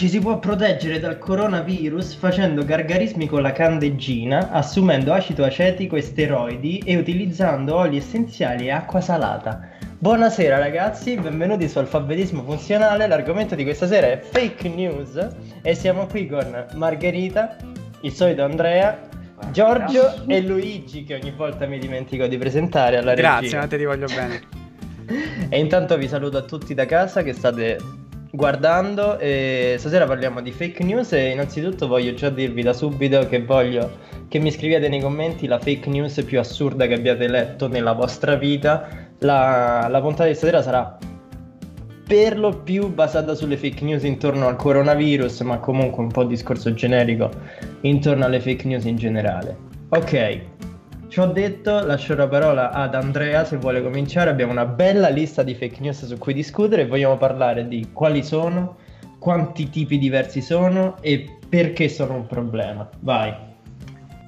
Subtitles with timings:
[0.00, 6.00] Ci si può proteggere dal coronavirus facendo gargarismi con la candeggina, assumendo acido acetico e
[6.00, 9.68] steroidi e utilizzando oli essenziali e acqua salata.
[9.98, 13.06] Buonasera ragazzi, benvenuti su Alfabetismo Funzionale.
[13.06, 15.28] L'argomento di questa sera è fake news
[15.60, 17.58] e siamo qui con Margherita,
[18.00, 19.06] il solito Andrea,
[19.52, 23.58] Giorgio e Luigi che ogni volta mi dimentico di presentare alla Grazie, regia.
[23.58, 24.40] ma te ti voglio bene.
[25.52, 27.99] E intanto vi saluto a tutti da casa che state
[28.30, 33.42] guardando e stasera parliamo di fake news e innanzitutto voglio già dirvi da subito che
[33.42, 33.90] voglio
[34.28, 38.36] che mi scriviate nei commenti la fake news più assurda che abbiate letto nella vostra
[38.36, 38.88] vita.
[39.18, 40.98] La, la puntata di stasera sarà
[42.06, 46.72] per lo più basata sulle fake news intorno al coronavirus, ma comunque un po' discorso
[46.74, 47.30] generico
[47.82, 49.56] intorno alle fake news in generale.
[49.90, 50.40] Ok,
[51.10, 54.30] ci ho detto, lascio la parola ad Andrea se vuole cominciare.
[54.30, 58.22] Abbiamo una bella lista di fake news su cui discutere e vogliamo parlare di quali
[58.22, 58.76] sono,
[59.18, 62.88] quanti tipi diversi sono e perché sono un problema.
[63.00, 63.34] Vai.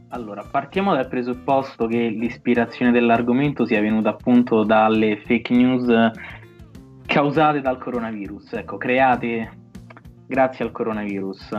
[0.08, 6.10] Allora, partiamo dal presupposto che l'ispirazione dell'argomento sia venuta appunto dalle fake news
[7.06, 9.50] causate dal coronavirus, ecco, create
[10.26, 11.52] grazie al coronavirus.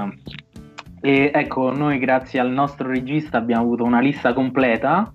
[1.05, 5.13] E ecco, noi grazie al nostro regista abbiamo avuto una lista completa.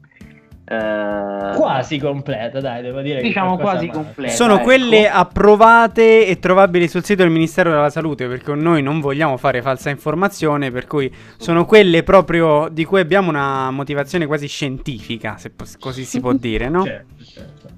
[0.67, 3.21] eh, Quasi completa, dai, devo dire.
[3.21, 4.03] che Diciamo quasi manca.
[4.03, 4.35] completa.
[4.35, 4.65] Sono ecco.
[4.65, 9.63] quelle approvate e trovabili sul sito del Ministero della Salute perché noi non vogliamo fare
[9.63, 15.53] falsa informazione, per cui sono quelle proprio di cui abbiamo una motivazione quasi scientifica, se
[15.79, 16.85] così si può dire, no?
[16.85, 17.69] Certo, certo.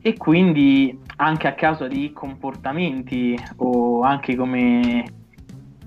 [0.00, 5.04] E quindi anche a causa di comportamenti o anche come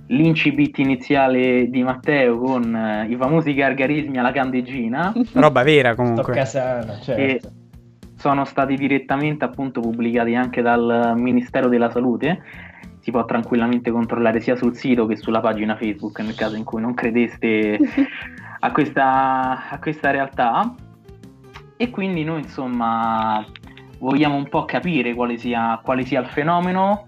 [0.09, 6.33] l'incipit iniziale di Matteo con eh, i famosi gargarismi alla candeggina Roba vera Sto comunque.
[6.33, 7.51] casano, che certo.
[8.15, 12.41] sono stati direttamente appunto pubblicati anche dal Ministero della Salute.
[13.01, 16.81] Si può tranquillamente controllare sia sul sito che sulla pagina Facebook nel caso in cui
[16.81, 17.79] non credeste
[18.59, 20.73] a questa, a questa realtà.
[21.77, 23.45] E quindi noi insomma
[23.99, 27.05] vogliamo un po' capire quale sia, quale sia il fenomeno,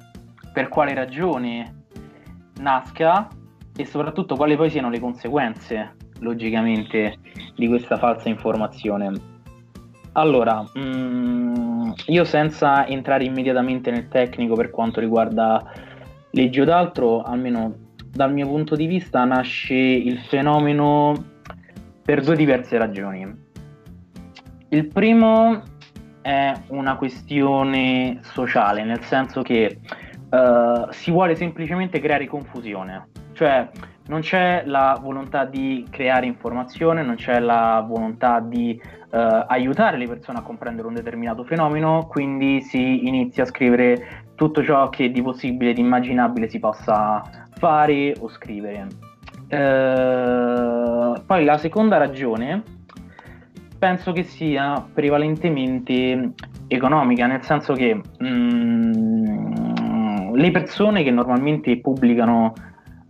[0.54, 1.81] per quale ragione
[2.60, 3.28] nasca
[3.76, 7.18] e soprattutto quali poi siano le conseguenze, logicamente,
[7.56, 9.30] di questa falsa informazione.
[10.14, 15.64] Allora, mm, io senza entrare immediatamente nel tecnico per quanto riguarda
[16.32, 17.74] leggi o d'altro, almeno
[18.10, 21.14] dal mio punto di vista, nasce il fenomeno
[22.04, 23.50] per due diverse ragioni.
[24.70, 25.64] Il primo
[26.22, 29.80] è una questione sociale, nel senso che
[30.32, 33.70] eh, si vuole semplicemente creare confusione, cioè
[34.08, 38.80] non c'è la volontà di creare informazione, non c'è la volontà di
[39.12, 44.64] eh, aiutare le persone a comprendere un determinato fenomeno, quindi si inizia a scrivere tutto
[44.64, 47.22] ciò che di possibile, di immaginabile si possa
[47.58, 48.88] fare o scrivere.
[49.48, 52.64] Eh, poi la seconda ragione
[53.78, 56.34] penso che sia prevalentemente
[56.68, 59.71] economica, nel senso che mm,
[60.36, 62.54] le persone che normalmente pubblicano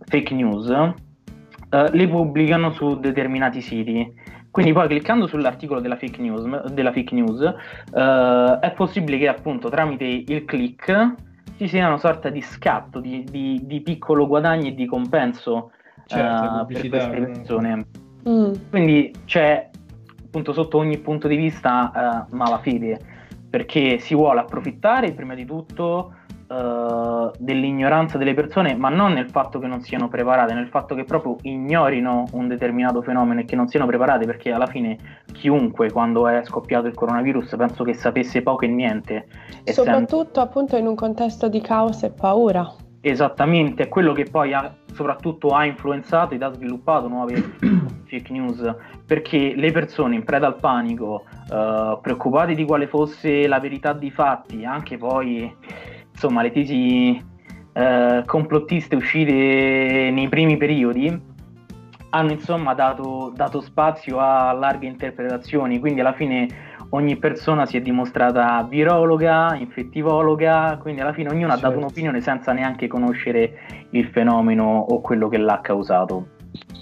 [0.04, 4.20] fake news eh, le pubblicano su determinati siti.
[4.50, 9.70] Quindi poi cliccando sull'articolo della fake news, della fake news eh, è possibile che appunto
[9.70, 11.14] tramite il click
[11.56, 15.70] ci sia una sorta di scatto, di, di- di piccolo guadagno e di compenso
[16.04, 17.32] Certo, eh, per queste comunque.
[17.32, 17.86] persone.
[18.28, 18.52] Mm.
[18.68, 19.70] Quindi c'è
[20.26, 22.98] appunto sotto ogni punto di vista eh, malafede,
[23.48, 26.14] perché si vuole approfittare prima di tutto
[26.52, 31.04] eh, dell'ignoranza delle persone, ma non nel fatto che non siano preparate, nel fatto che
[31.04, 34.98] proprio ignorino un determinato fenomeno e che non siano preparate, perché alla fine
[35.32, 39.26] chiunque quando è scoppiato il coronavirus penso che sapesse poco e niente.
[39.64, 42.70] essendo- Soprattutto appunto in un contesto di caos e paura.
[43.00, 47.34] Esattamente, è quello che poi ha, soprattutto ha influenzato ed ha sviluppato nuove
[48.06, 48.74] fake news,
[49.04, 54.10] perché le persone in preda al panico, eh, preoccupate di quale fosse la verità dei
[54.10, 55.52] fatti, anche poi
[56.12, 57.22] insomma le tesi
[57.72, 61.30] eh, complottiste uscite nei primi periodi,
[62.10, 66.46] hanno insomma dato, dato spazio a larghe interpretazioni, quindi alla fine
[66.90, 71.78] ogni persona si è dimostrata virologa, infettivologa, quindi alla fine ognuno ha dato Certo.
[71.78, 76.26] un'opinione senza neanche conoscere il fenomeno o quello che l'ha causato.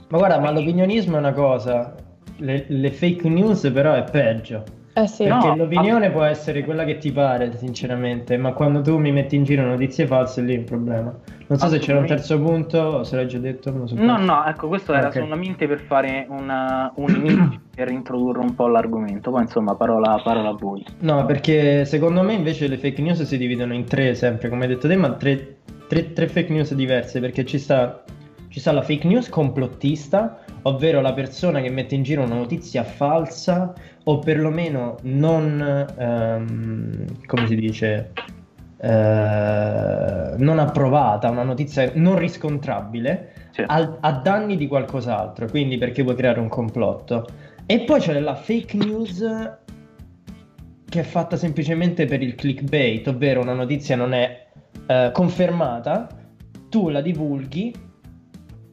[0.09, 1.95] Ma guarda, ma l'opinionismo è una cosa,
[2.39, 4.65] le, le fake news però è peggio.
[5.03, 5.25] Eh sì.
[5.27, 9.13] No, Perché l'opinione ass- può essere quella che ti pare, sinceramente, ma quando tu mi
[9.13, 11.15] metti in giro notizie false, lì è un problema.
[11.47, 13.95] Non so se c'era un terzo punto, o se l'hai già detto, non so.
[13.97, 18.67] No, no, ecco, questo era solamente per fare una- un inizio, per introdurre un po'
[18.69, 20.85] l'argomento, poi insomma parola, parola a voi.
[21.01, 24.69] No, perché secondo me invece le fake news si dividono in tre, sempre, come hai
[24.69, 25.57] detto te, ma tre
[25.89, 28.05] tre, tre fake news diverse perché ci sta,
[28.49, 32.83] ci sta la fake news complottista, ovvero la persona che mette in giro una notizia
[32.85, 33.73] falsa
[34.05, 38.13] o perlomeno non, ehm, come si dice,
[38.79, 43.65] eh, non approvata, una notizia non riscontrabile Sì.
[43.67, 47.27] a, a danni di qualcos'altro, quindi perché vuoi creare un complotto.
[47.67, 49.25] E poi c'è la fake news
[50.89, 54.49] che è fatta semplicemente per il clickbait, ovvero una notizia non è
[54.87, 56.09] eh, confermata,
[56.69, 57.73] tu la divulghi,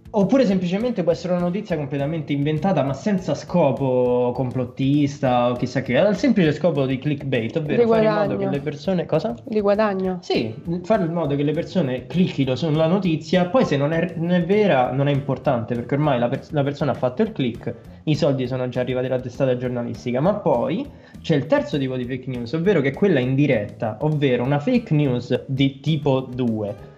[0.09, 5.97] oppure semplicemente può essere una notizia completamente inventata ma senza scopo complottista o chissà che,
[5.97, 9.05] ha il semplice scopo di clickbait, ovvero Di fare in modo che le persone...
[9.05, 9.35] Cosa?
[9.43, 10.19] Di guadagno.
[10.21, 14.31] Sì, fare in modo che le persone clicchino sulla notizia, poi se non è, non
[14.31, 17.73] è vera non è importante perché ormai la, pers- la persona ha fatto il click,
[18.03, 20.85] i soldi sono già arrivati alla testata giornalistica, ma poi
[21.21, 24.93] c'è il terzo tipo di fake news, ovvero che è quella indiretta, ovvero una fake
[24.93, 26.95] news di tipo 2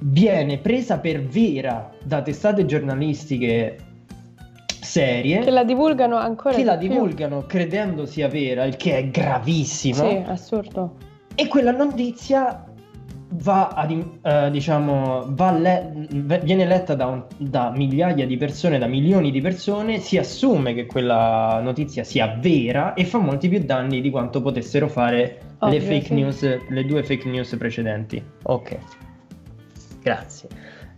[0.00, 3.76] viene presa per vera da testate giornalistiche
[4.80, 6.88] serie Che la divulgano ancora che la più.
[6.88, 10.08] divulgano credendo sia vera, il che è gravissimo.
[10.08, 10.96] Sì, assurdo.
[11.34, 12.64] E quella notizia
[13.32, 15.92] va ad, eh, diciamo, va le-
[16.42, 20.86] viene letta da, un- da migliaia di persone, da milioni di persone, si assume che
[20.86, 25.84] quella notizia sia vera e fa molti più danni di quanto potessero fare Ovvio, le
[25.84, 26.14] fake sì.
[26.14, 28.20] news, le due fake news precedenti.
[28.42, 28.76] Ok,
[30.02, 30.48] grazie.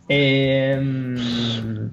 [0.07, 1.89] Ehm,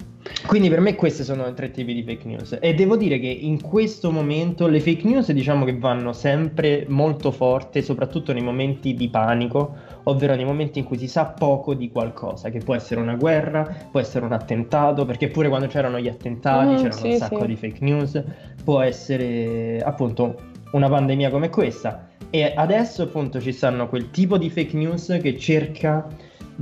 [0.47, 3.27] quindi per me questi sono i tre tipi di fake news e devo dire che
[3.27, 8.94] in questo momento le fake news diciamo che vanno sempre molto forte, soprattutto nei momenti
[8.94, 13.00] di panico, ovvero nei momenti in cui si sa poco di qualcosa, che può essere
[13.00, 17.07] una guerra, può essere un attentato, perché pure quando c'erano gli attentati Mm, c'erano sì,
[17.07, 17.47] un sacco sì.
[17.47, 18.23] di fake news,
[18.63, 20.35] può essere appunto
[20.71, 22.07] una pandemia come questa.
[22.31, 26.07] E adesso appunto ci stanno quel tipo di fake news che cerca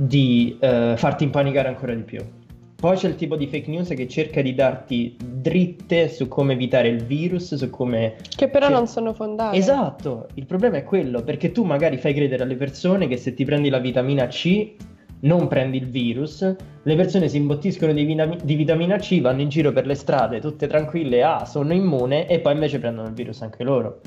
[0.00, 2.24] di eh, farti impanicare ancora di più.
[2.76, 6.86] Poi c'è il tipo di fake news che cerca di darti dritte su come evitare
[6.86, 8.14] il virus, su come...
[8.36, 9.56] Che però Cioè- non sono fondate.
[9.56, 13.44] Esatto, il problema è quello, perché tu magari fai credere alle persone che se ti
[13.44, 14.74] prendi la vitamina C
[15.22, 19.48] non prendi il virus, le persone si imbottiscono di, vitami- di vitamina C, vanno in
[19.48, 23.42] giro per le strade tutte tranquille, ah, sono immune, e poi invece prendono il virus
[23.42, 24.00] anche loro.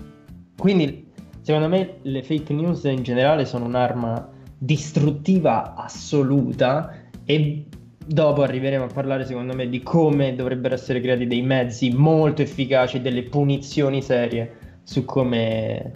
[0.58, 1.12] Quindi,
[1.42, 7.66] secondo me, le fake news in generale sono un'arma distruttiva assoluta e
[8.06, 13.02] dopo arriveremo a parlare, secondo me, di come dovrebbero essere creati dei mezzi molto efficaci,
[13.02, 15.92] delle punizioni serie su come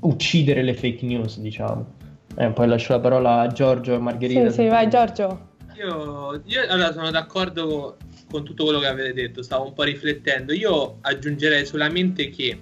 [0.00, 1.94] uccidere le fake news, diciamo.
[2.36, 4.50] Eh, poi lascio la parola a Giorgio e Margherita.
[4.50, 5.48] Sì, sì, vai Giorgio.
[5.76, 7.96] Io, io allora sono d'accordo
[8.30, 10.52] con tutto quello che avete detto, stavo un po' riflettendo.
[10.52, 12.58] Io aggiungerei solamente che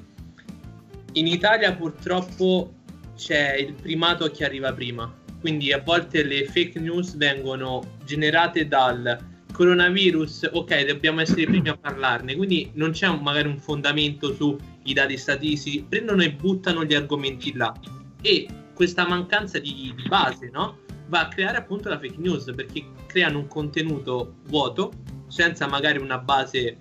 [1.12, 2.74] in Italia purtroppo
[3.18, 5.12] c'è il primato a chi arriva prima.
[5.40, 9.18] Quindi a volte le fake news vengono generate dal
[9.52, 14.32] coronavirus, ok, dobbiamo essere i primi a parlarne, quindi non c'è un- magari un fondamento
[14.34, 14.56] sui
[14.94, 17.74] dati statistici, prendono e buttano gli argomenti là.
[18.22, 20.78] E questa mancanza di, di base, no?
[21.08, 24.92] Va a creare appunto la fake news perché creano un contenuto vuoto,
[25.28, 26.78] senza magari una base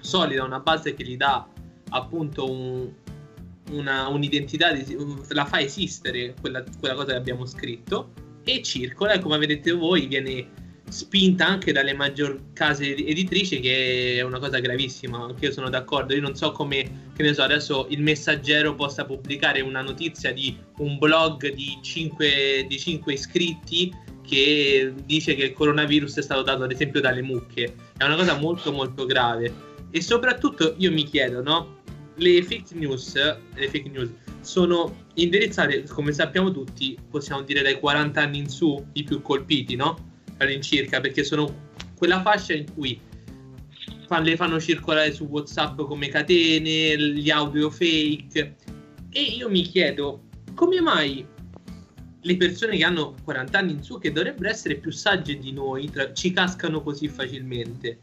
[0.00, 1.46] solida, una base che gli dà
[1.90, 2.90] appunto un-
[3.70, 4.96] una- un'identità, di-
[5.28, 8.12] la fa esistere quella, quella cosa che abbiamo scritto
[8.44, 14.18] e circola e come avete detto voi viene spinta anche dalle maggior case editrici che
[14.18, 16.14] è una cosa gravissima anche io sono d'accordo.
[16.14, 20.56] Io non so come che ne so adesso il messaggero possa pubblicare una notizia di
[20.78, 23.92] un blog di 5, di 5 iscritti
[24.26, 27.74] che dice che il coronavirus è stato dato ad esempio dalle mucche.
[27.96, 29.52] È una cosa molto molto grave.
[29.90, 31.75] E soprattutto io mi chiedo no
[32.16, 38.20] le fake news le fake news sono indirizzate come sappiamo tutti possiamo dire dai 40
[38.20, 39.96] anni in su i più colpiti no
[40.38, 41.64] all'incirca perché sono
[41.96, 43.00] quella fascia in cui
[44.06, 48.56] fa- le fanno circolare su WhatsApp come catene, gli audio fake.
[49.10, 51.26] E io mi chiedo come mai
[52.20, 55.90] le persone che hanno 40 anni in su, che dovrebbero essere più sagge di noi,
[55.90, 58.00] tra- ci cascano così facilmente.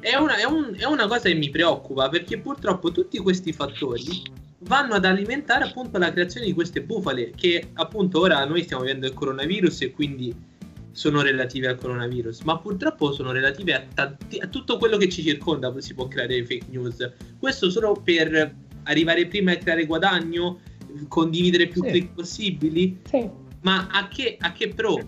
[0.00, 4.22] È una, è un- è una cosa che mi preoccupa perché purtroppo tutti questi fattori
[4.60, 9.06] vanno ad alimentare appunto la creazione di queste bufale che appunto ora noi stiamo vivendo
[9.06, 10.34] il coronavirus e quindi
[10.92, 15.22] sono relative al coronavirus, ma purtroppo sono relative a, tanti- a tutto quello che ci
[15.22, 17.10] circonda, si può creare fake news.
[17.38, 20.60] Questo solo per arrivare prima e creare guadagno,
[21.08, 21.90] condividere più Sì.
[21.90, 23.28] click possibili, Sì.
[23.62, 24.98] ma a che, a che pro?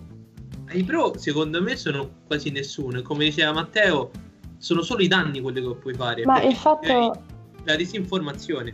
[0.71, 4.09] I pro secondo me sono quasi nessuno, e come diceva Matteo,
[4.63, 6.23] sono solo i danni quelli che puoi fare.
[6.23, 7.21] Ma il fatto...
[7.65, 8.73] La disinformazione.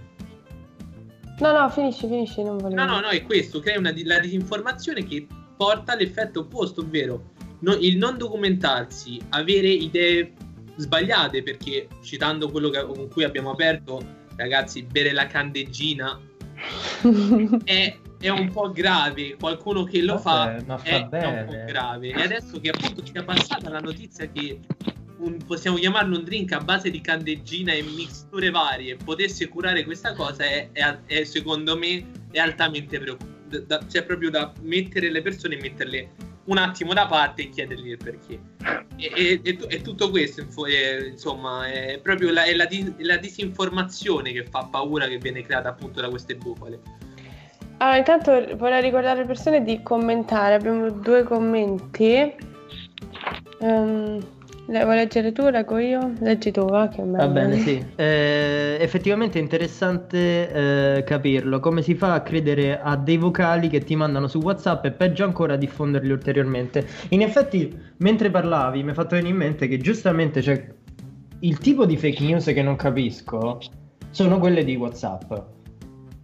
[1.40, 2.80] No, no, finisci, finisci, non volevo...
[2.80, 5.26] No, no, no, è questo, crea una, la disinformazione che
[5.58, 7.32] porta all'effetto opposto, ovvero
[7.62, 10.34] no- il non documentarsi, avere idee
[10.76, 14.00] sbagliate, perché citando quello che- con cui abbiamo aperto,
[14.36, 16.20] ragazzi, bere la candeggina
[17.64, 19.38] è, è un po' grave.
[19.38, 22.10] Qualcuno che lo Vabbè, fa ma fa è, è un po' grave.
[22.10, 24.60] E adesso che appunto sia passata la notizia che
[25.20, 30.14] un- possiamo chiamarlo un drink a base di candeggina e mixture varie potesse curare questa
[30.14, 33.38] cosa è, è- è, secondo me è altamente preoccupante.
[33.88, 36.10] C'è proprio da mettere le persone e metterle
[36.46, 38.40] un attimo da parte e chiedergli il perché.
[38.96, 44.44] E, tu- tutto questo, è, insomma, è proprio la, è la di- la disinformazione che
[44.44, 46.80] fa paura che viene creata appunto da queste bufale.
[47.78, 50.56] Allora, intanto vorrei ricordare alle persone di commentare.
[50.56, 52.36] Abbiamo due commenti.
[53.62, 54.20] Ehm,
[54.70, 55.50] le- vuoi leggere tu?
[55.50, 56.14] Leggo io?
[56.20, 56.88] Leggi tu, va?
[56.88, 57.32] Che Va meglio.
[57.32, 57.84] bene, sì.
[57.96, 61.60] Eh, effettivamente è interessante eh, capirlo.
[61.60, 65.24] Come si fa a credere a dei vocali che ti mandano su WhatsApp e peggio
[65.26, 66.86] ancora a diffonderli ulteriormente?
[67.10, 70.68] In effetti, mentre parlavi, mi è fatto venire in mente che giustamente c'è
[71.42, 73.60] il tipo di fake news che non capisco
[74.12, 75.32] sono quelle di WhatsApp.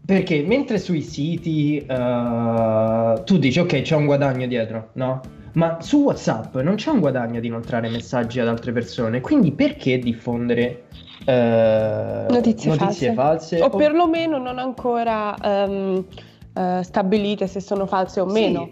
[0.06, 5.22] Perché mentre sui siti eh, tu dici ok c'è un guadagno dietro, no?
[5.54, 9.98] Ma su WhatsApp non c'è un guadagno di inoltrare messaggi ad altre persone, quindi perché
[10.00, 10.84] diffondere
[11.26, 13.62] eh, Notizie false.
[13.62, 16.06] O O- perlomeno non ancora ehm,
[16.54, 18.70] eh, stabilite se sono false o Sì, meno.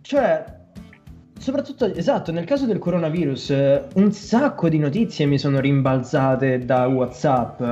[0.00, 0.44] Cioè,
[1.46, 6.88] soprattutto, esatto, nel caso del coronavirus, eh, un sacco di notizie mi sono rimbalzate da
[6.88, 7.62] WhatsApp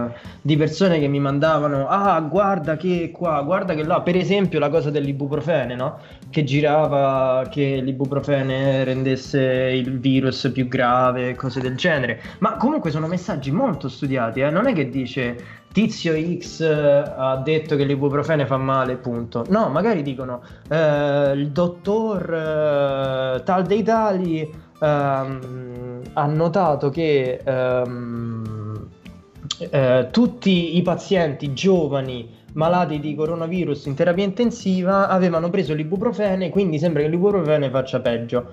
[0.42, 4.68] di persone che mi mandavano, ah, guarda che qua, guarda che là, per esempio la
[4.68, 5.98] cosa dell'ibuprofene, no?
[6.30, 12.20] Che girava che l'ibuprofene rendesse il virus più grave, cose del genere.
[12.38, 14.50] Ma comunque sono messaggi molto studiati, eh?
[14.50, 19.44] Non è che dice Tizio X eh, ha detto che l'ibuprofene fa male, punto.
[19.48, 20.40] No, magari dicono
[20.70, 24.48] eh, il dottor eh, tal dei tali
[24.80, 28.88] ehm, ha notato che ehm,
[29.58, 36.78] eh, tutti i pazienti giovani malati di coronavirus in terapia intensiva avevano preso l'ibuprofene, quindi
[36.78, 38.52] sembra che l'ibuprofene faccia peggio.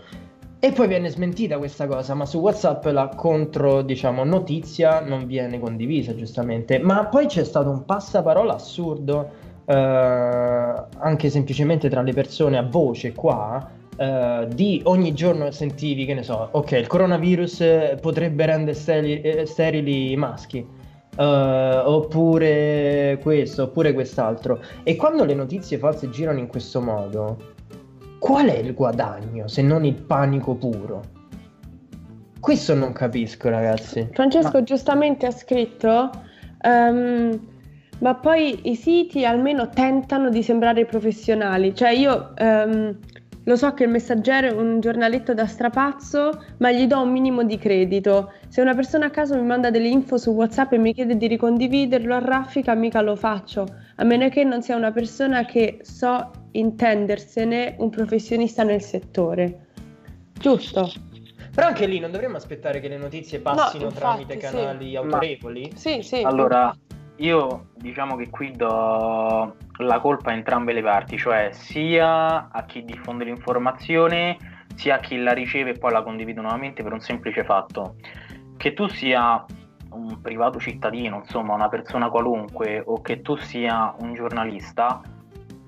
[0.63, 5.59] E poi viene smentita questa cosa, ma su WhatsApp la contro, diciamo, notizia non viene
[5.59, 6.77] condivisa, giustamente.
[6.77, 9.27] Ma poi c'è stato un passaparola assurdo,
[9.65, 16.13] eh, anche semplicemente tra le persone a voce qua, eh, di ogni giorno sentivi, che
[16.13, 20.63] ne so, ok, il coronavirus potrebbe rendere steli- eh, sterili i maschi.
[21.17, 21.23] eh,
[21.85, 24.61] oppure questo, oppure quest'altro.
[24.83, 27.37] E quando le notizie false girano in questo modo,
[28.21, 31.01] qual è il guadagno se non il panico puro?
[32.39, 34.09] Questo non capisco, ragazzi.
[34.13, 36.11] Francesco Ma- giustamente ha scritto,
[36.61, 37.39] ehm,
[37.97, 41.73] ma poi i siti almeno tentano di sembrare professionali.
[41.73, 42.95] Cioè io ehm,
[43.45, 47.41] lo so che il messaggero è un giornaletto da strapazzo, ma gli do un minimo
[47.41, 48.33] di credito.
[48.49, 51.25] Se una persona a caso mi manda delle info su WhatsApp e mi chiede di
[51.25, 56.40] ricondividerlo a raffica, mica lo faccio, a meno che non sia una persona che so
[56.51, 59.67] intendersene un professionista nel settore.
[60.33, 60.91] Giusto?
[61.53, 64.39] Però anche lì non dovremmo aspettare che le notizie passino No, infatti, tramite sì.
[64.39, 65.71] canali autorevoli?
[65.75, 66.21] Sì, sì.
[66.21, 66.73] Allora,
[67.17, 72.83] io diciamo che qui do la colpa a entrambe le parti, cioè sia a chi
[72.83, 74.37] diffonde l'informazione,
[74.75, 77.95] sia a chi la riceve e poi la condivide nuovamente per un semplice fatto.
[78.57, 79.43] Che tu sia
[79.91, 85.01] un privato cittadino, insomma, una persona qualunque, o che tu sia un giornalista,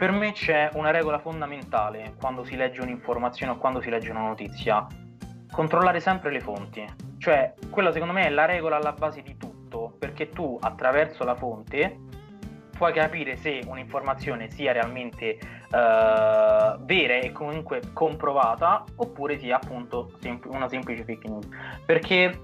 [0.03, 4.27] per me c'è una regola fondamentale quando si legge un'informazione o quando si legge una
[4.27, 4.85] notizia.
[5.49, 6.85] Controllare sempre le fonti.
[7.17, 11.35] Cioè, quella secondo me è la regola alla base di tutto, perché tu attraverso la
[11.35, 11.99] fonte
[12.75, 15.37] puoi capire se un'informazione sia realmente eh,
[16.79, 21.47] vera e comunque comprovata oppure sia appunto sem- una semplice fake news.
[21.85, 22.41] Perché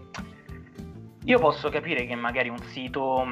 [1.25, 3.27] io posso capire che magari un sito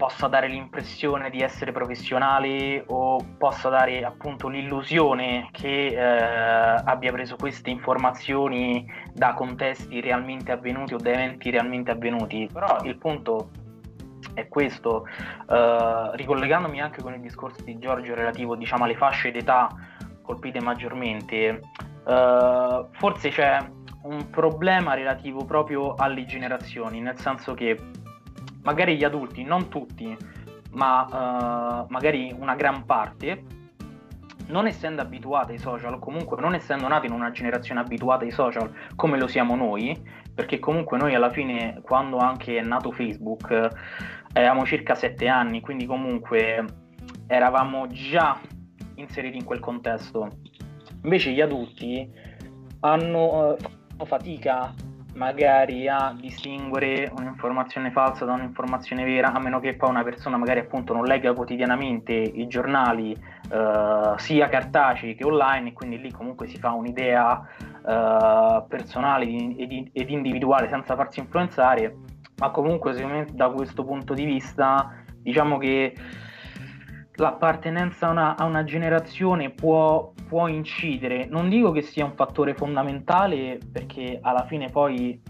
[0.00, 7.36] possa dare l'impressione di essere professionale o possa dare appunto l'illusione che eh, abbia preso
[7.36, 12.48] queste informazioni da contesti realmente avvenuti o da eventi realmente avvenuti.
[12.50, 13.50] Però il punto
[14.32, 19.68] è questo, eh, ricollegandomi anche con il discorso di Giorgio relativo diciamo alle fasce d'età
[20.22, 21.60] colpite maggiormente,
[22.06, 23.70] eh, forse c'è
[24.04, 27.78] un problema relativo proprio alle generazioni, nel senso che
[28.62, 30.16] magari gli adulti, non tutti,
[30.72, 33.44] ma eh, magari una gran parte,
[34.46, 38.72] non essendo abituati ai social, comunque non essendo nati in una generazione abituata ai social
[38.96, 39.96] come lo siamo noi,
[40.34, 43.68] perché comunque noi alla fine, quando anche è nato Facebook,
[44.32, 46.64] avevamo circa sette anni, quindi comunque
[47.26, 48.40] eravamo già
[48.94, 50.28] inseriti in quel contesto.
[51.02, 52.10] Invece gli adulti
[52.80, 54.72] hanno, eh, fatica
[55.14, 60.60] magari a distinguere un'informazione falsa da un'informazione vera, a meno che poi una persona magari
[60.60, 66.46] appunto non legga quotidianamente i giornali eh, sia cartacei che online, e quindi lì comunque
[66.46, 67.40] si fa un'idea
[67.86, 71.96] eh, personale ed, individuale senza farsi influenzare,
[72.36, 75.94] ma comunque secondo me da questo punto di vista diciamo che
[77.20, 81.26] l'appartenenza a una, a una generazione può, può, incidere.
[81.26, 85.20] Non dico che sia un fattore fondamentale perché alla fine poi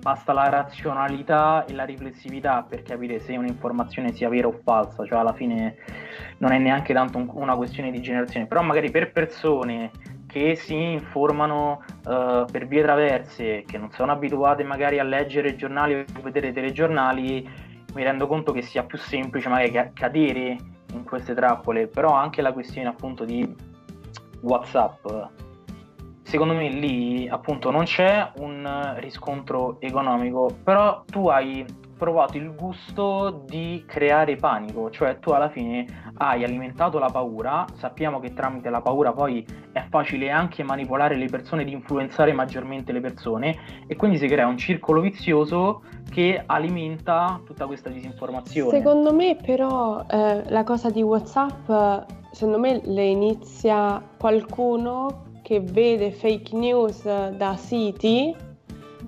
[0.00, 5.18] basta la razionalità e la riflessività per capire se un'informazione sia vera o falsa, cioè
[5.18, 5.76] alla fine
[6.38, 9.90] non è neanche tanto un, una questione di generazione, però magari per persone
[10.26, 15.94] che si informano uh, per vie traverse, che non sono abituate magari a leggere giornali
[15.94, 17.48] o vedere telegiornali,
[17.92, 20.56] mi rendo conto che sia più semplice magari cadere
[20.92, 23.54] in queste trappole, però anche la questione appunto di
[24.40, 25.06] WhatsApp,
[26.22, 31.64] secondo me lì appunto non c'è un riscontro economico, però tu hai
[32.00, 38.20] provato il gusto di creare panico, cioè tu alla fine hai alimentato la paura, sappiamo
[38.20, 43.00] che tramite la paura poi è facile anche manipolare le persone, di influenzare maggiormente le
[43.00, 48.76] persone e quindi si crea un circolo vizioso che alimenta tutta questa disinformazione.
[48.76, 51.70] Secondo me però eh, la cosa di Whatsapp,
[52.32, 58.34] secondo me le inizia qualcuno che vede fake news da siti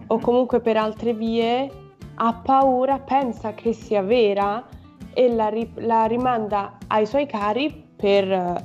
[0.07, 1.71] o comunque per altre vie
[2.15, 4.65] ha paura, pensa che sia vera
[5.13, 8.65] e la, ri- la rimanda ai suoi cari per,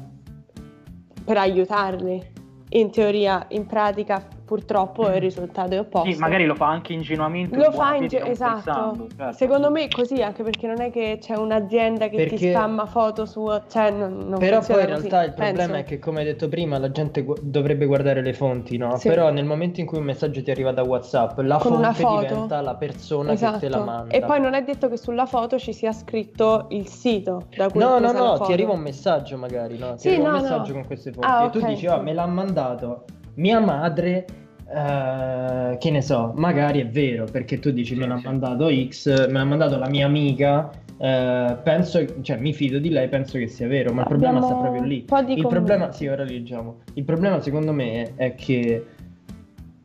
[1.26, 2.36] per aiutarli.
[2.70, 6.10] In teoria, in pratica purtroppo il risultato è opposto.
[6.10, 7.58] Sì, magari lo fa anche ingenuamente.
[7.58, 9.08] Lo fa inge- esatto.
[9.18, 9.34] Certo.
[9.36, 12.38] Secondo me così, anche perché non è che c'è un'azienda che perché...
[12.38, 15.74] ti spamma foto su, cioè non, non Però poi in realtà così, il problema penso.
[15.76, 18.96] è che come hai detto prima, la gente gu- dovrebbe guardare le fonti, no?
[18.96, 19.10] Sì.
[19.10, 22.62] Però nel momento in cui un messaggio ti arriva da WhatsApp, la Con fonte diventa
[22.62, 23.54] la persona esatto.
[23.56, 23.92] che te la esatto.
[23.92, 24.16] manda.
[24.16, 27.82] E poi non è detto che sulla foto ci sia scritto il sito da cui
[27.82, 29.96] No, no, no, ti arriva un messaggio magari, no?
[29.96, 30.74] Ti sì, arriva no, un messaggio no.
[30.78, 33.04] con queste fonti ah, e tu okay, dici "Oh, me l'ha mandato
[33.38, 34.26] mia madre
[34.70, 39.32] Uh, che ne so, magari è vero perché tu dici me l'ha mandato X, me
[39.32, 40.70] l'ha mandato la mia amica.
[40.98, 44.56] Uh, penso, cioè mi fido di lei, penso che sia vero, ma il problema sta
[44.56, 45.06] proprio lì.
[45.28, 46.80] Il problema, sì, ora leggiamo.
[46.96, 48.86] Il problema secondo me è che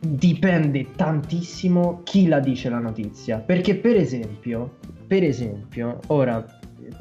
[0.00, 3.38] dipende tantissimo chi la dice la notizia.
[3.38, 6.44] Perché per esempio, per esempio, ora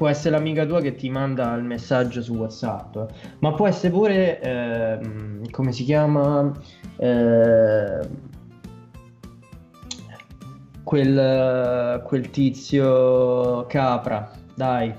[0.02, 2.96] può essere l'amica tua che ti manda il messaggio su WhatsApp,
[3.38, 4.98] ma può essere pure, eh,
[5.52, 6.52] come si chiama,
[6.96, 8.00] eh,
[10.82, 14.92] quel, quel tizio capra, dai.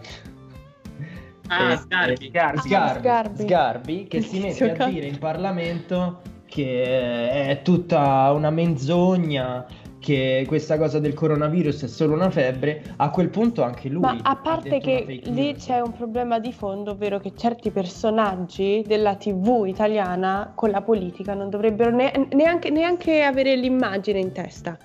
[1.47, 2.27] Ah, eh, Sgarbi.
[2.27, 2.59] Sgarbi.
[2.61, 3.43] Sgarbi, Sgarbi.
[3.43, 9.65] Sgarbi che si mette a dire in Parlamento che è tutta una menzogna
[10.03, 14.01] che questa cosa del coronavirus è solo una febbre, a quel punto anche lui.
[14.01, 19.15] Ma a parte che lì c'è un problema di fondo, ovvero che certi personaggi della
[19.15, 24.77] TV italiana con la politica non dovrebbero ne- neanche, neanche, avere l'immagine in testa.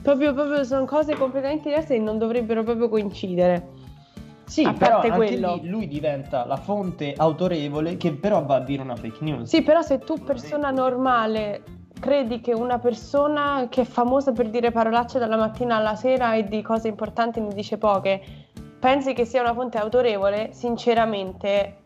[0.00, 3.82] Proprio, proprio sono cose completamente diverse e non dovrebbero proprio coincidere.
[4.44, 5.54] Sì, a però anche quello.
[5.60, 9.48] lì lui diventa la fonte autorevole che però va a dire una fake news.
[9.48, 11.62] Sì, però se tu persona normale
[11.98, 16.44] credi che una persona che è famosa per dire parolacce dalla mattina alla sera e
[16.44, 18.20] di cose importanti ne dice poche,
[18.78, 20.52] pensi che sia una fonte autorevole?
[20.52, 21.78] Sinceramente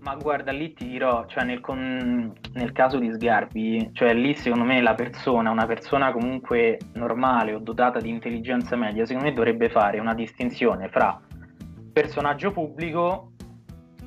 [0.00, 4.64] ma guarda, lì ti dirò, cioè nel, con, nel, caso di Sgarbi, cioè lì secondo
[4.64, 9.68] me la persona, una persona comunque normale o dotata di intelligenza media, secondo me dovrebbe
[9.68, 11.20] fare una distinzione fra
[11.92, 13.32] personaggio pubblico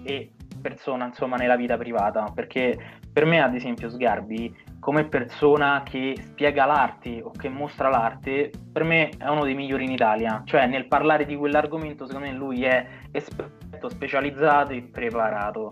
[0.04, 2.78] e persona, insomma, nella vita privata, perché
[3.12, 8.84] per me, ad esempio, Sgarbi come persona che spiega l'arte o che mostra l'arte, per
[8.84, 10.42] me è uno dei migliori in Italia.
[10.44, 15.70] Cioè, nel parlare di quell'argomento, secondo me lui è esperto, specializzato e preparato.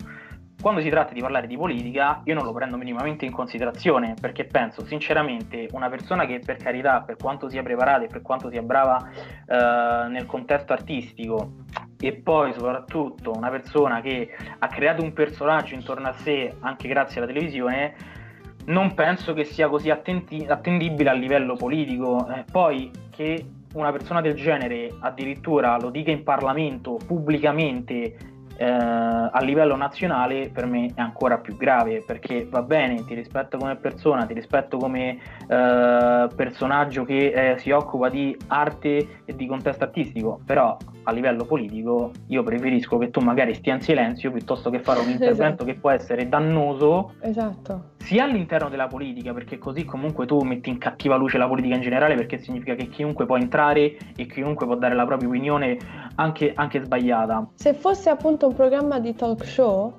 [0.62, 4.44] Quando si tratta di parlare di politica, io non lo prendo minimamente in considerazione, perché
[4.44, 8.62] penso sinceramente una persona che per carità, per quanto sia preparata e per quanto sia
[8.62, 11.64] brava eh, nel contesto artistico,
[11.98, 17.20] e poi soprattutto una persona che ha creato un personaggio intorno a sé anche grazie
[17.20, 18.18] alla televisione,
[18.66, 22.28] non penso che sia così attenti- attendibile a livello politico.
[22.34, 23.44] Eh, poi che
[23.74, 28.16] una persona del genere addirittura lo dica in Parlamento pubblicamente
[28.60, 33.56] eh, a livello nazionale per me è ancora più grave perché va bene, ti rispetto
[33.56, 35.18] come persona, ti rispetto come
[35.48, 40.76] eh, personaggio che eh, si occupa di arte e di contesto artistico, però
[41.10, 45.10] a livello politico io preferisco che tu magari stia in silenzio piuttosto che fare un
[45.10, 45.64] intervento Esatto.
[45.64, 47.90] che può essere dannoso Esatto.
[47.98, 51.82] sia all'interno della politica, perché così comunque tu metti in cattiva luce la politica in
[51.82, 55.76] generale, perché significa che chiunque può entrare e chiunque può dare la propria opinione
[56.16, 57.50] anche, anche sbagliata.
[57.54, 59.94] Se fosse appunto un programma di talk show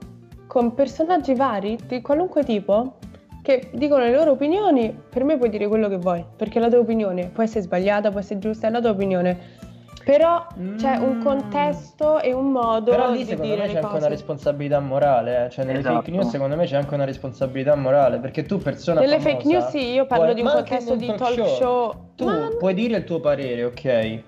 [0.48, 2.98] con personaggi vari di qualunque tipo
[3.42, 6.80] che dicono le loro opinioni, per me puoi dire quello che vuoi, perché la tua
[6.80, 9.60] opinione può essere sbagliata, può essere giusta, è la tua opinione.
[10.04, 11.22] Però c'è un Mm.
[11.22, 13.98] contesto e un modo Però lì di secondo dire me c'è anche cose.
[13.98, 15.50] una responsabilità morale, eh.
[15.50, 15.96] cioè nelle Esatto.
[15.96, 19.48] fake news secondo me c'è anche una responsabilità morale, perché tu persona Nelle famosa fake
[19.48, 21.94] news sì, io parlo puoi- di un anche contesto di talk show.
[22.16, 24.24] Tu Ma- puoi dire il tuo parere, ok?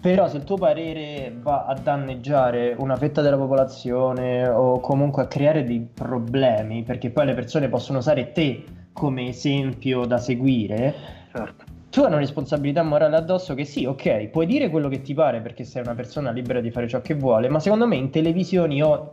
[0.00, 5.26] Però se il tuo parere va a danneggiare una fetta della popolazione o comunque a
[5.26, 8.62] creare dei problemi, perché poi le persone possono usare te
[8.92, 10.94] come esempio da seguire,
[11.32, 11.64] Certo.
[11.90, 15.40] Tu hai una responsabilità morale addosso che sì, ok, puoi dire quello che ti pare
[15.40, 18.82] perché sei una persona libera di fare ciò che vuole, ma secondo me in televisioni
[18.82, 19.10] o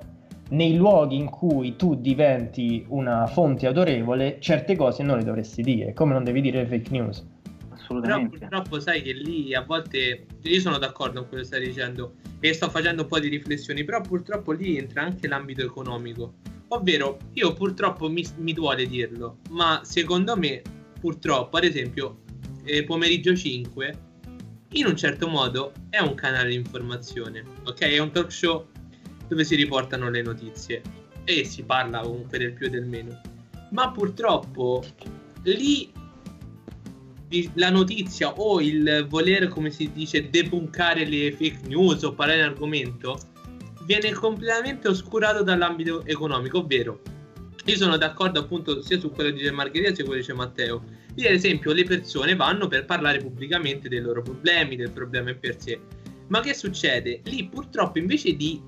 [0.50, 5.94] nei luoghi in cui tu diventi una fonte autorevole, certe cose non le dovresti dire,
[5.94, 7.26] come non devi dire le fake news.
[7.70, 8.38] Però Assolutamente.
[8.38, 12.54] purtroppo sai che lì a volte io sono d'accordo con quello che stai dicendo e
[12.54, 16.34] sto facendo un po' di riflessioni, però purtroppo lì entra anche l'ambito economico.
[16.70, 20.62] Ovvero, io purtroppo mi, mi duole dirlo, ma secondo me,
[21.00, 22.23] purtroppo, ad esempio,
[22.64, 24.00] eh, pomeriggio 5,
[24.74, 27.80] in un certo modo è un canale di informazione, ok?
[27.80, 28.68] È un talk show
[29.28, 30.82] dove si riportano le notizie
[31.24, 33.22] e si parla comunque del più e del meno.
[33.72, 34.84] Ma purtroppo
[35.44, 35.92] lì
[37.56, 42.46] la notizia o il voler, come si dice, debunkare le fake news o parlare di
[42.46, 43.20] argomento
[43.86, 47.02] viene completamente oscurato dall'ambito economico, ovvero
[47.66, 50.34] io sono d'accordo appunto sia su quello che dice Margherita sia su quello che dice
[50.34, 50.84] Matteo.
[51.16, 55.40] Lì ad esempio le persone vanno per parlare pubblicamente dei loro problemi, del problema in
[55.40, 55.80] per sé.
[56.28, 57.22] Ma che succede?
[57.26, 58.62] Lì purtroppo invece di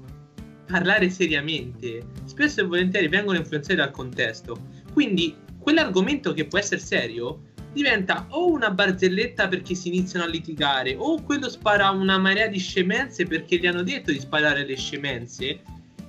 [0.67, 4.57] parlare seriamente, spesso e volentieri vengono influenzati dal contesto.
[4.93, 10.95] Quindi quell'argomento che può essere serio diventa o una barzelletta perché si iniziano a litigare,
[10.97, 15.61] o quello spara una marea di scemenze perché gli hanno detto di sparare le scemenze,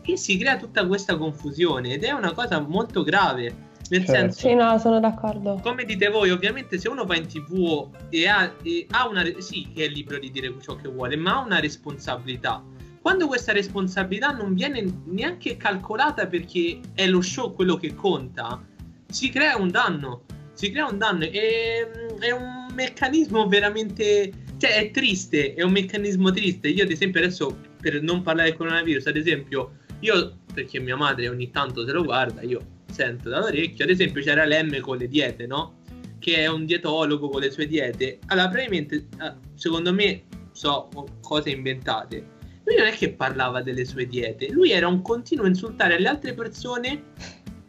[0.02, 3.65] e si crea tutta questa confusione ed è una cosa molto grave.
[3.90, 4.12] Nel Certo.
[4.12, 5.60] senso, Sì, no, sono d'accordo.
[5.62, 9.24] come dite voi, ovviamente se uno va in tv e ha, e ha una...
[9.38, 12.62] sì, che è libero di dire ciò che vuole, ma ha una responsabilità.
[13.00, 18.60] Quando questa responsabilità non viene neanche calcolata perché è lo show quello che conta,
[19.06, 20.22] si crea un danno.
[20.54, 24.32] Si crea un danno e mm, è un meccanismo veramente...
[24.58, 26.68] Cioè è triste, è un meccanismo triste.
[26.68, 31.28] Io ad esempio adesso, per non parlare del coronavirus, ad esempio, io, perché mia madre
[31.28, 35.46] ogni tanto se lo guarda, io sento dall'orecchio, ad esempio c'era l'M con le diete,
[35.46, 35.78] no?
[36.18, 38.18] Che è un dietologo con le sue diete.
[38.26, 40.22] Allora, probabilmente, eh, secondo me,
[40.52, 40.88] so
[41.22, 42.34] cose inventate.
[42.64, 46.34] Lui non è che parlava delle sue diete, lui era un continuo insultare le altre
[46.34, 47.02] persone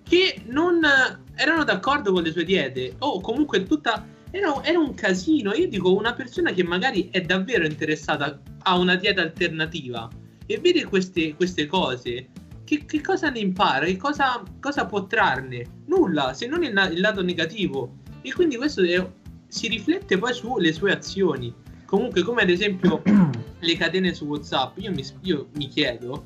[0.04, 2.96] che non eh, erano d'accordo con le sue diete.
[3.00, 4.08] O comunque tutta...
[4.32, 5.54] Era, era un casino.
[5.54, 10.10] Io dico, una persona che magari è davvero interessata a una dieta alternativa
[10.46, 12.28] e vede queste, queste cose,
[12.68, 13.86] che, che cosa ne impara?
[13.86, 15.66] Che cosa, cosa può trarne?
[15.86, 17.96] Nulla, se non il, na- il lato negativo.
[18.22, 19.10] E quindi questo è-
[19.48, 21.54] si riflette poi sulle sue azioni.
[21.86, 23.02] Comunque, come ad esempio
[23.60, 26.26] le catene su WhatsApp, io mi, io mi chiedo,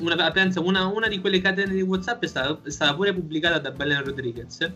[0.00, 3.58] una, penso, una, una di quelle catene di WhatsApp è stata, è stata pure pubblicata
[3.58, 4.72] da Belen Rodriguez,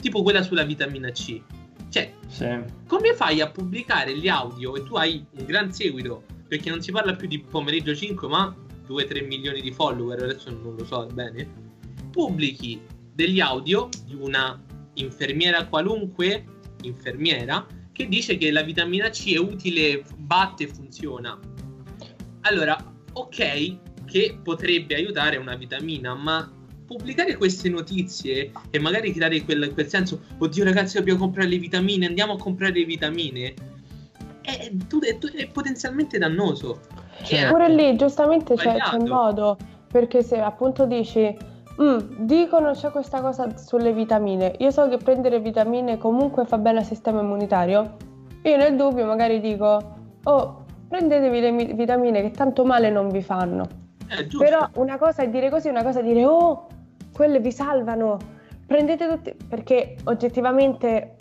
[0.00, 1.40] tipo quella sulla vitamina C.
[1.88, 2.48] Cioè, Sì.
[2.88, 6.24] come fai a pubblicare gli audio e tu hai un gran seguito?
[6.48, 8.52] Perché non si parla più di pomeriggio 5, ma
[8.90, 11.48] 2-3 milioni di follower, adesso non lo so bene.
[12.10, 12.80] Pubblichi
[13.14, 14.60] degli audio di una
[14.94, 16.44] infermiera qualunque,
[16.82, 21.38] infermiera, che dice che la vitamina C è utile, batte e funziona.
[22.42, 22.76] Allora,
[23.12, 26.52] ok che potrebbe aiutare una vitamina, ma
[26.84, 32.06] pubblicare queste notizie e magari creare quel, quel senso, oddio ragazzi dobbiamo comprare le vitamine,
[32.06, 33.54] andiamo a comprare le vitamine,
[34.42, 36.80] è, è- è potenzialmente dannoso.
[37.22, 39.56] Cioè, Eh, Pure lì, giustamente c'è, c'è modo,
[39.90, 41.36] perché se appunto dici,
[41.80, 46.78] "Mm, dicono c'è questa cosa sulle vitamine, io so che prendere vitamine comunque fa bene
[46.78, 47.96] al sistema immunitario,
[48.42, 49.80] io nel dubbio magari dico,
[50.24, 53.66] oh, prendetevi le mi- vitamine che tanto male non vi fanno.
[54.26, 54.38] Giusto.
[54.38, 56.66] Però una cosa è dire così, una cosa è dire, oh,
[57.12, 58.16] quelle vi salvano,
[58.66, 61.14] prendete tutti, perché oggettivamente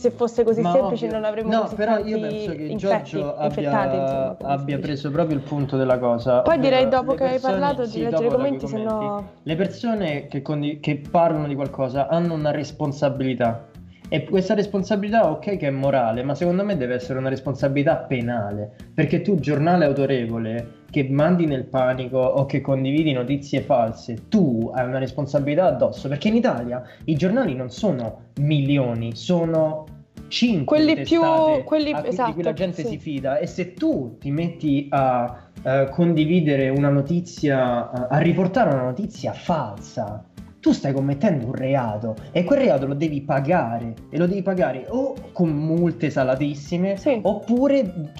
[0.00, 1.18] se fosse così Ma semplice ovvio.
[1.18, 5.10] non avremmo No, così però tanti io penso che infetti, Giorgio abbia, insomma, abbia preso
[5.10, 6.40] proprio il punto della cosa.
[6.40, 9.56] Poi direi dopo che hai persone- parlato di sì, leggere i commenti, se no- Le
[9.56, 13.68] persone che, condi- che parlano di qualcosa hanno una responsabilità.
[14.12, 18.72] E questa responsabilità, ok, che è morale, ma secondo me deve essere una responsabilità penale.
[18.92, 24.84] Perché tu, giornale autorevole, che mandi nel panico o che condividi notizie false, tu hai
[24.84, 26.08] una responsabilità addosso.
[26.08, 29.84] Perché in Italia i giornali non sono milioni, sono
[30.26, 31.20] 5 Quelli più-
[31.64, 32.88] quelli- di cui esatto, la gente sì.
[32.88, 33.38] si fida.
[33.38, 39.32] E se tu ti metti a eh, condividere una notizia, a- a riportare una notizia
[39.34, 40.24] falsa,
[40.60, 44.84] tu stai commettendo un reato e quel reato lo devi pagare e lo devi pagare
[44.88, 47.18] o con multe salatissime Sì.
[47.22, 47.78] oppure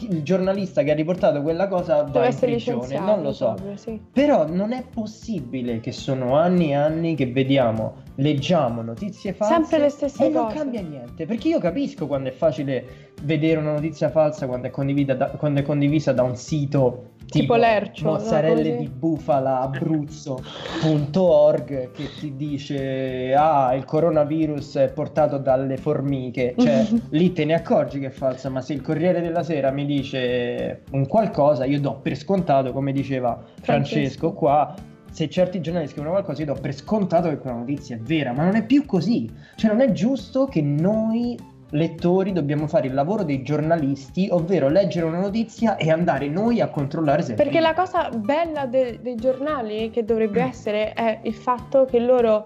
[0.09, 3.53] il giornalista che ha riportato quella cosa va in prigione, non lo so.
[3.55, 4.00] proprio, sì.
[4.12, 9.79] Però non è possibile che sono anni e anni che vediamo, leggiamo notizie false Sempre
[9.79, 10.57] le stesse e non cose.
[10.57, 11.26] cambia niente.
[11.26, 15.62] Perché io capisco quando è facile vedere una notizia falsa quando è, da, quando è
[15.62, 18.11] condivisa da un sito Tipo Lercio, no?
[18.12, 26.85] mozzarelle di bufala Abruzzo.org che ti dice ah il coronavirus è portato dalle formiche cioè
[27.11, 30.83] lì te ne accorgi che è falsa ma se il Corriere della Sera mi dice
[30.90, 34.33] un qualcosa io do per scontato come diceva Francesco, Francesco.
[34.33, 34.75] qua
[35.11, 38.43] se certi giornali scrivono qualcosa io do per scontato che quella notizia è vera ma
[38.45, 41.38] non è più così cioè non è giusto che noi
[41.71, 46.69] lettori dobbiamo fare il lavoro dei giornalisti ovvero leggere una notizia e andare noi a
[46.69, 50.49] controllare se Perché la cosa bella de- dei giornali che dovrebbe Mm.
[50.49, 52.45] essere è il fatto che loro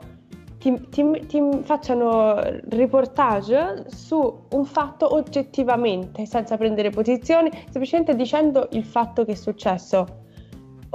[0.58, 2.38] ti, ti- ti facciano
[2.70, 10.22] reportage su un fatto oggettivamente, senza prendere posizioni, semplicemente dicendo il fatto che è successo.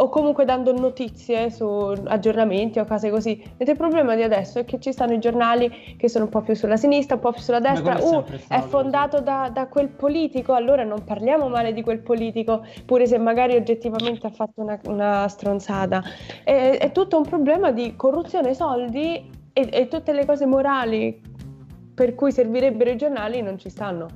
[0.01, 3.35] O comunque dando notizie su aggiornamenti o cose così.
[3.35, 6.41] Mentre il problema di adesso è che ci stanno i giornali che sono un po'
[6.41, 7.97] più sulla sinistra, un po' più sulla destra.
[7.97, 12.65] è Uh, è fondato da, da quel politico, allora non parliamo male di quel politico,
[12.85, 16.01] pure se magari oggettivamente ha fatto una, una stronzata.
[16.45, 21.21] È, è tutto un problema di corruzione, soldi e, e tutte le cose morali
[21.93, 24.07] per cui servirebbero i giornali non ci stanno,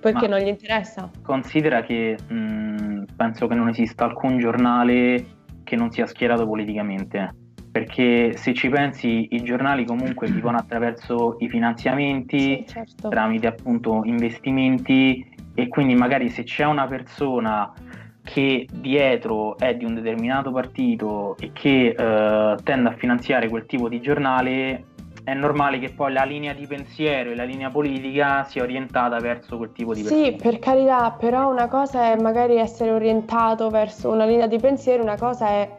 [0.00, 1.10] perché Ma- non gli interessa.
[1.22, 5.24] Considera che mh, penso che non esista alcun giornale
[5.64, 7.34] che non sia schierato politicamente.
[7.70, 13.08] Perché se ci pensi, i giornali comunque vivono attraverso i finanziamenti, Sì, certo.
[13.08, 17.72] tramite appunto investimenti e quindi magari se c'è una persona
[18.24, 23.88] che dietro è di un determinato partito e che eh, tende a finanziare quel tipo
[23.88, 24.86] di giornale,
[25.30, 29.56] è normale che poi la linea di pensiero e la linea politica sia orientata verso
[29.56, 30.24] quel tipo di persone.
[30.24, 35.02] Sì, per carità, però una cosa è magari essere orientato verso una linea di pensiero,
[35.02, 35.76] una cosa è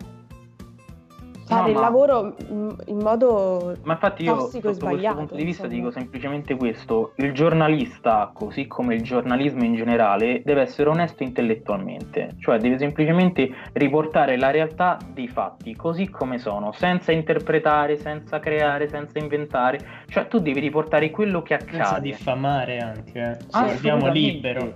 [1.52, 5.14] fare No, il ma- lavoro in, in modo Ma infatti io tossico e sotto questo
[5.16, 5.82] punto di vista insomma.
[5.82, 12.36] dico semplicemente questo, il giornalista, così come il giornalismo in generale, deve essere onesto intellettualmente,
[12.40, 18.88] cioè deve semplicemente riportare la realtà dei fatti, così come sono, senza interpretare, senza creare,
[18.88, 22.10] senza inventare, cioè tu devi riportare quello che senza accade.
[22.10, 23.38] diffamare anche eh.
[23.52, 24.20] Ah, Se assolutamente.
[24.20, 24.74] libero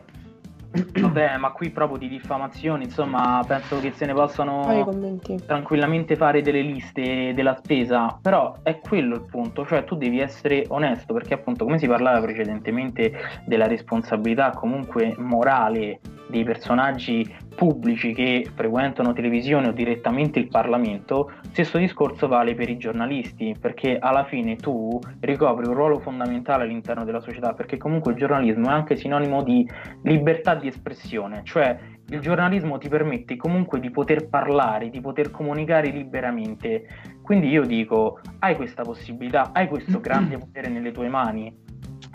[1.00, 5.42] Vabbè, ma qui proprio di diffamazioni, insomma, penso che se ne possano commenti.
[5.46, 10.66] tranquillamente fare delle liste della spesa, però è quello il punto, cioè tu devi essere
[10.68, 13.14] onesto perché appunto come si parlava precedentemente
[13.46, 21.78] della responsabilità comunque morale dei personaggi pubblici che frequentano televisione o direttamente il Parlamento, stesso
[21.78, 27.22] discorso vale per i giornalisti, perché alla fine tu ricopri un ruolo fondamentale all'interno della
[27.22, 29.68] società, perché comunque il giornalismo è anche sinonimo di
[30.04, 31.78] libertà di espressione, cioè
[32.10, 36.88] il giornalismo ti permette comunque di poter parlare, di poter comunicare liberamente.
[37.22, 41.64] Quindi io dico, hai questa possibilità, hai questo grande potere nelle tue mani,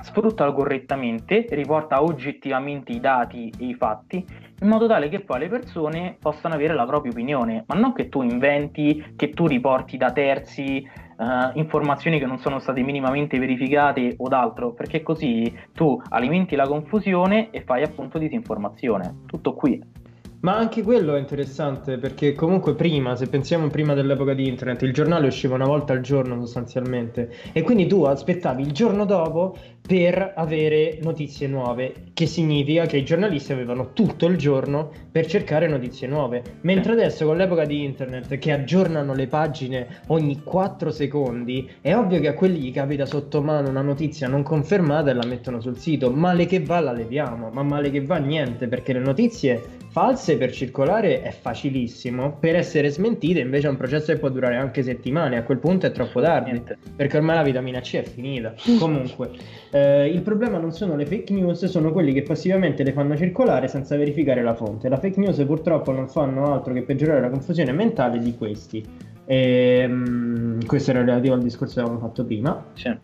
[0.02, 4.24] sfruttalo correttamente, riporta oggettivamente i dati e i fatti,
[4.60, 8.08] in modo tale che poi le persone possano avere la propria opinione, ma non che
[8.08, 14.14] tu inventi, che tu riporti da terzi eh, informazioni che non sono state minimamente verificate
[14.18, 19.20] o d'altro, perché così tu alimenti la confusione e fai appunto disinformazione.
[19.26, 19.98] Tutto qui.
[20.42, 24.94] Ma anche quello è interessante perché comunque prima, se pensiamo prima dell'epoca di internet, il
[24.94, 29.54] giornale usciva una volta al giorno sostanzialmente e quindi tu aspettavi il giorno dopo
[29.90, 35.66] per avere notizie nuove, che significa che i giornalisti avevano tutto il giorno per cercare
[35.66, 36.44] notizie nuove.
[36.60, 42.20] Mentre adesso con l'epoca di internet che aggiornano le pagine ogni 4 secondi, è ovvio
[42.20, 45.76] che a quelli gli capita sotto mano una notizia non confermata e la mettono sul
[45.76, 46.12] sito.
[46.12, 50.52] Male che va la leviamo, ma male che va niente, perché le notizie false per
[50.52, 55.36] circolare è facilissimo, per essere smentite invece è un processo che può durare anche settimane,
[55.36, 56.62] a quel punto è troppo tardi,
[56.94, 58.54] perché ormai la vitamina C è finita.
[58.78, 59.30] Comunque,
[59.72, 63.16] eh, Eh, il problema non sono le fake news, sono quelli che passivamente le fanno
[63.16, 64.88] circolare senza verificare la fonte.
[64.88, 68.84] La fake news purtroppo non fanno altro che peggiorare la confusione mentale di questi.
[69.24, 72.64] E, um, questo era relativo al discorso che avevamo fatto prima.
[72.74, 72.94] Sì.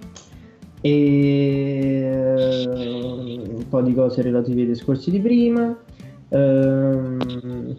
[0.83, 2.13] E
[2.69, 5.77] un po' di cose relative ai discorsi di prima.
[6.29, 7.77] Ehm,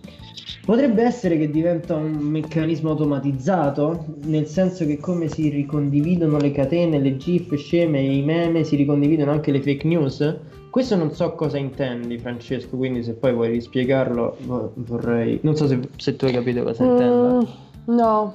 [0.67, 6.99] potrebbe essere che diventa un meccanismo automatizzato, nel senso che come si ricondividono le catene,
[6.99, 10.39] le GIF sceme e i meme, si ricondividono anche le fake news?
[10.69, 14.35] Questo non so cosa intendi, Francesco, quindi se poi vuoi rispiegarlo
[14.73, 15.39] vorrei...
[15.43, 17.47] Non so se, se tu hai capito cosa mm, intenda.
[17.85, 18.33] No.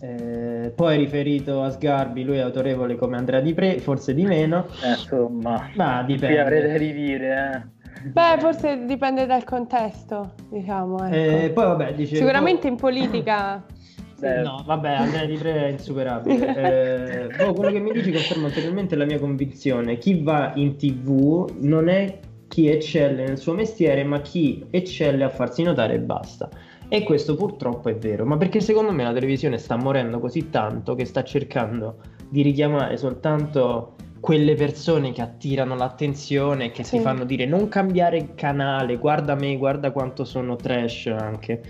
[0.00, 4.66] Eh, poi riferito a Sgarbi, lui è autorevole come Andrea Di Pre, forse di meno.
[4.82, 6.34] Eh, insomma, ma dipende.
[6.34, 7.71] Qui avrete da ridire, eh.
[8.10, 11.06] Beh, forse dipende dal contesto, diciamo.
[11.06, 11.14] Ecco.
[11.14, 12.16] Eh, poi vabbè, dicevo...
[12.16, 13.64] Sicuramente in politica...
[14.22, 17.26] No, vabbè, Andrea Di Pre è insuperabile.
[17.34, 19.98] eh, oh, quello che mi dici conferma ulteriormente la mia convinzione.
[19.98, 25.28] Chi va in tv non è chi eccelle nel suo mestiere, ma chi eccelle a
[25.28, 26.48] farsi notare e basta.
[26.86, 30.94] E questo purtroppo è vero, ma perché secondo me la televisione sta morendo così tanto
[30.94, 31.96] che sta cercando
[32.28, 36.96] di richiamare soltanto quelle persone che attirano l'attenzione, che sì.
[36.96, 41.60] si fanno dire non cambiare canale, guarda me, guarda quanto sono trash anche.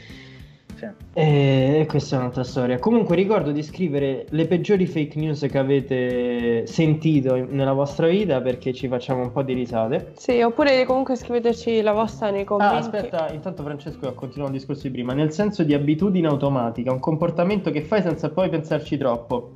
[0.75, 0.87] Sì.
[1.15, 2.79] E questa è un'altra storia.
[2.79, 8.75] Comunque ricordo di scrivere le peggiori fake news che avete sentito nella vostra vita perché
[8.75, 10.13] ci facciamo un po' di risate.
[10.17, 12.75] Sì, oppure comunque scriveteci la vostra nei commenti.
[12.75, 17.01] Ah, aspetta, intanto Francesco continua il discorso di prima, nel senso di abitudine automatica, un
[17.01, 19.53] comportamento che fai senza poi pensarci troppo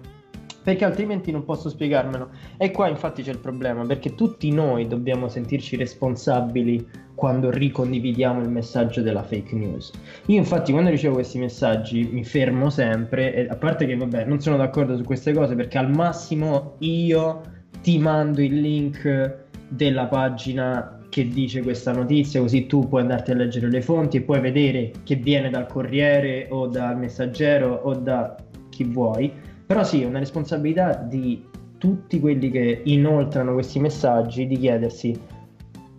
[0.66, 2.28] perché altrimenti non posso spiegarmelo.
[2.56, 8.48] E qua infatti c'è il problema, perché tutti noi dobbiamo sentirci responsabili quando ricondividiamo il
[8.48, 9.92] messaggio della fake news.
[10.26, 14.40] Io infatti quando ricevo questi messaggi mi fermo sempre, e a parte che vabbè non
[14.40, 17.42] sono d'accordo su queste cose perché al massimo io
[17.80, 23.36] ti mando il link della pagina che dice questa notizia, così tu puoi andarti a
[23.36, 28.34] leggere le fonti e puoi vedere che viene dal Corriere o dal Messaggero o da
[28.68, 31.44] chi vuoi però sì, è una responsabilità di
[31.78, 35.34] tutti quelli che inoltrano questi messaggi di chiedersi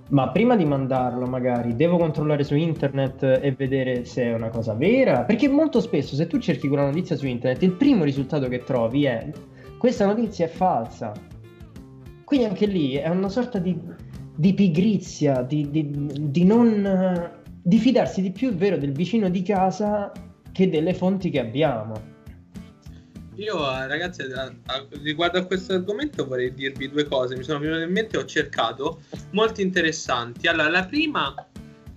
[0.09, 4.73] ma prima di mandarlo magari devo controllare su internet e vedere se è una cosa
[4.73, 5.23] vera?
[5.23, 9.03] Perché molto spesso se tu cerchi quella notizia su internet il primo risultato che trovi
[9.03, 9.29] è
[9.77, 11.11] questa notizia è falsa.
[12.23, 13.77] Quindi anche lì è una sorta di,
[14.35, 19.41] di pigrizia di, di, di non di fidarsi di più è vero del vicino di
[19.41, 20.11] casa
[20.53, 22.15] che delle fonti che abbiamo
[23.37, 27.83] io ragazzi, a, a, riguardo a questo argomento vorrei dirvi due cose, mi sono venute
[27.83, 30.47] in mente, ho cercato, molto interessanti.
[30.47, 31.33] Allora, la prima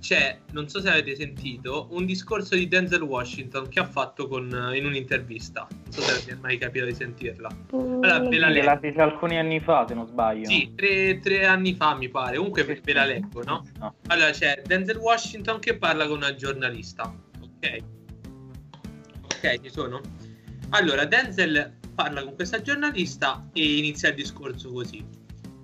[0.00, 4.48] c'è, non so se avete sentito, un discorso di Denzel Washington che ha fatto con,
[4.74, 5.66] in un'intervista.
[5.70, 7.48] Non so se avete mai capito di sentirla.
[7.70, 8.66] Allora, ve la leggo.
[8.66, 10.46] L'ha fece alcuni anni fa, se non sbaglio.
[10.46, 12.37] Sì, tre, tre anni fa mi pare.
[12.37, 13.66] Comunque ve, ve la leggo, no?
[13.79, 13.94] no?
[14.09, 17.14] Allora c'è Denzel Washington che parla con una giornalista.
[17.40, 17.79] Ok?
[19.24, 20.00] Ok, ci sono?
[20.72, 25.04] Allora, Denzel parla con questa giornalista e inizia il discorso così.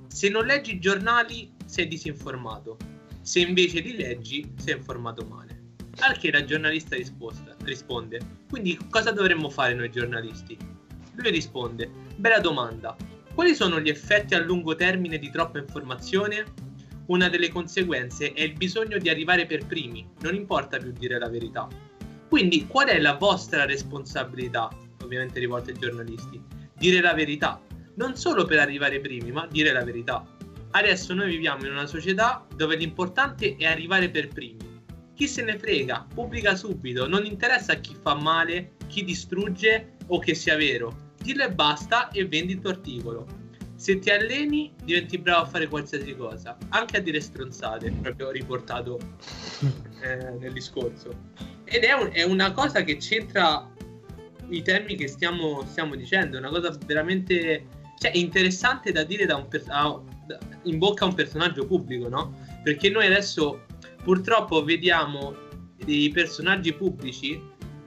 [0.09, 2.77] Se non leggi i giornali sei disinformato,
[3.23, 5.75] se invece li leggi sei informato male.
[6.01, 8.19] Al che la giornalista risposta, risponde,
[8.51, 10.57] quindi cosa dovremmo fare noi giornalisti?
[11.15, 12.97] Lui risponde, bella domanda,
[13.33, 16.45] quali sono gli effetti a lungo termine di troppa informazione?
[17.07, 21.29] Una delle conseguenze è il bisogno di arrivare per primi, non importa più dire la
[21.29, 21.69] verità.
[22.29, 24.69] Quindi qual è la vostra responsabilità?
[25.07, 26.41] Ovviamente rivolte ai giornalisti,
[26.77, 27.61] dire la verità,
[27.95, 30.25] non solo per arrivare primi, ma dire la verità.
[30.73, 34.75] Adesso noi viviamo in una società dove l'importante è arrivare per primi.
[35.15, 40.35] Chi se ne frega, pubblica subito, non interessa chi fa male, chi distrugge o che
[40.35, 41.15] sia vero.
[41.23, 43.27] Dillo e basta e vendi il tuo articolo.
[43.77, 48.99] Se ti alleni diventi bravo a fare qualsiasi cosa, anche a dire stronzate, proprio riportato
[50.03, 51.15] eh, nel discorso.
[51.65, 53.71] Ed è, un, è una cosa che c'entra
[54.51, 56.37] i temi che stiamo, stiamo dicendo.
[56.37, 57.67] È una cosa veramente
[57.99, 62.35] cioè, interessante da dire da per- a, da, in bocca a un personaggio pubblico, no?
[62.63, 63.65] Perché noi adesso
[64.03, 65.35] purtroppo vediamo
[65.85, 67.41] dei personaggi pubblici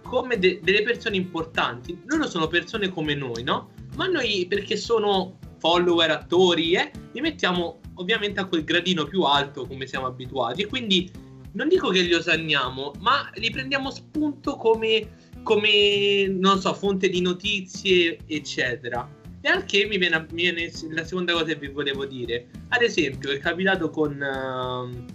[0.03, 2.01] come de- delle persone importanti.
[2.05, 3.71] Loro sono persone come noi, no?
[3.95, 9.67] Ma noi, perché sono follower, attori, eh, li mettiamo ovviamente a quel gradino più alto
[9.67, 10.63] come siamo abituati.
[10.63, 11.11] E quindi
[11.53, 15.07] non dico che li osanniamo, ma li prendiamo spunto come
[15.43, 19.17] come, non so, fonte di notizie, eccetera.
[19.41, 22.47] E anche mi viene, mi viene, la seconda cosa che vi volevo dire.
[22.69, 25.05] Ad esempio, è capitato con, uh,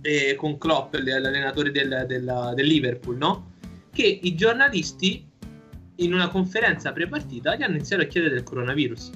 [0.00, 3.52] eh, con Klopp, l'allenatore del, del, del, Liverpool, no?
[3.92, 5.26] Che i giornalisti
[5.96, 9.10] in una conferenza pre-partita gli hanno iniziato a chiedere del coronavirus.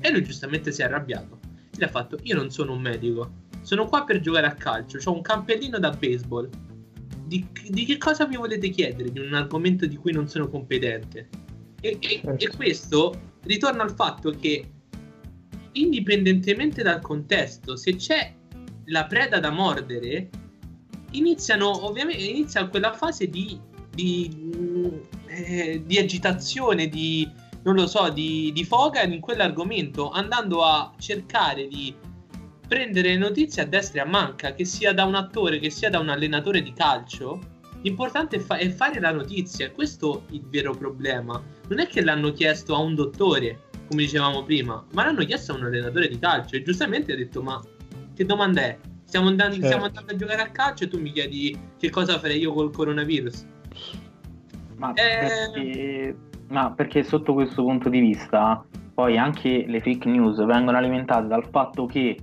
[0.00, 1.38] E lui giustamente si è arrabbiato.
[1.74, 3.32] Lui ha fatto: Io non sono un medico,
[3.62, 6.50] sono qua per giocare a calcio, ho un campellino da baseball.
[7.34, 11.28] Di, di, che cosa mi volete chiedere di un argomento di cui non sono competente?
[11.80, 12.44] E, e, Certo.
[12.44, 14.70] e questo ritorna al fatto che,
[15.72, 18.32] indipendentemente dal contesto, se c'è
[18.84, 20.30] la preda da mordere,
[21.10, 23.58] iniziano ovviamente inizia quella fase di,
[23.92, 24.86] di, mm,
[25.26, 27.28] eh, di agitazione, di
[27.64, 31.92] non lo so, di, di foga in quell'argomento, andando a cercare di
[32.66, 35.98] prendere notizie a destra e a manca, che sia da un attore, che sia da
[35.98, 37.38] un allenatore di calcio.
[37.82, 41.40] L'importante è, fa- è fare la notizia, questo è il vero problema.
[41.68, 45.56] Non è che l'hanno chiesto a un dottore, come dicevamo prima, ma l'hanno chiesto a
[45.56, 47.60] un allenatore di calcio e giustamente ha detto ma
[48.14, 48.78] che domanda è?
[49.04, 49.66] Stiamo andando, Certo.
[49.68, 52.72] stiamo andando a giocare a calcio e tu mi chiedi che cosa farei io col
[52.72, 53.46] coronavirus?
[54.76, 55.50] Ma, Eh.
[55.52, 56.16] perché,
[56.48, 61.46] ma perché sotto questo punto di vista poi anche le fake news vengono alimentate dal
[61.50, 62.16] fatto che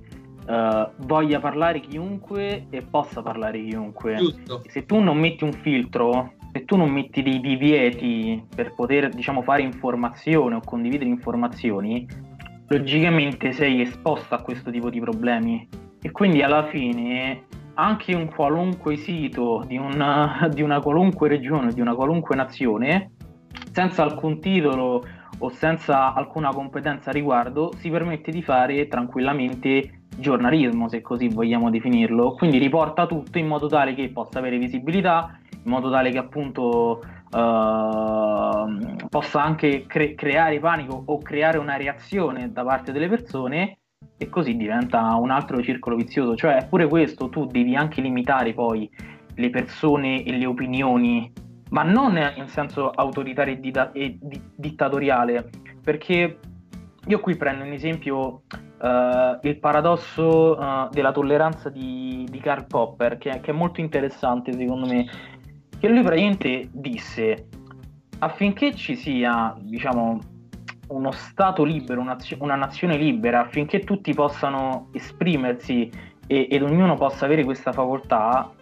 [0.46, 4.16] eh, voglia parlare chiunque e possa parlare chiunque.
[4.16, 4.62] Giusto?
[4.66, 9.42] Se tu non metti un filtro, se tu non metti dei divieti per poter diciamo
[9.42, 12.06] fare informazione o condividere informazioni,
[12.68, 15.68] logicamente sei esposto a questo tipo di problemi
[16.00, 21.80] e quindi alla fine anche un qualunque sito di una, di una qualunque regione, di
[21.80, 23.12] una qualunque nazione,
[23.70, 25.04] senza alcun titolo
[25.42, 31.68] o senza alcuna competenza a riguardo, si permette di fare tranquillamente giornalismo, se così vogliamo
[31.68, 32.34] definirlo.
[32.34, 37.02] Quindi riporta tutto in modo tale che possa avere visibilità, in modo tale che appunto
[37.34, 43.78] ehm, possa anche cre- creare panico o creare una reazione da parte delle persone
[44.16, 46.36] e così diventa un altro circolo vizioso.
[46.36, 48.88] Cioè, pure questo tu devi anche limitare poi
[49.34, 51.32] le persone e le opinioni,
[51.72, 55.48] ma non in senso autoritario e, dita- e di- dittatoriale,
[55.82, 56.38] perché
[57.04, 58.42] io qui prendo un esempio,
[58.80, 64.52] eh, il paradosso eh, della tolleranza di, di Karl Popper, che, che è molto interessante
[64.52, 65.06] secondo me,
[65.78, 67.48] che lui praticamente disse
[68.18, 70.18] affinché ci sia, diciamo,
[70.88, 75.90] uno Stato libero, una, una nazione libera, affinché tutti possano esprimersi
[76.26, 78.52] e, ed ognuno possa avere questa facoltà,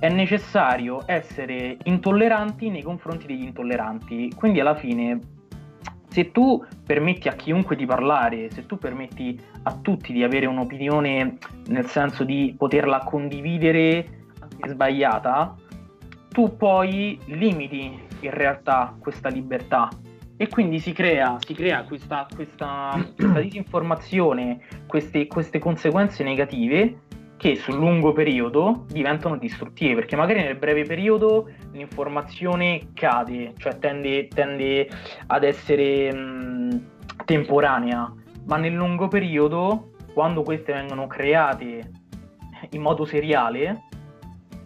[0.00, 4.32] è necessario essere intolleranti nei confronti degli intolleranti.
[4.34, 5.18] Quindi alla fine,
[6.08, 11.36] se tu permetti a chiunque di parlare, se tu permetti a tutti di avere un'opinione
[11.66, 15.54] nel senso di poterla condividere anche sbagliata,
[16.30, 19.90] tu poi limiti in realtà questa libertà
[20.38, 27.08] e quindi si crea, si crea questa, questa, questa disinformazione, queste, queste conseguenze negative
[27.40, 34.28] che sul lungo periodo diventano distruttive, perché magari nel breve periodo l'informazione cade, cioè tende,
[34.28, 34.86] tende
[35.26, 36.82] ad essere mh,
[37.24, 38.12] temporanea,
[38.44, 41.90] ma nel lungo periodo, quando queste vengono create
[42.72, 43.84] in modo seriale,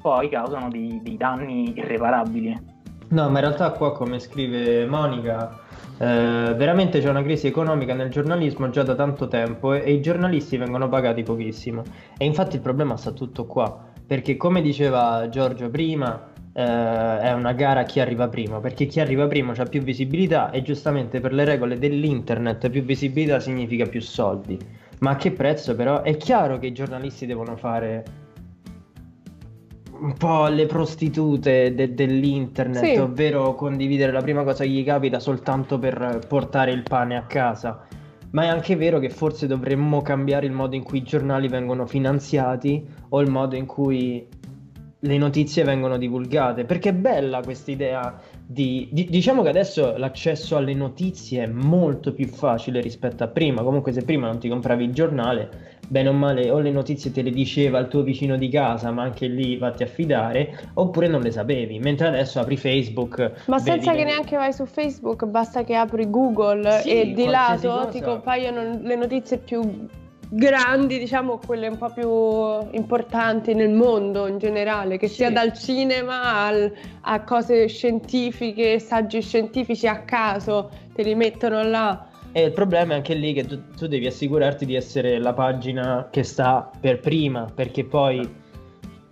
[0.03, 2.72] poi causano dei, dei danni irreparabili.
[3.11, 5.61] No, ma in realtà qua, come scrive Monica,
[5.97, 10.01] eh, veramente c'è una crisi economica nel giornalismo già da tanto tempo e, e i
[10.01, 11.82] giornalisti vengono pagati pochissimo.
[12.18, 16.62] E infatti il problema sta tutto qua, perché come diceva Giorgio prima, eh,
[17.20, 20.62] è una gara a chi arriva prima, perché chi arriva prima ha più visibilità e
[20.62, 24.59] giustamente per le regole dell'internet più visibilità significa più soldi.
[25.01, 26.03] Ma a che prezzo però?
[26.03, 28.24] È chiaro che i giornalisti devono fare
[30.01, 32.97] un po' le prostitute de- dell'internet, Sì.
[32.99, 37.86] ovvero condividere la prima cosa che gli capita soltanto per portare il pane a casa.
[38.30, 41.86] Ma è anche vero che forse dovremmo cambiare il modo in cui i giornali vengono
[41.86, 44.26] finanziati o il modo in cui
[44.99, 50.57] le notizie vengono divulgate, perché è bella questa idea di, di- diciamo che adesso l'accesso
[50.57, 53.62] alle notizie è molto più facile rispetto a prima.
[53.62, 57.22] Comunque se prima non ti compravi il giornale, bene o male o le notizie te
[57.22, 61.20] le diceva il tuo vicino di casa, ma anche lì vatti a fidare, oppure non
[61.22, 65.64] le sapevi, mentre adesso apri Facebook, Ma senza le- che neanche vai su Facebook, basta
[65.64, 67.87] che apri Google Sì, e di lato cosa.
[67.87, 69.87] ti compaiono le notizie più
[70.26, 75.16] grandi, diciamo quelle un po' più importanti nel mondo in generale, che Sì.
[75.16, 76.72] sia dal cinema al-
[77.03, 82.09] a cose scientifiche, saggi scientifici a caso, te li mettono là.
[82.37, 86.09] E il problema è anche lì che tu, tu devi assicurarti di essere la pagina
[86.11, 88.28] che sta per prima, perché poi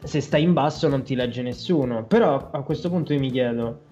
[0.02, 2.04] se stai in basso non ti legge nessuno.
[2.04, 3.82] Però a questo punto io mi chiedo,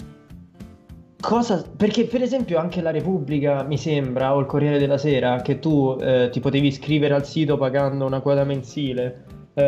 [1.20, 1.64] cosa...
[1.76, 5.97] Perché per esempio anche la Repubblica, mi sembra, o il Corriere della Sera, che tu
[6.01, 9.26] eh, ti potevi iscrivere al sito pagando una quota mensile.
[9.55, 9.62] Eh,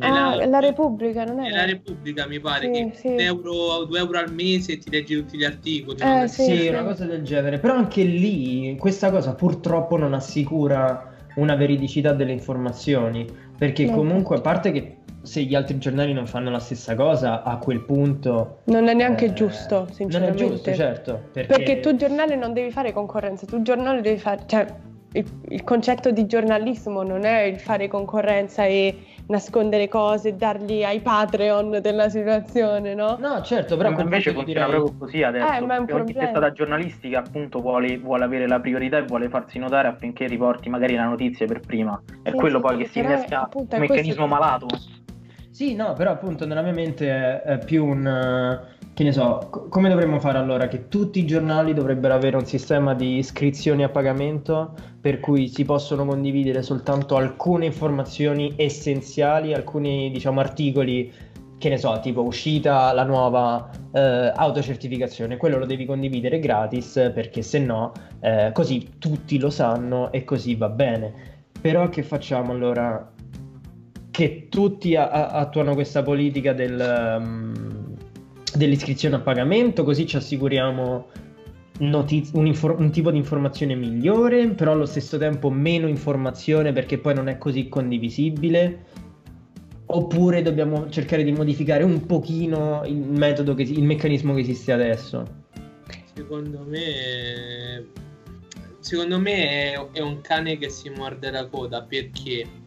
[0.00, 1.50] Ah, la- la Repubblica, non È è?
[1.54, 3.06] la Repubblica, mi pare, Sì, che sì.
[3.08, 6.00] un euro, 2 euro al mese e ti leggi tutti gli articoli.
[6.00, 6.44] Eh, sì.
[6.56, 7.58] Sì, una cosa del genere.
[7.58, 13.26] Però anche lì questa cosa purtroppo non assicura una veridicità delle informazioni,
[13.56, 17.42] perché No, comunque a parte che se gli altri giornali non fanno la stessa cosa,
[17.42, 18.60] a quel punto...
[18.64, 20.44] Non è neanche eh, giusto, Non è sinceramente.
[20.46, 21.20] giusto, certo.
[21.32, 24.66] Perché, Perché tu giornale non devi fare concorrenza, tu giornale devi fare, cioè
[25.12, 28.96] il, il concetto di giornalismo non è il fare concorrenza e
[29.28, 33.16] nascondere cose, darli ai Patreon della situazione, no?
[33.20, 35.52] No, certo, però Ma invece comunque funziona direi- proprio così adesso.
[35.52, 39.28] Eh, ma è un ogni testata giornalistica appunto vuole, vuole avere la priorità e vuole
[39.28, 42.00] farsi notare affinché riporti magari la notizia per prima.
[42.22, 44.66] È Sì, quello sì, poi che si innesca un questo meccanismo che- malato.
[45.58, 48.06] Sì, no, però appunto nella mia mente è, è più un...
[48.06, 50.68] eh, Che ne so, co- come dovremmo fare allora?
[50.68, 55.64] Che tutti i giornali dovrebbero avere un sistema di iscrizioni a pagamento per cui si
[55.64, 61.12] possono condividere soltanto alcune informazioni essenziali, alcuni diciamo articoli,
[61.58, 67.42] che ne so, tipo uscita la nuova eh, autocertificazione, quello lo devi condividere gratis perché
[67.42, 67.90] se no
[68.20, 71.12] eh, così tutti lo sanno e così va bene.
[71.60, 73.12] Però che facciamo allora?
[74.18, 77.94] Che tutti a- attuano questa politica del, um,
[78.52, 81.06] dell'iscrizione a pagamento, così ci assicuriamo
[81.78, 86.98] notiz- un, infor- un tipo di informazione migliore, però allo stesso tempo meno informazione perché
[86.98, 88.86] poi non è così condivisibile.
[89.86, 95.22] Oppure dobbiamo cercare di modificare un pochino il metodo, che, il meccanismo che esiste adesso.
[96.12, 97.86] Secondo me,
[98.80, 102.57] secondo me è, è un cane che si morde la coda perché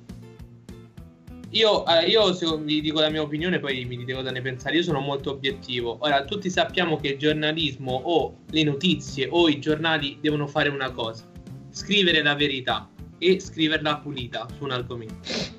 [1.52, 4.76] io, io se- vi dico la mia opinione, poi mi dite cosa ne pensare.
[4.76, 5.98] Io sono molto obiettivo.
[6.02, 10.92] Ora, tutti sappiamo che il giornalismo o le notizie o i giornali devono fare una
[10.92, 11.30] cosa:
[11.70, 15.16] scrivere la verità e scriverla pulita su un argomento.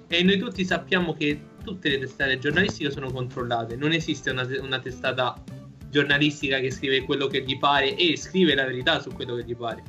[0.08, 3.76] E noi tutti sappiamo che tutte le testate giornalistiche sono controllate.
[3.76, 5.42] Non esiste una, una testata
[5.90, 9.54] giornalistica che scrive quello che gli pare e scrive la verità su quello che gli
[9.54, 9.82] pare.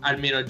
[0.00, 0.44] Almeno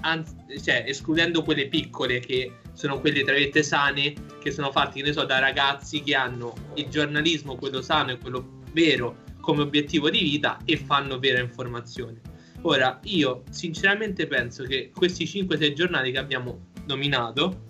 [0.00, 5.06] anzi, cioè, escludendo quelle piccole che sono quelle tra virgolette sane, che sono fatte, che
[5.08, 10.08] ne so, da ragazzi che hanno il giornalismo, quello sano e quello vero, come obiettivo
[10.10, 12.20] di vita e fanno vera informazione.
[12.62, 17.64] Ora, io sinceramente penso che questi 5-6 giornali che abbiamo nominato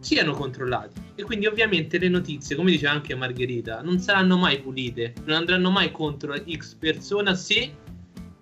[0.00, 5.14] siano controllati e quindi ovviamente le notizie, come diceva anche Margherita, non saranno mai pulite,
[5.24, 7.72] non andranno mai contro X persona se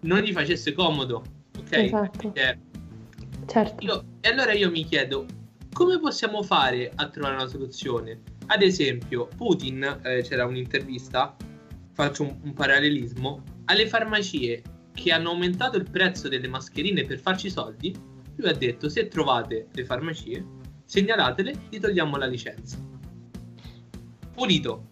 [0.01, 1.25] non gli facesse comodo,
[1.59, 1.73] ok?
[1.73, 2.31] Esatto.
[2.31, 2.59] Perché
[3.47, 3.85] Certo.
[3.85, 5.27] io- e allora io mi chiedo
[5.77, 8.23] come possiamo fare a trovare una soluzione?
[8.47, 11.37] Ad esempio, Putin, eh, c'era un'intervista,
[11.93, 14.63] faccio un, un parallelismo, alle farmacie
[14.95, 17.95] che hanno aumentato il prezzo delle mascherine per farci soldi,
[18.37, 20.47] lui ha detto se trovate le farmacie,
[20.87, 22.79] segnalatele, gli togliamo la licenza.
[24.33, 24.87] Pulito.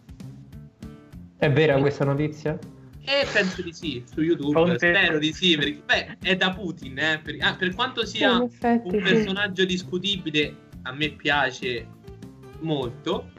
[1.38, 2.58] È vera questa notizia?
[3.06, 6.98] E penso di sì, su YouTube, Fonte- spero di sì, perché beh, è da Putin,
[6.98, 9.12] eh, per, ah, per quanto Sì, sia effetti, un sì.
[9.12, 11.86] personaggio discutibile a me piace
[12.60, 13.30] molto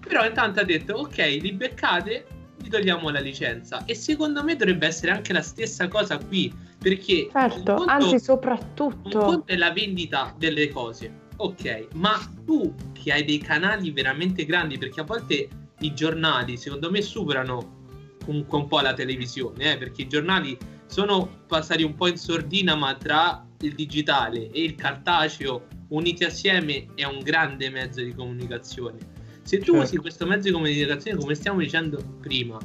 [0.00, 2.26] però intanto ha detto ok li beccate
[2.62, 3.84] gli togliamo la licenza.
[3.86, 8.12] E secondo me dovrebbe essere anche la stessa cosa qui perché un Certo, conto- anzi
[8.14, 9.18] un soprattutto.
[9.18, 11.20] conto è la vendita delle cose.
[11.36, 15.48] Ok ma tu che hai dei canali veramente grandi perché a volte
[15.80, 17.80] i giornali secondo me superano
[18.24, 22.76] comunque un po' la televisione eh, perché i giornali sono passati un po' in sordina
[22.76, 28.98] ma tra il digitale e il cartaceo uniti assieme è un grande mezzo di comunicazione.
[29.42, 29.80] Se tu Certo.
[29.80, 32.58] usi questo mezzo di comunicazione come stiamo dicendo prima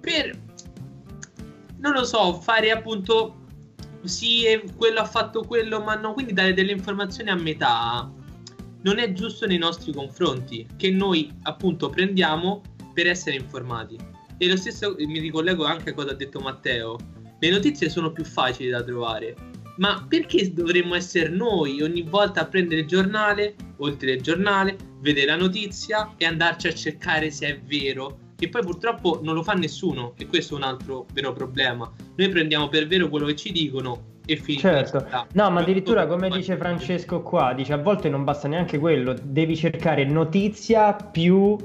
[0.00, 0.38] per
[1.78, 3.36] non lo so fare appunto
[4.02, 4.44] sì
[4.76, 8.10] quello ha fatto quello ma no quindi dare delle informazioni a metà
[8.82, 12.62] non è giusto nei nostri confronti che noi appunto prendiamo
[12.94, 13.96] per essere informati.
[14.38, 16.96] E lo stesso mi ricollego anche a cosa ha detto Matteo
[17.38, 19.34] le notizie sono più facili da trovare
[19.80, 25.26] ma perché dovremmo essere noi ogni volta a prendere il giornale o il telegiornale vedere
[25.26, 28.18] la notizia e andarci a cercare se è vero?
[28.36, 31.90] Che poi purtroppo non lo fa nessuno e questo è un altro vero problema.
[32.14, 36.28] Noi prendiamo per vero quello che ci dicono e finisce Certo, no, ma addirittura come
[36.28, 41.56] dice Francesco qua, dice a volte non basta neanche quello, devi cercare notizia più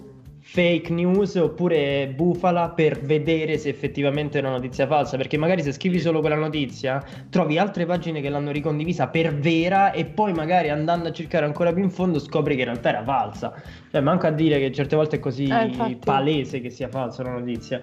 [0.56, 5.74] fake news oppure bufala per vedere se effettivamente è una notizia falsa, perché magari se
[5.74, 10.70] scrivi solo quella notizia trovi altre pagine che l'hanno ricondivisa per vera e poi magari
[10.70, 13.62] andando a cercare ancora più in fondo scopri che in realtà era falsa.
[13.92, 15.98] Cioè, manco a dire che certe volte è così Eh, infatti.
[15.98, 17.82] palese che sia falsa una notizia.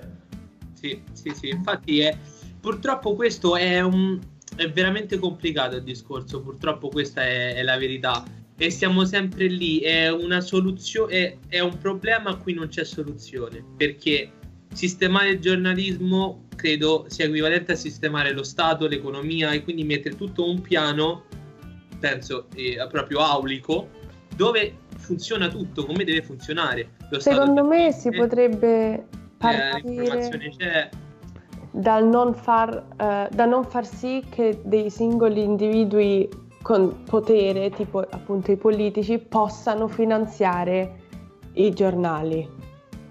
[0.72, 2.16] Sì, sì, sì, infatti è,
[2.58, 4.18] purtroppo questo è, un,
[4.56, 8.24] è veramente complicato il discorso, purtroppo questa è, è la verità
[8.62, 12.84] e siamo sempre lì, è una soluzione, è, è un problema a cui non c'è
[12.84, 14.30] soluzione, perché
[14.72, 20.48] sistemare il giornalismo credo sia equivalente a sistemare lo Stato, l'economia e quindi mettere tutto
[20.48, 21.24] un piano
[21.98, 23.88] penso eh, proprio aulico,
[24.36, 26.90] dove funziona tutto come deve funzionare.
[27.10, 29.04] Lo Secondo me si potrebbe eh,
[29.38, 30.88] partire c'è.
[31.72, 36.28] Dal non far, eh, da non far sì che dei singoli individui
[36.62, 41.00] con potere, tipo appunto i politici, possano finanziare
[41.54, 42.60] i giornali.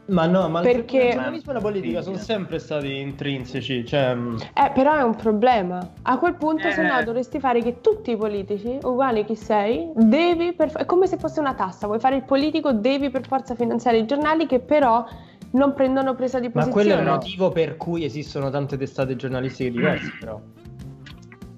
[0.08, 4.14] Ma no, ma Perché- il giornalismo e la politica sono sempre stati intrinseci, cioè...
[4.14, 5.90] mm, Eh, però è un problema.
[6.02, 6.72] A quel punto, Eh.
[6.72, 10.72] se no, dovresti fare che tutti i politici, uguali chi sei, devi per...
[10.74, 11.88] è come se fosse una tassa.
[11.88, 15.06] Vuoi fare il politico, devi per forza finanziare i giornali che però
[15.52, 16.84] non prendono presa di Ma posizione.
[16.88, 20.42] quello è il motivo per cui esistono tante testate giornalistiche diverse, però.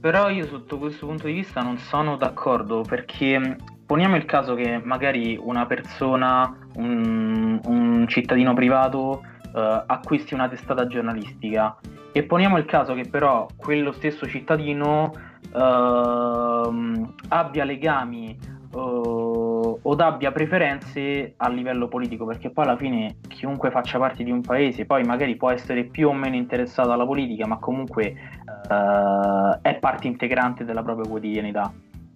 [0.04, 4.54] Però io sotto questo punto di vista non sono d'accordo perché mh, poniamo il caso
[4.54, 9.24] che magari una persona, un, un cittadino privato
[9.56, 11.78] eh, acquisti una testata giornalistica.
[12.12, 15.14] E poniamo il caso che però quello stesso cittadino
[15.56, 18.38] ehm, abbia legami
[18.76, 24.32] eh, o abbia preferenze a livello politico perché poi alla fine chiunque faccia parte di
[24.32, 29.60] un paese poi magari può essere più o meno interessato alla politica ma comunque eh,
[29.62, 31.72] è parte integrante della propria quotidianità.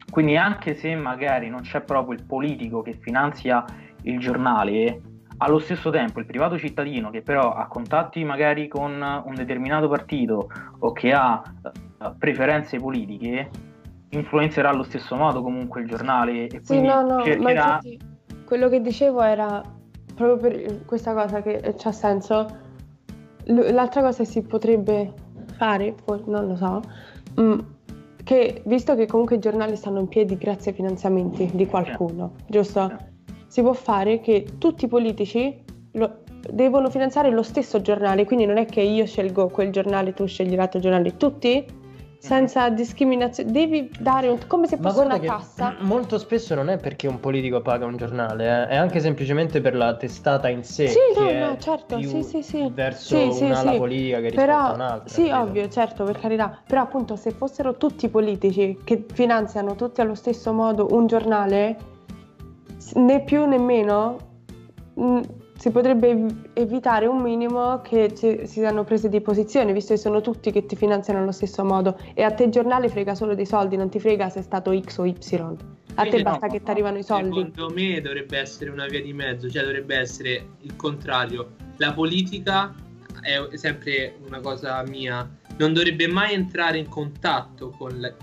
[0.10, 3.66] Quindi anche se magari non c'è proprio il politico che finanzia
[4.04, 5.02] il giornale,
[5.40, 10.50] allo stesso tempo il privato cittadino che però ha contatti magari con un determinato partito
[10.80, 13.50] o che ha eh, preferenze politiche,
[14.10, 17.64] influenzerà allo stesso modo comunque il giornale e Sì, quindi no, no, ma cercherà...
[17.64, 18.00] infatti
[18.46, 19.62] quello che dicevo era
[20.16, 22.66] proprio per questa cosa che c'ha senso.
[23.50, 25.14] L'altra cosa che si potrebbe
[25.58, 25.96] fare,
[26.26, 26.82] non lo so,
[27.42, 27.60] mm,
[28.24, 32.96] che visto che comunque i giornali stanno in piedi grazie ai finanziamenti di qualcuno, giusto?
[33.48, 36.20] Si può fare che tutti i politici lo-
[36.52, 40.56] devono finanziare lo stesso giornale, quindi non è che io scelgo quel giornale, tu scegli
[40.56, 41.66] l'altro giornale, tutti
[42.28, 45.76] senza discriminazione, devi dare un- come se fosse una che tassa.
[45.82, 49.76] molto spesso non è perché un politico paga un giornale, eh, è anche semplicemente per
[49.76, 50.88] la testata in sé.
[50.88, 52.70] Sì, no, no, certo, sì, sì, sì.
[52.74, 53.78] Verso Sì, sì, un'ala sì.
[53.78, 55.10] politica che rispetto a Però, un'altra.
[55.10, 55.38] sì, capito?
[55.50, 56.60] ovvio, certo, per carità.
[56.68, 61.78] Però appunto se fossero tutti politici che finanziano tutti allo stesso modo un giornale,
[62.96, 64.18] né più né meno,
[65.58, 70.00] si potrebbe ev- evitare un minimo che ci- si siano prese di posizione, visto che
[70.00, 71.98] sono tutti che ti finanziano allo stesso modo.
[72.14, 74.78] E a te il giornale frega solo dei soldi, non ti frega se è stato
[74.80, 75.16] X o Y.
[76.00, 77.52] A te Quindi basta no, che ti arrivano i soldi.
[77.54, 81.56] Secondo me dovrebbe essere una via di mezzo, cioè dovrebbe essere il contrario.
[81.78, 82.74] La politica
[83.22, 85.28] è sempre una cosa mia,
[85.58, 88.16] non dovrebbe mai entrare in contatto con le,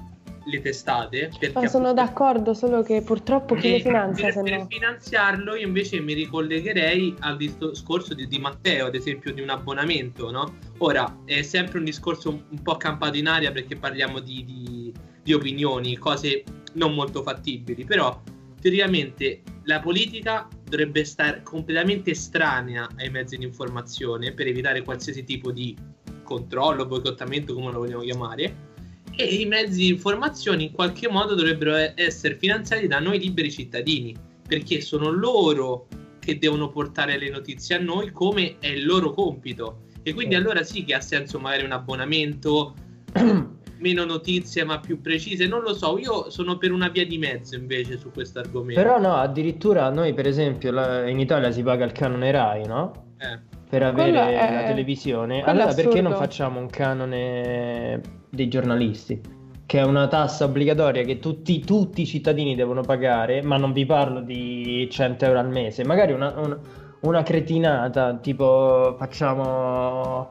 [0.45, 1.31] le testate.
[1.53, 4.67] Ma sono d'accordo, solo che purtroppo chi le finanzia per, per no?
[4.69, 10.31] finanziarlo io invece mi ricollegherei al discorso di, di Matteo, ad esempio di un abbonamento,
[10.31, 10.59] no?
[10.79, 14.93] Ora è sempre un discorso un, un po' campato in aria perché parliamo di, di-
[15.23, 18.21] di opinioni, cose non molto fattibili, però
[18.61, 25.51] teoricamente la politica dovrebbe stare completamente estranea ai mezzi di informazione per evitare qualsiasi tipo
[25.51, 25.77] di
[26.23, 28.73] controllo, boicottamento, come lo vogliamo chiamare
[29.17, 34.15] e i mezzi di informazione in qualche modo dovrebbero essere finanziati da noi liberi cittadini,
[34.47, 35.87] perché sono loro
[36.19, 39.83] che devono portare le notizie a noi come è il loro compito.
[40.03, 42.75] E quindi allora sì che ha senso magari un abbonamento,
[43.79, 47.55] meno notizie ma più precise, non lo so, io sono per una via di mezzo
[47.55, 48.81] invece su questo argomento.
[48.81, 53.13] Però no, addirittura noi per esempio la- in Italia si paga il canone Rai, no?
[53.19, 55.43] Eh, Per avere Quello è- la televisione.
[55.43, 58.01] quello è Allora perché non facciamo un canone
[58.35, 59.21] dei giornalisti?
[59.67, 63.87] Che è una tassa obbligatoria che tutti, tutti i cittadini devono pagare, ma non vi
[63.87, 66.59] parlo di 100 euro al mese, magari una, una-
[67.01, 70.31] una cretinata, tipo facciamo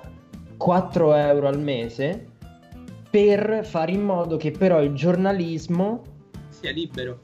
[0.58, 2.28] 4 euro al mese
[3.10, 6.02] per fare in modo che però il giornalismo
[6.50, 7.20] sia libero.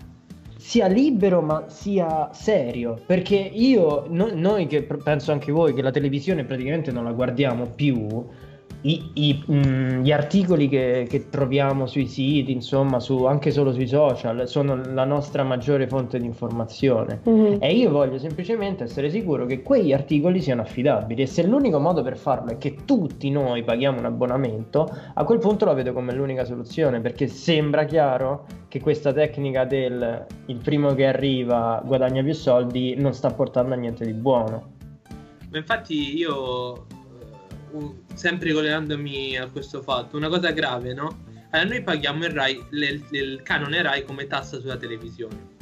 [0.57, 5.89] sia libero ma sia serio perché io no- noi che penso anche voi che la
[5.91, 8.07] televisione praticamente non la guardiamo più
[8.81, 13.87] i- i- mm, gli articoli che, che troviamo sui siti insomma su, anche solo sui
[13.87, 17.57] social sono la nostra maggiore fonte di informazione Mhm.
[17.59, 22.01] e io voglio semplicemente essere sicuro che quegli articoli siano affidabili e se l'unico modo
[22.03, 26.13] per farlo è che tutti noi paghiamo un abbonamento, a quel punto lo vedo come
[26.13, 32.33] l'unica soluzione perché sembra chiaro che questa tecnica del il primo che arriva guadagna più
[32.33, 34.71] soldi non sta portando a niente di buono.
[35.51, 36.85] Ma infatti io,
[38.13, 41.25] sempre collegandomi a questo fatto, una cosa grave, no?
[41.51, 45.57] Allora, noi paghiamo il, Rai, le- il canone Rai come tassa sulla televisione.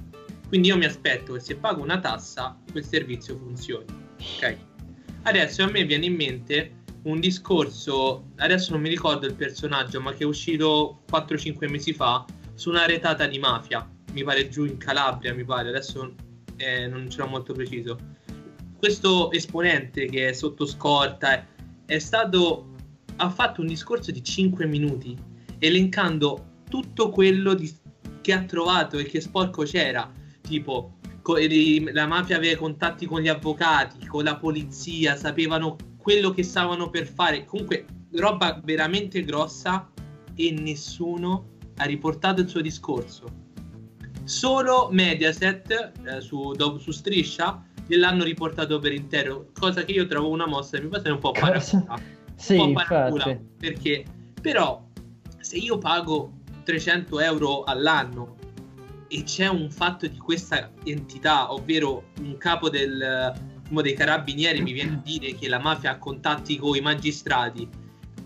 [0.48, 3.86] Quindi io mi aspetto che se pago una tassa, quel servizio funzioni.
[4.36, 4.58] Ok?
[5.24, 6.72] Adesso a me viene in mente
[7.04, 12.26] un discorso, adesso non mi ricordo il personaggio, ma che è uscito 4-5 mesi fa,
[12.54, 16.14] su una retata di mafia, mi pare giù in Calabria, mi pare, adesso
[16.58, 17.98] eh, non ce l'ho molto preciso.
[18.78, 21.46] Questo esponente che è sotto scorta
[21.88, 22.76] è, stato
[23.16, 25.18] ha fatto un discorso di 5 minuti
[25.58, 27.74] elencando tutto quello di,
[28.22, 30.12] che ha trovato e che sporco c'era,
[30.42, 30.94] tipo
[31.92, 37.06] la mafia aveva contatti con gli avvocati, con la polizia, sapevano quello che stavano per
[37.06, 39.92] fare, comunque roba veramente grossa
[40.36, 43.46] e nessuno ha riportato il suo discorso.
[44.24, 50.46] Solo Mediaset eh, su, su Striscia gliel'hanno riportato per intero, cosa che io trovo una
[50.46, 52.00] mossa mi pare un po' paracula.
[52.36, 54.06] sì, un po' paracula perché
[54.42, 54.86] però
[55.40, 56.34] se io pago
[56.64, 58.36] 300 euro all'anno
[59.08, 63.34] e c'è un fatto di questa entità, ovvero un capo del,
[63.70, 67.68] uno dei carabinieri mi viene a dire che la mafia ha contatti con i magistrati,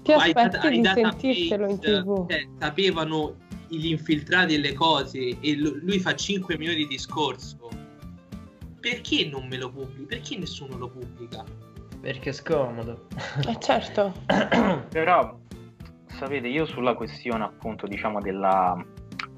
[0.01, 2.27] ti aspetti ai, di sentirtelo in tv.
[2.27, 3.35] cioè, sapevano
[3.67, 7.69] gli infiltrati e le cose e lui fa 5 milioni di discorso
[8.81, 10.07] perché non me lo pubblica?
[10.07, 11.43] perché nessuno lo pubblica?
[12.01, 13.05] perché è scomodo
[13.47, 14.11] eh certo
[14.89, 15.37] però
[16.07, 18.83] sapete io sulla questione appunto diciamo della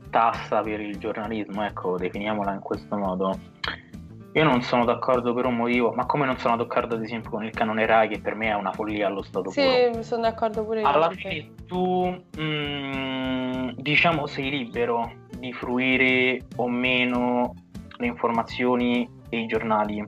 [0.10, 3.38] tassa per il giornalismo ecco definiamola in questo modo
[4.36, 7.44] io non sono d'accordo per un motivo, ma come non sono d'accordo ad esempio con
[7.44, 9.94] il canone Rai che per me è una follia allo stato sì, puro.
[9.94, 10.88] Sì, sono d'accordo pure io.
[10.88, 17.54] Alla fine tu mh, mm, diciamo sei libero di fruire o meno
[17.98, 20.06] le informazioni e i giornali.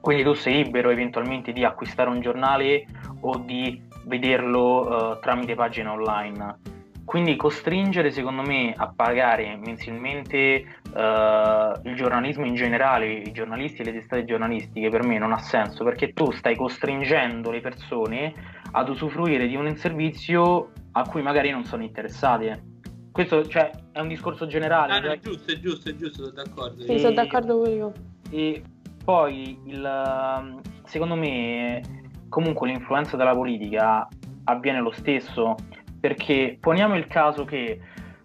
[0.00, 2.86] Quindi tu sei libero eventualmente di acquistare un giornale
[3.20, 6.72] o di vederlo uh, tramite pagine online
[7.04, 10.64] quindi costringere secondo me a pagare mensilmente
[10.94, 15.38] uh, il giornalismo in generale, i giornalisti e le testate giornalistiche per me non ha
[15.38, 18.32] senso perché tu stai costringendo le persone
[18.72, 22.73] ad usufruire di un servizio a cui magari non sono interessate.
[23.14, 24.92] Questo cioè, è un discorso generale.
[24.92, 25.14] Ah, no, cioè...
[25.14, 26.82] è giusto, è giusto, è giusto, sono d'accordo.
[26.82, 26.98] Sì, e...
[26.98, 27.92] sono d'accordo pure io.
[28.28, 28.60] E
[29.04, 31.80] poi il, secondo me
[32.28, 34.08] comunque l'influenza della politica
[34.46, 35.54] avviene lo stesso
[36.00, 37.78] perché poniamo il caso che,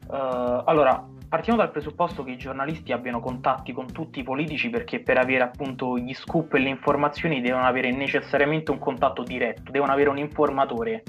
[0.08, 5.04] uh, allora, partiamo dal presupposto che i giornalisti abbiano contatti con tutti i politici perché
[5.04, 9.92] per avere appunto gli scoop e le informazioni devono avere necessariamente un contatto diretto, devono
[9.92, 11.04] avere un informatore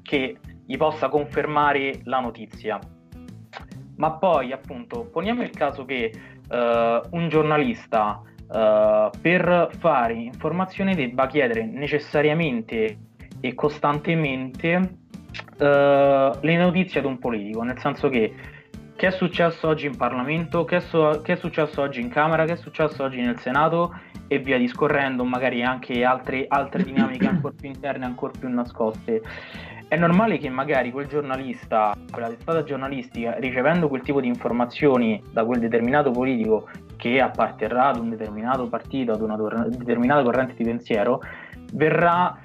[0.00, 2.80] che gli possa confermare la notizia.
[3.96, 6.12] Ma poi appunto poniamo il caso che
[6.48, 12.98] uh, un giornalista uh, per fare informazione debba chiedere necessariamente
[13.40, 14.74] e costantemente
[15.58, 18.34] uh, le notizie ad un politico, nel senso che
[18.96, 22.46] che è successo oggi in Parlamento, che è, so- che è, successo oggi in Camera,
[22.46, 23.94] che è successo oggi nel Senato?
[24.26, 29.22] E via discorrendo, magari anche altre, altre dinamiche ancora più interne, ancora più nascoste.
[29.88, 35.44] È normale che magari quel giornalista, quella testata giornalistica, ricevendo quel tipo di informazioni da
[35.44, 39.36] quel determinato politico che apparterrà ad un determinato partito, ad una
[39.68, 41.20] determinata corrente di pensiero,
[41.74, 42.36] verrà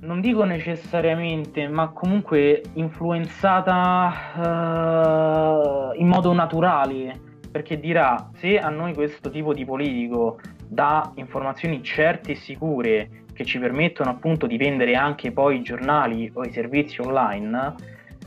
[0.00, 7.18] non dico necessariamente, ma comunque influenzata uh, in modo naturale,
[7.50, 13.44] perché dirà se a noi questo tipo di politico dà informazioni certe e sicure che
[13.44, 17.74] ci permettono appunto di vendere anche poi i giornali o i servizi online,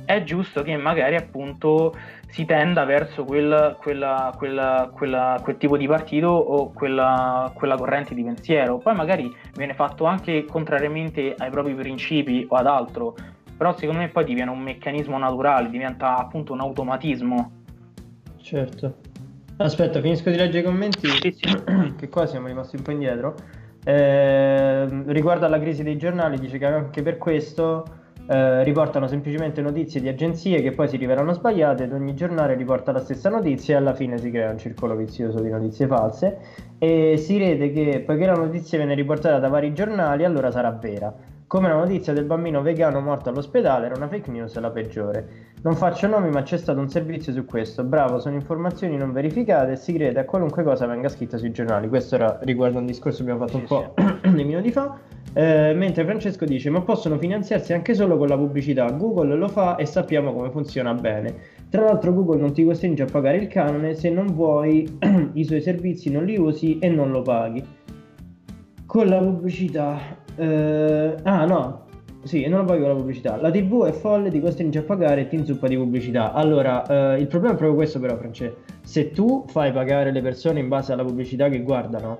[0.05, 1.95] è giusto che magari appunto
[2.29, 8.13] si tenda verso quel, quella, quella, quella, quel tipo di partito o quella, quella, corrente
[8.15, 8.77] di pensiero.
[8.77, 13.15] Poi magari viene fatto anche contrariamente ai propri principi o ad altro,
[13.57, 17.51] però secondo me poi diviene un meccanismo naturale, diventa appunto un automatismo.
[18.41, 18.95] Certo.
[19.57, 21.93] Aspetta, finisco di leggere i commenti, sì, sì.
[21.97, 23.35] che qua siamo rimasti un po' indietro.
[23.83, 27.85] Eh, riguardo alla crisi dei giornali, dice che anche per questo
[28.27, 32.91] eh, riportano semplicemente notizie di agenzie che poi si rivelano sbagliate ed ogni giornale riporta
[32.91, 36.37] la stessa notizia e alla fine si crea un circolo vizioso di notizie false.
[36.77, 41.13] E si crede che poiché la notizia viene riportata da vari giornali allora sarà vera
[41.49, 45.27] come la notizia del bambino vegano morto all'ospedale era una fake news la peggiore.
[45.63, 47.83] Non faccio nomi, ma c'è stato un servizio su questo.
[47.83, 51.89] Bravo, sono informazioni non verificate e si crede a qualunque cosa venga scritta sui giornali.
[51.89, 53.95] Questo era riguardo a un discorso che abbiamo fatto un po'
[54.29, 54.95] dei minuti fa.
[55.33, 58.85] Eh, mentre Francesco dice: Ma possono finanziarsi anche solo con la pubblicità.
[58.91, 61.33] Google lo fa e sappiamo come funziona bene.
[61.67, 64.99] Tra l'altro, Google non ti costringe a pagare il canone se non vuoi
[65.33, 67.65] i suoi servizi, non li usi e non lo paghi.
[68.85, 71.87] Con la pubblicità eh, ah no,
[72.23, 73.37] sì, non con la pubblicità.
[73.37, 76.33] La TV è folle, ti costringe a pagare e ti inzuppa di pubblicità.
[76.33, 78.57] Allora, eh, il problema è proprio questo però, Francesco.
[78.83, 82.19] Se tu fai pagare le persone in base alla pubblicità che guardano,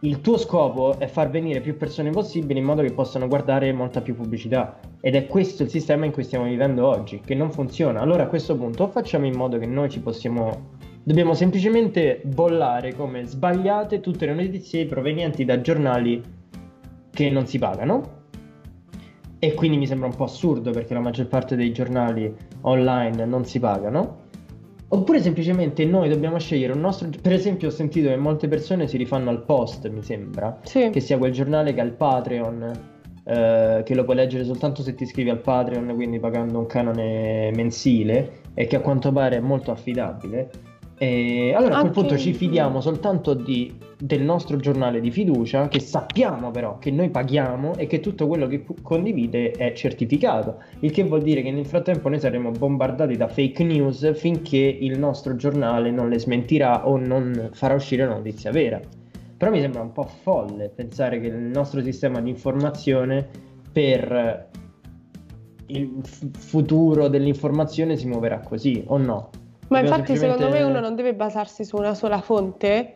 [0.00, 4.00] il tuo scopo è far venire più persone possibili in modo che possano guardare molta
[4.00, 4.78] più pubblicità.
[5.00, 8.00] Ed è questo il sistema in cui stiamo vivendo oggi, che non funziona.
[8.00, 10.72] Allora a questo punto facciamo in modo che noi ci possiamo...
[11.02, 16.22] Dobbiamo semplicemente bollare come sbagliate tutte le notizie provenienti da giornali
[17.14, 18.22] che non si pagano.
[19.38, 23.44] E quindi mi sembra un po' assurdo perché la maggior parte dei giornali online non
[23.44, 24.22] si pagano.
[24.88, 27.08] Oppure semplicemente noi dobbiamo scegliere un nostro...
[27.20, 30.90] Per esempio ho sentito che molte persone si rifanno al post, mi sembra, Sì.
[30.90, 32.72] che sia quel giornale che ha il Patreon,
[33.24, 37.50] eh, che lo puoi leggere soltanto se ti iscrivi al Patreon, quindi pagando un canone
[37.54, 40.50] mensile, e che a quanto pare è molto affidabile.
[41.04, 45.78] E allora a quel punto ci fidiamo soltanto di- del nostro giornale di fiducia, che
[45.78, 50.62] sappiamo però che noi paghiamo e che tutto quello che condivide è certificato.
[50.78, 54.98] Il che vuol dire che nel frattempo noi saremo bombardati da fake news finché il
[54.98, 58.80] nostro giornale non le smentirà o non farà uscire una notizia vera.
[59.36, 63.28] Però mi sembra un po' folle pensare che il nostro sistema di informazione
[63.70, 64.48] per
[65.66, 69.28] il f- futuro dell'informazione si muoverà così o no?
[69.68, 72.92] Ma infatti secondo me uno non deve basarsi su una sola fonte,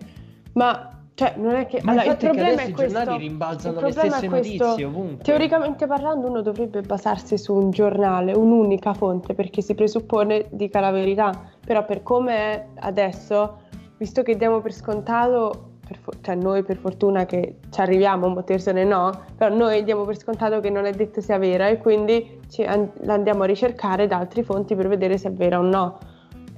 [0.52, 2.94] ma cioè non è che Ma allora, il è problema è i questo.
[2.98, 5.24] giornali rimbalzano le stesse è notizie ovunque.
[5.24, 10.92] Teoricamente parlando uno dovrebbe basarsi su un giornale, un'unica fonte, perché si presuppone dica la
[10.92, 11.32] verità,
[11.66, 13.58] però per come è adesso,
[13.96, 18.84] visto che diamo per scontato, per fo- cioè noi per fortuna che ci arriviamo, Motersene
[18.84, 22.62] no, però noi diamo per scontato che non è detto sia vera e quindi ci
[22.62, 25.98] an- la andiamo a ricercare da altre fonti per vedere se è vera o no.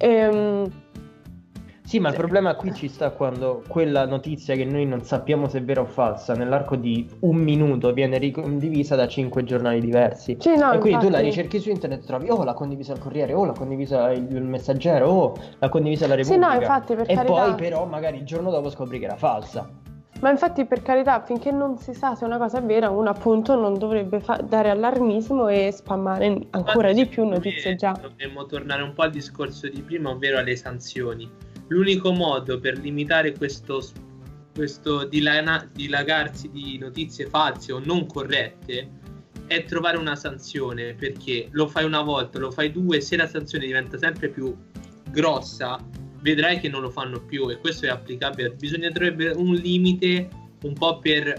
[0.01, 0.71] Ehm,
[1.83, 5.59] Sì, ma il problema qui ci sta quando quella notizia che noi non sappiamo se
[5.59, 10.37] è vera o falsa, nell'arco di un minuto viene ricondivisa da cinque giornali diversi.
[10.39, 11.25] sì, no, e quindi tu la infatti.
[11.25, 15.09] ricerchi su internet e trovi, oh, l'ha condivisa il Corriere, oh, l'ha condivisa il, Messaggero,
[15.09, 16.47] oh, l'ha condivisa la Sì, Repubblica.
[16.55, 17.33] no, infatti, per e carità.
[17.33, 19.69] poi però magari il giorno dopo scopri che era falsa.
[20.21, 23.55] Ma infatti per carità, finché non si sa se una cosa è vera, uno appunto
[23.55, 27.93] non dovrebbe fa- dare allarmismo e spammare ancora di più notizie già.
[27.93, 31.29] Dovremmo tornare un po' al discorso di prima, ovvero alle sanzioni.
[31.69, 33.83] L'unico modo per limitare questo,
[34.55, 38.99] questo dilana- dilagarsi di notizie false o non corrette
[39.47, 43.67] è trovare una sanzione perché lo fai una volta, lo fai due, se la sanzione
[43.67, 44.55] diventa sempre più
[45.11, 45.79] grossa,
[46.23, 48.51] vedrai che non lo fanno più e questo è applicabile.
[48.51, 50.29] Bisogna trovare un limite
[50.63, 51.35] un po' per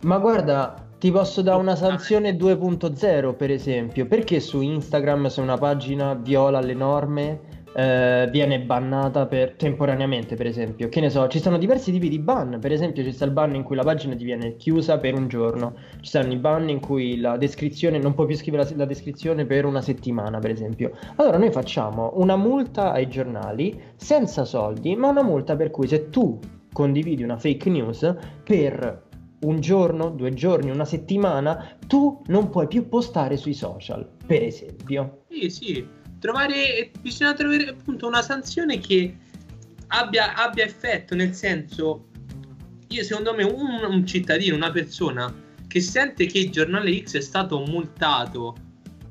[0.00, 5.56] Ma guarda, ti posso dare una sanzione 2.0 per esempio, perché su Instagram se una
[5.56, 7.40] pagina viola le norme
[7.76, 12.18] eh, viene bannata per- temporaneamente per esempio, che ne so, ci sono diversi tipi di
[12.18, 15.14] ban, per esempio ci sta il ban in cui la pagina ti viene chiusa per
[15.14, 18.76] un giorno, ci stanno i ban in cui la descrizione, non puoi più scrivere la,
[18.76, 20.96] la descrizione per una settimana per esempio.
[21.16, 26.08] Allora noi facciamo una multa ai giornali senza soldi, ma una multa per cui se
[26.08, 26.38] tu
[26.72, 29.04] condividi una fake news per
[29.38, 35.24] un giorno, due giorni, una settimana, tu non puoi più postare sui social, per esempio.
[35.28, 35.86] Sì, sì,
[36.18, 39.16] trovare, bisogna trovare appunto una sanzione che
[39.88, 42.08] abbia, abbia effetto, nel senso,
[42.88, 45.32] io secondo me un, un cittadino, una persona
[45.66, 48.56] che sente che il giornale X è stato multato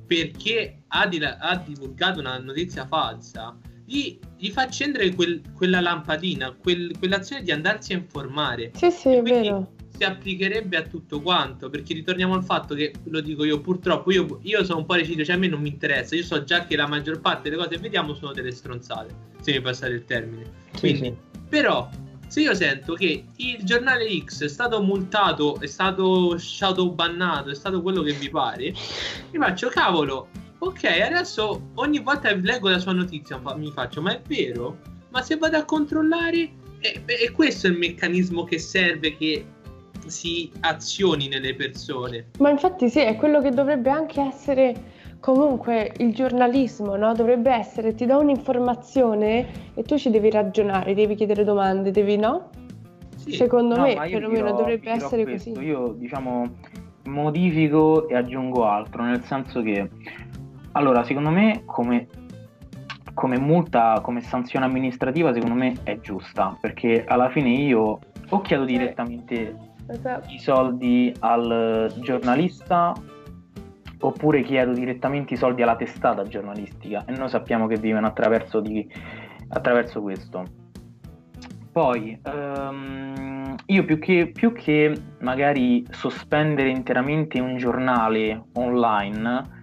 [0.08, 6.52] perché ha, dila- ha divulgato una notizia falsa, gli, gli fa accendere quel- quella lampadina,
[6.52, 9.75] quel- quell'azione di andarsi a informare Sì, sì, è vero.
[9.96, 14.40] Si applicherebbe a tutto quanto perché ritorniamo al fatto che lo dico io purtroppo io,
[14.44, 16.76] io sono un po' reciso cioè a me non mi interessa io so già che
[16.76, 20.52] la maggior parte delle cose che vediamo sono delle stronzate se mi passate il termine.
[20.80, 21.16] Quindi
[21.48, 21.90] però
[22.28, 27.56] se io sento che il giornale X è stato multato è stato shadow bannato è
[27.56, 28.74] stato quello che vi pare
[29.32, 30.28] mi faccio cavolo
[30.58, 34.94] ok adesso ogni volta che leggo la sua notizia mi faccio ma è vero?
[35.12, 39.46] Ma se vado a controllare e, e questo è il meccanismo che serve che
[40.08, 42.28] si azioni nelle persone.
[42.40, 44.74] Ma infatti sì, è quello che dovrebbe anche essere
[45.20, 47.14] comunque il giornalismo, no?
[47.14, 52.50] Dovrebbe essere ti do un'informazione e tu ci devi ragionare, devi chiedere domande, devi no?
[53.16, 55.52] Sì, Secondo No, me perlomeno dirò- dovrebbe essere questo.
[55.54, 55.66] così.
[55.66, 56.56] Io diciamo
[57.06, 59.90] modifico e aggiungo altro, nel senso che
[60.74, 62.08] allora, secondo me come
[63.16, 68.00] come multa, come sanzione amministrativa, secondo me è giusta, perché alla fine io
[68.30, 69.56] o chiedo direttamente
[69.88, 70.30] Esatto.
[70.32, 72.94] i soldi al giornalista
[74.00, 78.88] oppure chiedo direttamente i soldi alla testata giornalistica e noi sappiamo che vivono attraverso, di-
[79.50, 80.44] attraverso questo.
[81.72, 89.54] Poi ehm, io più che, più che magari sospendere interamente un giornale online,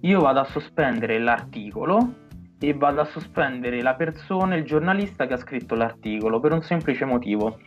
[0.00, 2.14] io vado a sospendere l'articolo
[2.58, 7.04] e vado a sospendere la persona, il giornalista che ha scritto l'articolo per un semplice
[7.04, 7.58] motivo.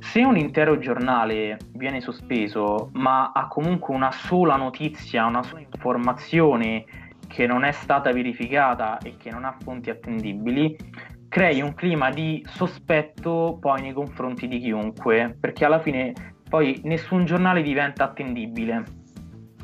[0.00, 6.84] Se un intero giornale viene sospeso, ma ha comunque una sola notizia, una sola informazione
[7.28, 10.76] che non è stata verificata e che non ha fonti attendibili,
[11.28, 16.12] crei un clima di sospetto poi nei confronti di chiunque, perché alla fine
[16.48, 18.82] poi nessun giornale diventa attendibile.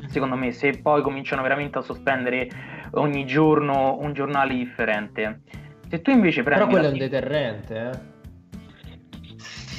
[0.05, 2.47] Secondo me, se poi cominciano veramente a sospendere
[2.91, 5.41] ogni giorno un giornale differente.
[5.89, 6.63] Se tu invece prendi.
[6.63, 8.15] Però quello è un deterrente, eh.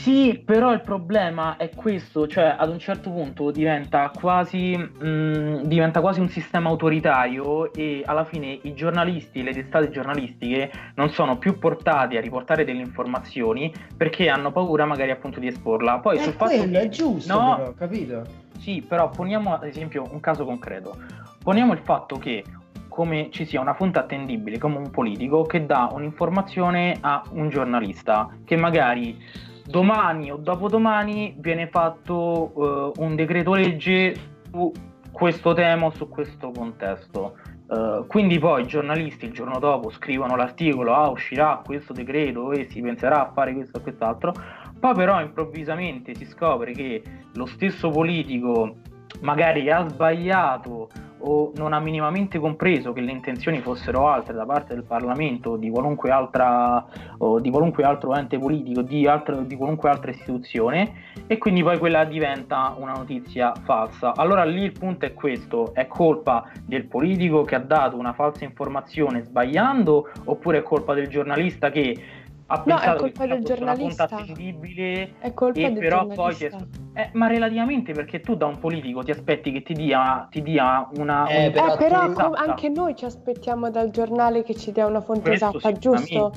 [0.03, 5.63] Sì, però il problema è questo, cioè ad un certo punto diventa quasi, mh, mm,
[5.65, 11.37] diventa quasi un sistema autoritario e alla fine i giornalisti, le testate giornalistiche non sono
[11.37, 15.99] più portati a riportare delle informazioni perché hanno paura magari appunto di esporla.
[15.99, 16.81] Poi è sul quello, fatto che...
[16.81, 18.23] è giusto, no, però, capito?
[18.61, 20.97] Sì, però poniamo ad esempio un caso concreto.
[21.43, 22.45] Poniamo il fatto che
[22.89, 28.29] come ci sia una fonte attendibile come un politico che dà un'informazione a un giornalista
[28.45, 29.17] che magari
[29.69, 34.15] domani o dopodomani viene fatto uh, un decreto legge
[34.51, 34.73] su
[35.13, 37.37] questo tema o su questo contesto.
[37.69, 42.67] Uh, quindi poi i giornalisti il giorno dopo scrivono l'articolo, ah uscirà questo decreto e
[42.71, 44.33] si penserà a fare questo o quest'altro,
[44.81, 47.03] poi però improvvisamente si scopre che
[47.35, 48.77] lo stesso politico
[49.21, 50.89] magari ha sbagliato
[51.21, 55.57] o non ha minimamente compreso che le intenzioni fossero altre da parte del Parlamento o
[55.57, 56.87] di qualunque, altra,
[57.19, 60.93] o di qualunque altro ente politico, di, altro, di qualunque altra istituzione,
[61.27, 64.15] e quindi poi quella diventa una notizia falsa.
[64.15, 68.45] Allora lì il punto è questo: è colpa del politico che ha dato una falsa
[68.45, 71.97] informazione sbagliando, oppure è colpa del giornalista che
[72.51, 74.07] ha No, è pensato colpa che del fosse una giornalista.
[74.09, 76.67] fonte attendibile È colpa e del però poi giornalista.
[76.95, 80.89] eh, ma relativamente perché tu da un politico ti aspetti che ti dia, ti dia
[80.97, 82.51] una Eh, Eh, però però, tu- com- esatta.
[82.51, 86.33] anche noi ci aspettiamo dal giornale che ci dia una fonte Questo esatta, giusto?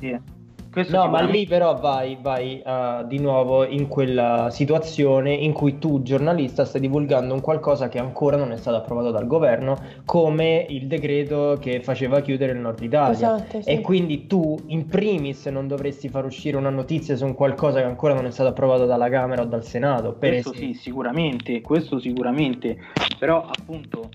[0.71, 1.37] Questo No, ma sicuramente.
[1.37, 6.79] lì però vai, vai ah, di nuovo in quella situazione in cui tu, giornalista, stai
[6.79, 11.81] divulgando un qualcosa che ancora non è stato approvato dal governo, come il decreto che
[11.81, 13.11] faceva chiudere il Nord Italia.
[13.35, 13.69] Esatto, sì.
[13.69, 17.85] E quindi tu, in primis, non dovresti far uscire una notizia su un qualcosa che
[17.87, 20.13] ancora non è stato approvato dalla Camera o dal Senato.
[20.13, 20.73] Per Questo esempio.
[20.73, 22.77] sì, sicuramente, questo sicuramente,
[23.19, 24.09] però appunto,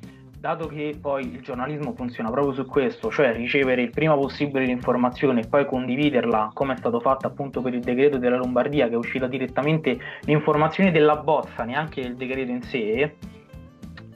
[0.47, 5.41] dato che poi il giornalismo funziona proprio su questo, cioè ricevere il prima possibile l'informazione
[5.41, 8.97] e poi condividerla, come è stato fatto appunto per il decreto della Lombardia, che è
[8.97, 13.17] uscita direttamente l'informazione della bozza, neanche il decreto in sé,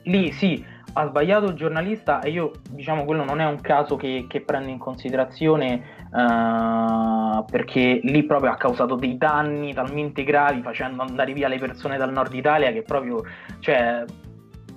[0.03, 0.63] lì sì,
[0.93, 4.69] ha sbagliato il giornalista e io diciamo quello non è un caso che, che prendo
[4.69, 5.73] in considerazione
[6.13, 11.97] eh, perché lì proprio ha causato dei danni talmente gravi facendo andare via le persone
[11.97, 13.23] dal nord Italia che proprio
[13.59, 14.03] cioè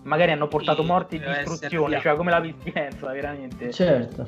[0.04, 4.26] magari hanno portato Sì, morte e deve essere distruzione cioè come la pestilenza veramente Certo.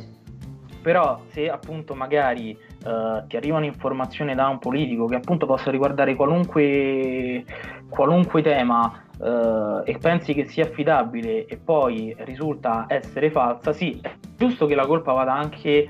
[0.83, 6.15] però se appunto magari eh, ti arriva un'informazione da un politico che appunto possa riguardare
[6.15, 7.45] qualunque,
[7.89, 14.13] qualunque tema eh, e pensi che sia affidabile e poi risulta essere falsa, sì, è
[14.37, 15.89] giusto che la colpa vada anche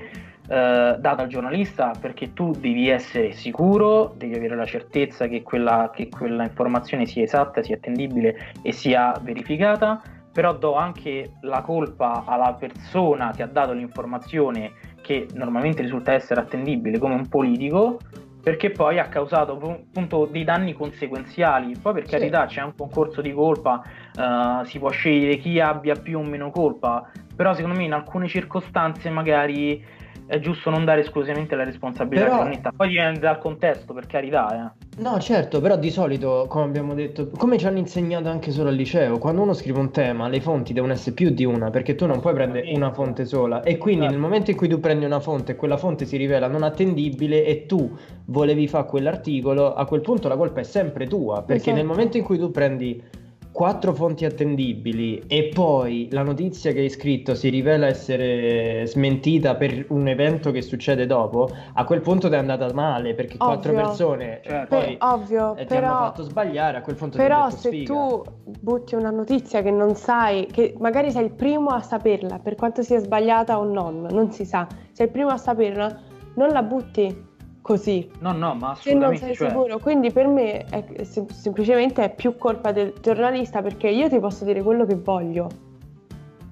[0.49, 5.91] eh, data al giornalista perché tu devi essere sicuro, devi avere la certezza che quella,
[5.93, 12.23] che quella informazione sia esatta, sia attendibile e sia verificata, però do anche la colpa
[12.25, 14.71] alla persona che ha dato l'informazione
[15.01, 17.97] che normalmente risulta essere attendibile come un politico
[18.43, 22.11] perché poi ha causato appunto dei danni conseguenziali poi per Sì.
[22.11, 26.49] carità c'è un concorso di colpa eh, si può scegliere chi abbia più o meno
[26.51, 29.83] colpa però secondo me in alcune circostanze magari
[30.27, 34.73] è giusto non dare esclusivamente la responsabilità Però- giornalista poi dipende dal contesto per carità
[34.75, 34.85] eh.
[34.99, 38.75] No, certo, però di solito, come abbiamo detto, come ci hanno insegnato anche solo al
[38.75, 42.07] liceo, quando uno scrive un tema, le fonti devono essere più di una, perché tu
[42.07, 43.61] non puoi prendere una fonte sola.
[43.61, 44.13] E quindi Certo.
[44.13, 47.45] nel momento in cui tu prendi una fonte e quella fonte si rivela non attendibile
[47.45, 51.75] e tu volevi fare quell'articolo, a quel punto la colpa è sempre tua, perché Esatto.
[51.77, 52.99] nel momento in cui tu prendi
[53.57, 59.87] quattro fonti attendibili e poi la notizia che hai scritto si rivela essere smentita per
[59.89, 63.83] un evento che succede dopo, a quel punto ti è andata male perché quattro Ovvio.
[63.83, 64.75] persone Certo.
[64.75, 67.93] poi Beh, ovvio, e ti hanno però, fatto sbagliare, a quel punto però se sfiga.
[67.95, 68.23] tu
[68.59, 72.83] butti una notizia che non sai, che magari sei il primo a saperla, per quanto
[72.83, 75.99] sia sbagliata o non, non si sa, sei il primo a saperla,
[76.35, 77.25] non la butti
[77.67, 78.09] così.
[78.19, 82.01] no no ma Se non assolutamente sei cioè, sicuro, quindi per me è sem- semplicemente
[82.05, 85.49] è più colpa del giornalista perché io ti posso dire quello che voglio.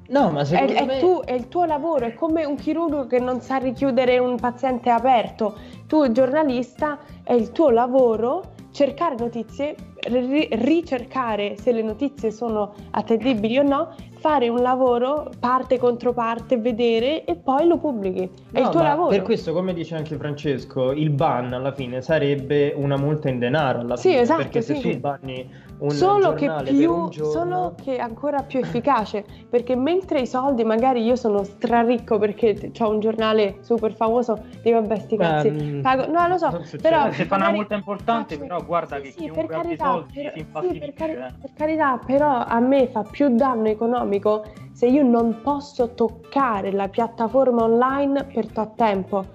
[0.10, 3.08] No, ma È, secondo è me tu- è il tuo lavoro, è come un chirurgo
[3.08, 5.56] che non sa richiudere un paziente aperto.
[5.88, 9.76] Tu, giornalista, è il tuo lavoro cercare notizie,
[10.06, 16.58] ri- ricercare se le notizie sono attendibili o no, fare un lavoro parte contro parte,
[16.58, 18.30] vedere e poi lo pubblichi.
[18.52, 19.10] È No, il tuo lavoro.
[19.10, 23.80] Per questo, come dice anche Francesco, il ban alla fine sarebbe una multa in denaro.
[23.82, 24.82] Alla Sì, fine, esatto, Perché se sì.
[24.94, 25.48] tu banni
[25.78, 30.64] un solo che per più un solo che ancora più efficace perché mentre i soldi
[30.64, 35.82] magari io sono straricco perché ho un giornale super famoso dico vabbè sti cazzi Ehm,
[35.82, 39.10] pago no lo so però Se fa una multa importante, faccio- però guarda sì, che
[39.12, 41.34] sì, chiunque per carità, soldi però- si sì, per, cari- eh.
[41.42, 46.88] per carità però a me fa più danno economico se io non posso toccare la
[46.88, 49.26] piattaforma online per tot tempo.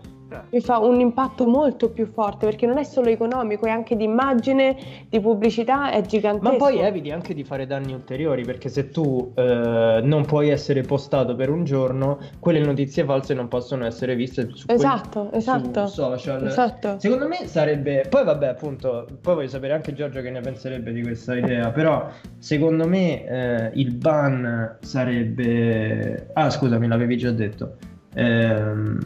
[0.51, 4.05] Mi fa un impatto molto più forte perché non è solo economico, è anche di
[4.05, 4.77] immagine,
[5.09, 6.51] di pubblicità, è gigantesco.
[6.51, 10.83] Ma poi eviti anche di fare danni ulteriori perché se tu eh, non puoi essere
[10.83, 15.87] postato per un giorno, quelle notizie false non possono essere viste su, quel- Esatto, esatto.
[15.87, 16.47] su social.
[16.47, 16.99] Esatto.
[16.99, 18.07] Secondo me sarebbe.
[18.09, 21.71] Poi, vabbè, appunto, poi voglio sapere anche Giorgio che ne penserebbe di questa idea.
[21.71, 22.09] Però,
[22.39, 26.29] secondo me, eh, il ban sarebbe.
[26.35, 27.77] Ah, scusami, l'avevi già detto.
[28.15, 28.99] Ehm,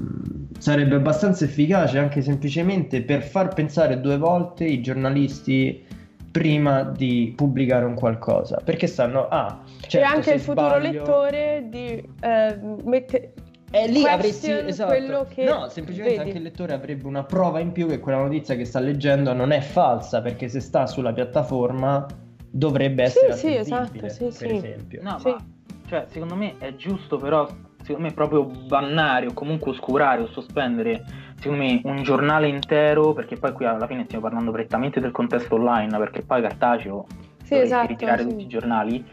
[0.58, 5.84] sarebbe abbastanza efficace anche semplicemente per far pensare due volte i giornalisti
[6.30, 11.66] prima di pubblicare un qualcosa perché sanno ah certo, e anche il futuro sbaglio- lettore
[11.68, 13.32] di eh, mette-
[13.70, 14.90] e lì avresti esatto.
[14.92, 16.28] quello che No, semplicemente vedi.
[16.28, 19.50] anche il lettore avrebbe una prova in più che quella notizia che sta leggendo non
[19.50, 22.06] è falsa, perché se sta sulla piattaforma
[22.50, 24.56] dovrebbe Sì, essere sì, attendibile, esatto, sì, per sì.
[24.56, 25.02] esempio.
[25.02, 25.28] No, Sì.
[25.28, 25.44] ma
[25.88, 27.48] cioè, secondo me è giusto, però,
[27.84, 31.04] secondo me proprio bannare o comunque oscurare o sospendere,
[31.38, 35.54] secondo me, un giornale intero, perché poi qui alla fine stiamo parlando prettamente del contesto
[35.54, 37.06] online, perché poi cartaceo
[37.42, 38.28] Sì, esatto, ritirare sì.
[38.28, 39.04] tutti i giornali.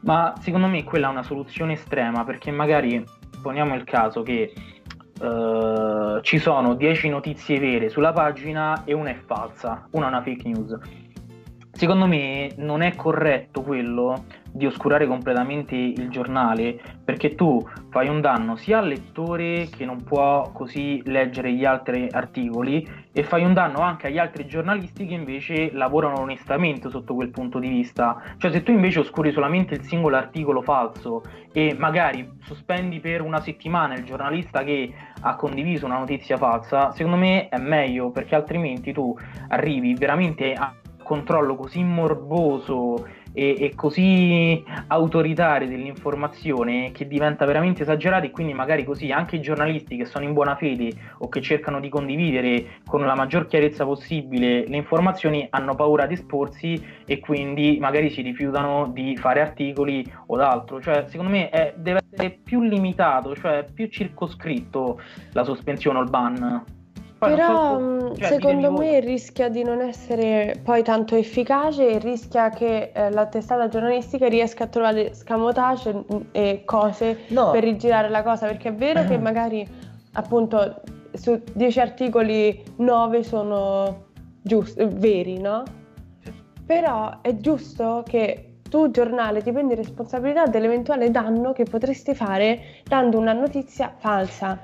[0.00, 3.04] Ma secondo me quella è una soluzione estrema, perché magari
[3.40, 4.52] poniamo il caso che
[5.20, 10.22] eh, ci sono 10 notizie vere sulla pagina e una è falsa, una è una
[10.22, 10.76] fake news.
[11.70, 18.20] Secondo me non è corretto quello di oscurare completamente il giornale perché tu fai un
[18.20, 23.52] danno sia al lettore che non può così leggere gli altri articoli e fai un
[23.52, 28.22] danno anche agli altri giornalisti che invece lavorano onestamente sotto quel punto di vista.
[28.38, 31.22] Cioè se tu invece oscuri solamente il singolo articolo falso
[31.52, 37.16] e magari sospendi per una settimana il giornalista che ha condiviso una notizia falsa, secondo
[37.16, 39.16] me è meglio perché altrimenti tu
[39.48, 47.82] arrivi veramente a un controllo così morboso e, e così autoritario dell'informazione che diventa veramente
[47.82, 51.40] esagerato e quindi magari così anche i giornalisti che sono in buona fede o che
[51.40, 57.18] cercano di condividere con la maggior chiarezza possibile le informazioni hanno paura di esporsi e
[57.20, 60.80] quindi magari si rifiutano di fare articoli o d'altro.
[60.80, 65.00] Cioè, secondo me è- deve essere più limitato, cioè più circoscritto
[65.32, 66.78] la sospensione o il ban.
[67.20, 69.00] Poi Però so- cioè, secondo me voi.
[69.00, 74.64] rischia di non essere poi tanto efficace e rischia che eh, la testata giornalistica riesca
[74.64, 77.50] a trovare scamotage mh, e cose No.
[77.50, 79.66] per rigirare la cosa, perché è vero che magari
[80.14, 80.80] appunto
[81.12, 84.04] su 10 articoli 9 sono
[84.40, 85.62] giusti, veri, no?
[86.64, 93.18] Però è giusto che tu giornale ti prendi responsabilità dell'eventuale danno che potresti fare dando
[93.18, 94.58] una notizia falsa.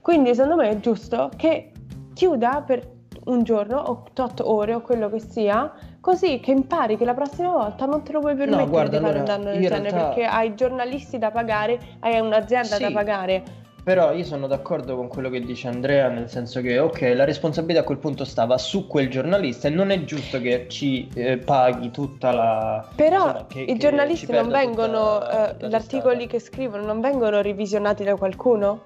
[0.00, 1.72] Quindi secondo me è giusto che
[2.16, 2.94] chiuda per
[3.26, 7.50] un giorno o 8 ore o quello che sia, così che impari che la prossima
[7.50, 10.06] volta non te lo puoi permettere guarda, di fare un allora, danno del genere realtà-
[10.14, 12.82] perché hai giornalisti da pagare, hai un'azienda Sì.
[12.82, 13.42] da pagare.
[13.84, 17.82] Però io sono d'accordo con quello che dice Andrea, nel senso che, ok, la responsabilità
[17.82, 21.90] a quel punto stava su quel giornalista e non è giusto che ci eh, paghi
[21.90, 22.84] tutta la...
[22.96, 27.40] Però insomma, che- i che giornalisti non vengono, eh, gli articoli che scrivono non vengono
[27.42, 28.82] revisionati da qualcuno?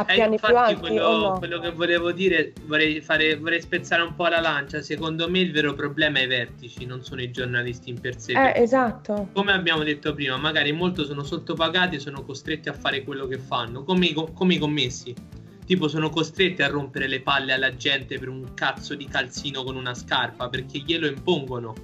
[0.00, 1.38] A Eh, piani più infatti alti quello, no?
[1.38, 4.80] quello che volevo dire, vorrei, fare, vorrei spezzare un po' la lancia.
[4.80, 8.32] Secondo me il vero problema è i vertici, non sono i giornalisti in per sé.
[8.32, 9.28] Eh, esatto.
[9.34, 13.38] Come abbiamo detto prima, magari molto sono sottopagati e sono costretti a fare quello che
[13.38, 15.14] fanno, come i, come i commessi.
[15.66, 19.76] Tipo sono costretti a rompere le palle alla gente per un cazzo di calzino con
[19.76, 21.74] una scarpa perché glielo impongono.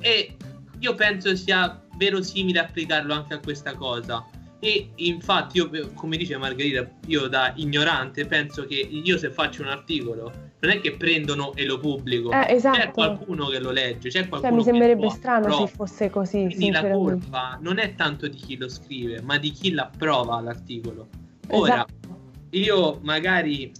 [0.00, 0.36] E
[0.80, 4.22] io penso sia verosimile applicarlo anche a questa cosa.
[4.58, 9.68] E infatti io, come dice Margherita, io da ignorante penso che io se faccio un
[9.68, 12.32] articolo non è che prendono e lo pubblico.
[12.32, 12.78] Eh, esatto.
[12.78, 15.66] C'è qualcuno che lo legge, c'è qualcuno Cioè, mi sembrerebbe lo strano approva.
[15.66, 19.50] se fosse così, Quindi la colpa non è tanto di chi lo scrive, ma di
[19.50, 21.08] chi l'approva l'articolo.
[21.50, 22.18] Ora, Esatto.
[22.50, 23.70] io magari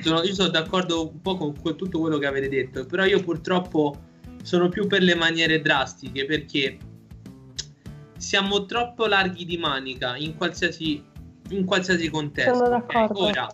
[0.00, 3.22] sono, io sono d'accordo un po' con que- tutto quello che avete detto, però io
[3.22, 3.96] purtroppo
[4.42, 6.76] sono più per le maniere drastiche perché
[8.18, 11.02] siamo troppo larghi di manica in qualsiasi,
[11.50, 12.54] in qualsiasi contesto.
[12.54, 13.20] Sono d'accordo.
[13.20, 13.48] Ora,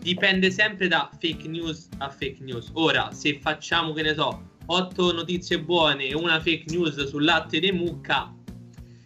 [0.00, 2.70] dipende sempre da fake news a fake news.
[2.74, 7.58] Ora, se facciamo, che ne so, otto notizie buone e una fake news sul latte
[7.58, 8.32] di mucca,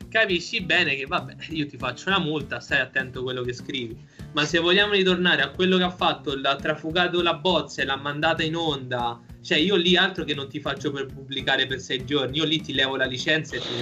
[0.08, 3.96] capisci bene che vabbè, io ti faccio una multa, stai attento a quello che scrivi.
[4.32, 7.96] Ma se vogliamo ritornare a quello che ha fatto, l'ha trafugato la bozza e l'ha
[7.96, 12.04] mandata in onda, cioè io lì altro che non ti faccio per pubblicare per sei
[12.06, 13.74] giorni, io lì ti levo la licenza e ti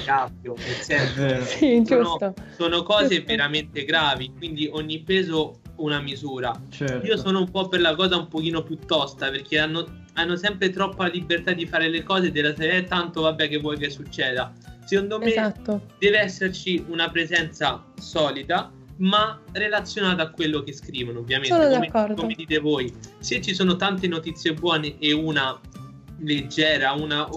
[0.83, 2.19] senso, Sì, sono,
[2.57, 3.25] sono cose Giusto.
[3.27, 6.53] veramente gravi, quindi ogni peso una misura.
[6.69, 7.07] Certo.
[7.07, 10.71] Io sono un po' per la cosa un pochino più tosta perché hanno, hanno sempre
[10.71, 14.53] troppa libertà di fare le cose della serie "Eh, tanto vabbè che vuoi che succeda.
[14.85, 15.81] Secondo me Esatto.
[15.99, 18.71] deve esserci una presenza solida
[19.03, 21.55] ma relazionata a quello che scrivono ovviamente.
[21.55, 22.15] Sono come, d'accordo.
[22.21, 22.93] come dite voi.
[23.19, 25.59] Se ci sono tante notizie buone e una
[26.19, 27.29] leggera una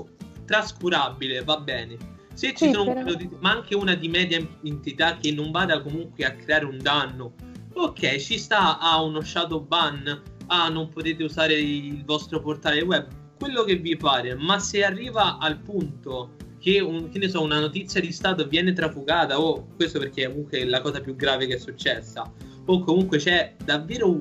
[0.46, 1.98] trascurabile va bene.
[2.34, 5.82] Se ci Sì, sono però- notizie- ma anche una di media entità che non vada
[5.82, 7.34] comunque a creare un danno
[7.74, 13.08] ok ci sta a uno shadow ban ah non potete usare il vostro portale web
[13.38, 16.36] quello che vi pare ma se arriva al punto
[16.66, 20.28] che, un- che ne so, una notizia di Stato viene trafugata, o questo perché è
[20.30, 22.24] comunque la cosa più grave che è successa,
[22.66, 24.20] o comunque c'è davvero un,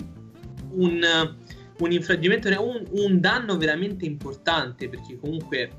[0.73, 1.35] un,
[1.79, 5.71] un infrangimento, un, un danno veramente importante, perché comunque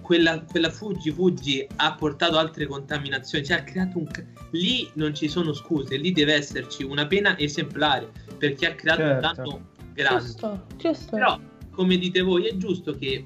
[0.00, 4.06] quella, quella fuggi fuggi ha portato altre contaminazioni, cioè ha creato un...
[4.52, 9.08] Lì non ci sono scuse, lì deve esserci una pena esemplare, perché ha creato un
[9.08, 9.42] Certo.
[9.42, 10.22] danno grande.
[10.22, 11.16] Giusto, giusto.
[11.16, 11.40] Però,
[11.72, 13.24] come dite voi, è giusto che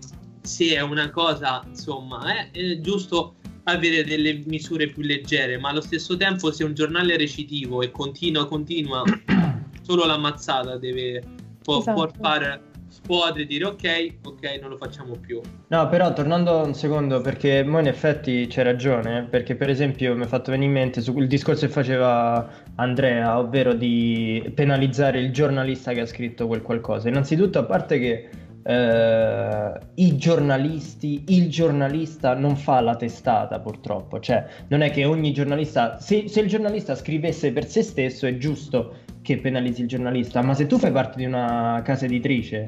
[0.48, 3.34] se è una cosa, insomma, è, è giusto
[3.64, 7.90] avere delle misure più leggere, ma allo stesso tempo se un giornale è recitivo e
[7.90, 9.02] continua, continua,
[9.82, 11.22] solo l'ammazzata deve,
[11.62, 12.06] può, Esatto.
[12.06, 15.38] può far scuotere e dire ok, ok, non lo facciamo più.
[15.68, 20.24] No, però tornando un secondo, perché mo in effetti c'è ragione, perché per esempio mi
[20.24, 25.92] è fatto venire in mente sul discorso che faceva Andrea, ovvero di penalizzare il giornalista
[25.92, 27.10] che ha scritto quel qualcosa.
[27.10, 28.28] Innanzitutto, a parte che
[28.68, 35.32] eh, i giornalisti, il giornalista non fa la testata purtroppo, cioè non è che ogni
[35.32, 40.42] giornalista, se, se il giornalista scrivesse per se stesso è giusto che penalizzi il giornalista,
[40.42, 42.66] ma se tu fai parte di una casa editrice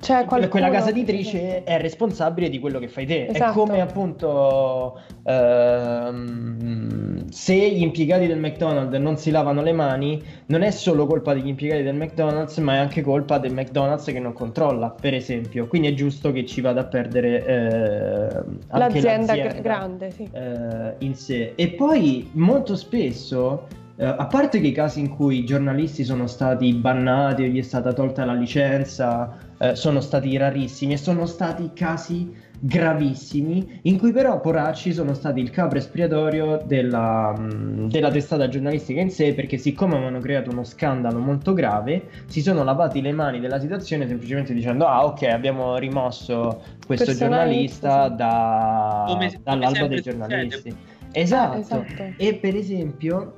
[0.00, 3.26] C'è quella, quella qualcuno- casa editrice è responsabile di quello che fai te.
[3.26, 3.60] È Esatto.
[3.60, 10.70] come appunto ehm, se gli impiegati del McDonald's non si lavano le mani, non è
[10.70, 14.88] solo colpa degli impiegati del McDonald's, ma è anche colpa del McDonald's che non controlla,
[14.90, 15.66] per esempio.
[15.66, 20.28] Quindi è giusto che ci vada a perdere eh, L'azienda, l'azienda gra- grande, sì.
[20.32, 21.52] eh, in sé.
[21.56, 23.66] E poi molto spesso,
[23.96, 27.58] eh, a parte che i casi in cui i giornalisti sono stati bannati o gli
[27.58, 33.98] è stata tolta la licenza, eh, sono stati rarissimi e sono stati casi gravissimi in
[33.98, 39.34] cui però poracci sono stati il capo espiatorio della, mh, della testata giornalistica in sé
[39.34, 44.06] perché siccome avevano creato uno scandalo molto grave si sono lavati le mani della situazione
[44.06, 48.16] semplicemente dicendo ah ok abbiamo rimosso questo giornalista sì.
[48.16, 50.76] da- Come- come dall'albo sempre dei giornalisti
[51.12, 51.58] esatto.
[51.58, 52.12] esatto.
[52.16, 53.36] e per esempio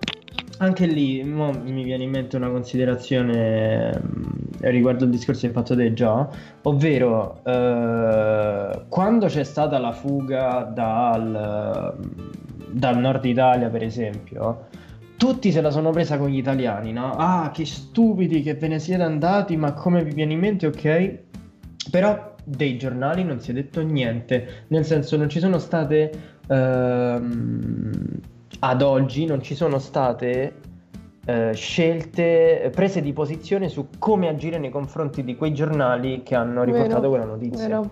[0.63, 4.23] anche lì mi viene in mente una considerazione mm,
[4.61, 6.29] riguardo il discorso che hai fatto te già,
[6.63, 11.97] ovvero eh, quando c'è stata la fuga dal,
[12.71, 14.69] dal nord Italia, per esempio,
[15.17, 17.11] tutti se la sono presa con gli italiani, no?
[17.17, 21.19] Ah, che stupidi che ve ne siete andati, ma come vi viene in mente, ok?
[21.91, 26.11] Però dei giornali non si è detto niente, nel senso non ci sono state
[26.47, 27.91] ehm,
[28.65, 30.55] ad oggi non ci sono state
[31.25, 36.63] eh, scelte, prese di posizione su come agire nei confronti di quei giornali che hanno
[36.63, 37.67] riportato Vero, quella notizia.
[37.67, 37.91] Vero.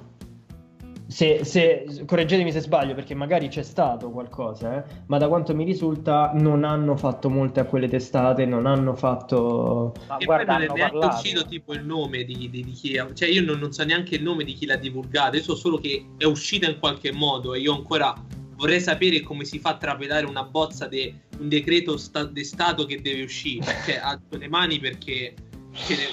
[1.08, 5.64] Se, se- correggetemi se sbaglio, perché magari c'è stato qualcosa, eh, ma da quanto mi
[5.64, 9.92] risulta non hanno fatto molte a quelle testate, non hanno fatto...
[10.06, 11.16] Ma e guarda, poi non è neanche parlato.
[11.16, 14.14] uscito tipo il nome di, di- di chi ha- cioè io non, non so neanche
[14.14, 17.54] il nome di chi l'ha divulgato io so solo che è uscita in qualche modo
[17.54, 18.14] e io ancora
[18.60, 22.84] vorrei sapere come si fa a trapelare una bozza di un decreto sta- di stato
[22.84, 25.34] che deve uscire cioè ha le mani perché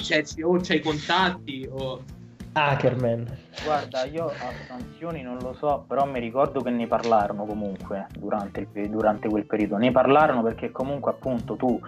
[0.01, 2.01] cioè, ci- o c'hai i contatti o
[2.53, 3.37] Ackerman.
[3.63, 8.67] Guarda, io a sanzioni non lo so, però mi ricordo che ne parlarono comunque durante,
[8.73, 9.77] il durante quel periodo.
[9.77, 11.79] Ne parlarono perché comunque appunto tu,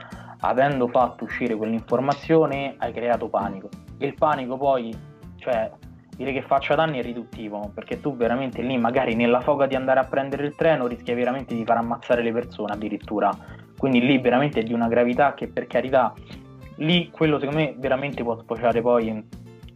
[0.41, 3.69] avendo fatto uscire quell'informazione, hai creato panico.
[3.97, 4.95] E il panico poi,
[5.37, 5.71] cioè,
[6.19, 10.01] dire che faccia danni è riduttivo, perché tu veramente lì magari nella foga di andare
[10.01, 13.31] a prendere il treno rischi veramente di far ammazzare le persone addirittura.
[13.77, 16.13] Quindi lì veramente è di una gravità che per carità,
[16.75, 19.23] lì quello secondo me veramente può sfociare poi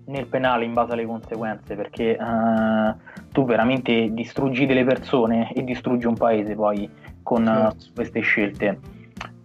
[0.06, 2.94] nel penale in base alle conseguenze perché eh,
[3.32, 6.90] tu veramente distruggi delle persone e distruggi un paese poi
[7.24, 7.86] con eh, Certo.
[7.96, 8.80] queste scelte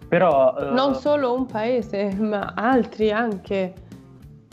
[0.08, 3.72] però eh, Non solo un paese, ma altri anche.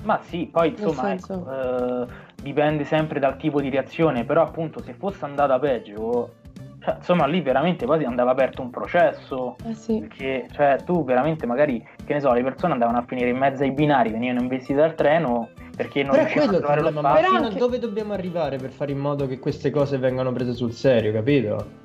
[0.03, 2.07] ma sì poi insomma senso- ecco, eh,
[2.45, 6.35] dipende sempre dal tipo di reazione però appunto se fosse andata peggio
[6.79, 9.97] cioè, insomma lì veramente poi andava aperto un processo Eh sì.
[10.01, 13.63] perché cioè, tu veramente magari che ne so le persone andavano a finire in mezzo
[13.63, 17.29] ai binari venivano investite dal treno perché non Però riuscivano quello a trovare lo spazio
[17.31, 20.71] Però anche- dove dobbiamo arrivare per fare in modo che queste cose vengano prese sul
[20.71, 21.83] serio, capito?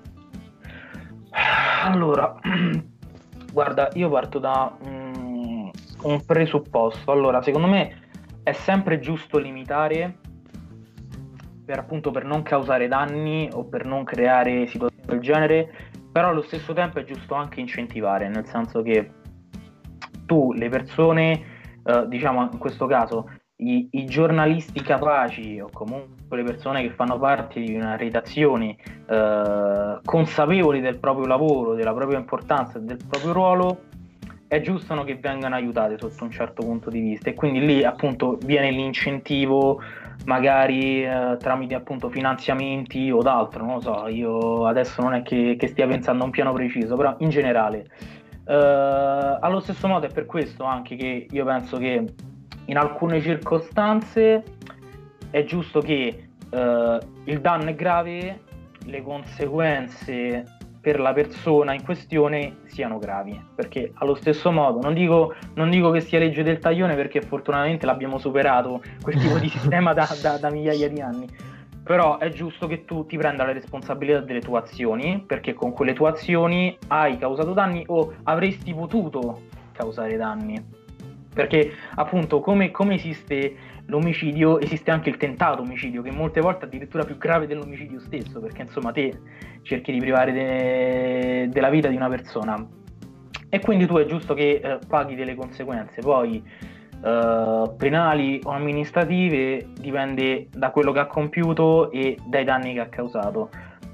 [1.85, 2.35] Allora,
[3.53, 5.69] guarda, io parto da mm,
[6.03, 7.11] un presupposto.
[7.11, 8.09] Allora, secondo me
[8.43, 10.19] è sempre giusto limitare
[11.71, 15.73] per appunto per non causare danni o per non creare situazioni del genere,
[16.11, 19.09] però allo stesso tempo è giusto anche incentivare, nel senso che
[20.27, 21.43] tu le persone,
[21.85, 27.21] eh, diciamo in questo caso, i, i giornalisti capaci o comunque le persone che fanno
[27.21, 28.77] parte di una redazione
[29.07, 33.81] eh, consapevoli del proprio lavoro, della propria importanza e del proprio ruolo,
[34.49, 37.31] è giusto no, che vengano aiutate sotto un certo punto di vista.
[37.31, 39.81] E quindi lì appunto viene l'incentivo
[40.25, 45.57] magari eh, tramite appunto finanziamenti o d'altro, non lo so, io adesso non è che,
[45.59, 47.87] che stia pensando a un piano preciso, però in generale.
[48.45, 52.05] Eh, allo stesso modo è per questo anche che io penso che
[52.67, 54.43] in alcune circostanze
[55.31, 58.41] è giusto che eh, il danno è grave,
[58.87, 60.45] le conseguenze
[60.81, 65.91] per la persona in questione siano gravi, perché allo stesso modo non dico, non dico
[65.91, 70.39] che sia legge del taglione perché fortunatamente l'abbiamo superato quel tipo di sistema da, da-
[70.39, 71.27] da migliaia di anni,
[71.83, 75.93] però è giusto che tu ti prenda la responsabilità delle tue azioni, perché con quelle
[75.93, 79.43] tue azioni hai causato danni o avresti potuto
[79.73, 80.79] causare danni.
[81.33, 83.55] Perché appunto come, come esiste
[83.87, 88.41] l'omicidio, esiste anche il tentato omicidio, che molte volte è addirittura più grave dell'omicidio stesso,
[88.41, 89.19] perché insomma te
[89.63, 92.67] cerchi di privare de- della vita di una persona.
[93.49, 96.43] E quindi tu è giusto che eh, paghi delle conseguenze, poi
[97.03, 102.89] eh, penali o amministrative dipende da quello che ha compiuto e dai danni che ha
[102.89, 103.51] causato.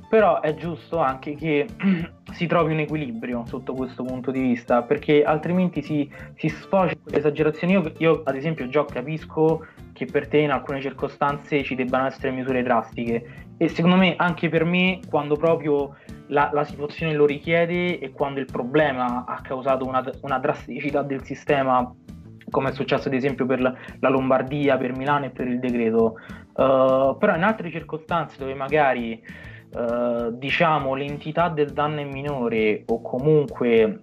[0.09, 1.67] Però è giusto anche che
[2.33, 7.03] si trovi un equilibrio sotto questo punto di vista, perché altrimenti si, si sfocia in
[7.03, 7.73] quelle esagerazioni.
[7.73, 12.31] Io, io, ad esempio, già capisco che per te in alcune circostanze ci debbano essere
[12.31, 13.45] misure drastiche.
[13.57, 15.97] E secondo me, anche per me, quando proprio
[16.29, 21.25] la, la situazione lo richiede e quando il problema ha causato una, una drasticità del
[21.25, 21.91] sistema,
[22.51, 26.17] come è successo ad esempio per la, la Lombardia, per Milano e per il decreto.
[26.53, 29.23] Uh, però in altre circostanze dove magari
[29.77, 34.01] uh, diciamo l'entità del danno è minore o comunque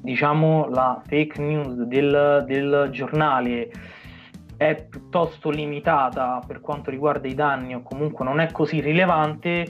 [0.00, 3.70] diciamo la fake news del, del giornale
[4.56, 9.66] è piuttosto limitata per quanto riguarda i danni o comunque non è così rilevante,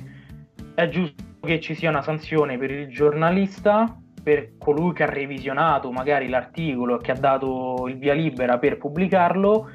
[0.74, 5.90] è giusto che ci sia una sanzione per il giornalista, per colui che ha revisionato
[5.90, 9.70] magari l'articolo che ha dato il via libera per pubblicarlo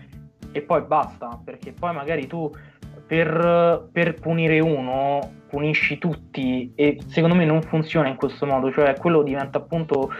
[0.51, 2.49] e poi basta, perché poi magari tu
[3.11, 5.19] per, per punire uno
[5.49, 10.13] punisci tutti e secondo me non funziona in questo modo, cioè quello diventa appunto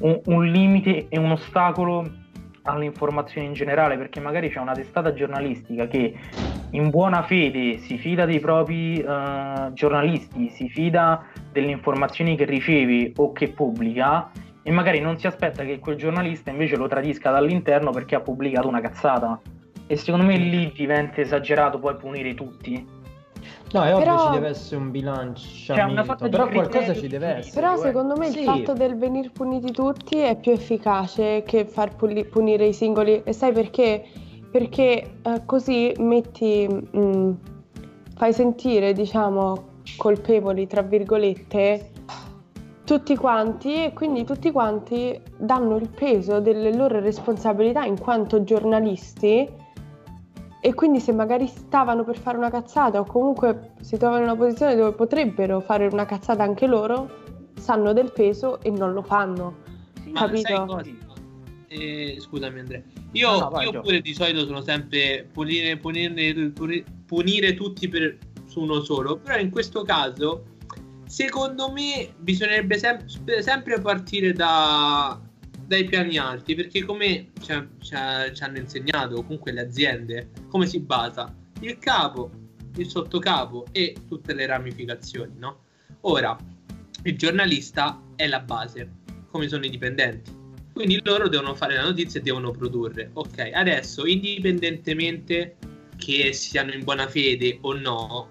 [0.00, 2.06] un, un limite e un ostacolo
[2.64, 6.14] all'informazione in generale perché magari c'è una testata giornalistica che
[6.72, 13.14] in buona fede si fida dei propri uh, giornalisti, si fida delle informazioni che riceve
[13.16, 14.30] o che pubblica
[14.62, 18.68] e magari non si aspetta che quel giornalista invece lo tradisca dall'interno perché ha pubblicato
[18.68, 19.40] una cazzata
[19.86, 23.02] e secondo me lì diventa esagerato poi punire tutti.
[23.72, 27.60] No, è Però- ovvio ci deve essere un bilanciamento, Cioè, però qualcosa ci deve essere.
[27.60, 28.38] Però Sì, secondo me Sì.
[28.38, 33.22] il fatto del venir puniti tutti è più efficace che far puli- punire i singoli.
[33.24, 34.04] E sai perché?
[34.50, 37.32] Perché eh, così metti, mm,
[38.16, 41.90] fai sentire, diciamo, colpevoli, tra virgolette,
[42.84, 49.48] tutti quanti e quindi tutti quanti danno il peso delle loro responsabilità in quanto giornalisti
[50.66, 54.36] e quindi se magari stavano per fare una cazzata o comunque si trovano in una
[54.36, 59.56] posizione dove potrebbero fare una cazzata anche loro, sanno del peso e non lo fanno.
[60.06, 60.48] Ma Capito?
[60.48, 60.90] sai cosa?
[61.68, 62.80] Eh, scusami Andrea.
[63.12, 67.86] Io, No, no, vai, io pure di solito sono sempre punire, punire, punire, punire tutti
[67.86, 68.16] per,
[68.46, 70.44] su uno solo, però in questo caso
[71.04, 73.04] secondo me bisognerebbe sem-
[73.40, 75.20] sempre partire da,
[75.66, 77.96] dai piani alti, perché come ci, ci
[78.32, 81.34] ci hanno insegnato comunque le aziende, come si basa?
[81.60, 82.30] Il capo,
[82.76, 85.64] il sottocapo e tutte le ramificazioni, no?
[86.02, 86.36] Ora,
[87.04, 88.90] il giornalista è la base,
[89.30, 90.42] come sono i dipendenti.
[90.72, 93.10] Quindi loro devono fare la notizia e devono produrre.
[93.12, 95.56] Ok, adesso indipendentemente
[95.96, 98.28] che siano in buona fede o no,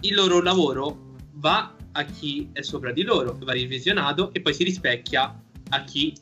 [0.00, 4.64] il loro lavoro va a chi è sopra di loro, va revisionato e poi si
[4.64, 6.14] rispecchia a chi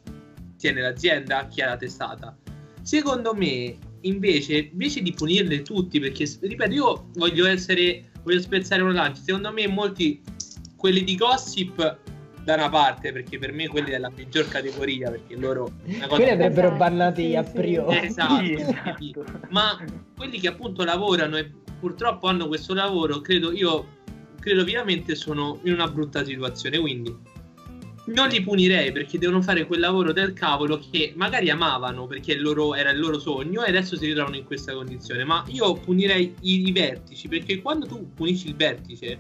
[0.61, 2.37] tiene l'azienda, a chi ha la testata.
[2.83, 8.93] Secondo me, invece, invece di punirle tutti, perché ripeto, io voglio essere, voglio spezzare una
[8.93, 9.23] lancia.
[9.23, 10.21] Secondo me, molti
[10.77, 11.99] quelli di gossip
[12.45, 15.73] da una parte, perché per me quelli è la peggior categoria, perché loro...
[16.09, 17.99] Quelli andrebbero Esatto, bannati sì, a priori.
[17.99, 18.61] Esatto, Sì, sì.
[18.61, 19.41] esatto.
[19.51, 19.79] ma
[20.17, 23.99] quelli che appunto lavorano e purtroppo hanno questo lavoro, credo io,
[24.39, 27.15] credo vivamente sono in una brutta situazione, quindi
[28.07, 32.43] non li punirei perché devono fare quel lavoro del cavolo che magari amavano perché il
[32.43, 36.35] loro- era il loro sogno e adesso si ritrovano in questa condizione, ma io punirei
[36.41, 39.19] i, i vertici perché quando tu punisci il vertice,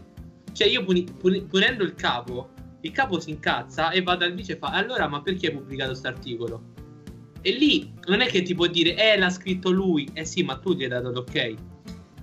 [0.52, 2.50] cioè io puni- puni- punendo il capo,
[2.80, 5.90] il capo si incazza e va dal vice e fa allora ma perché hai pubblicato
[5.90, 6.62] questo articolo?
[7.42, 10.56] E lì non è che ti può dire, eh, l'ha scritto lui, eh sì, ma
[10.56, 11.54] tu gli hai dato l'ok.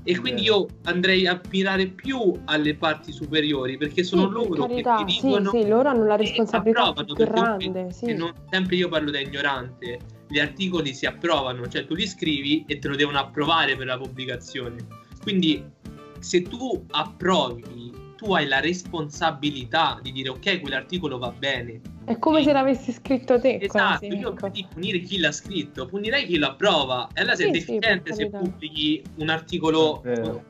[0.09, 4.65] E quindi io andrei a mirare più alle parti superiori perché sono Sì, per loro
[4.65, 8.13] carità, che sì, ti dicono sì, loro hanno la responsabilità approvano, più grande, sì.
[8.15, 12.79] non- sempre io parlo da ignorante, gli articoli si approvano, cioè tu li scrivi e
[12.79, 14.77] te lo devono approvare per la pubblicazione.
[15.21, 15.61] Quindi
[16.19, 21.79] se tu approvi, tu hai la responsabilità di dire ok, quell'articolo va bene.
[22.03, 24.49] È come se l'avessi scritto te, Esatto, quasi, io ecco.
[24.49, 27.07] di punire chi l'ha scritto, punirei chi lo approva.
[27.13, 30.03] E allora sei Sì, sì, deficiente se pubblichi un articolo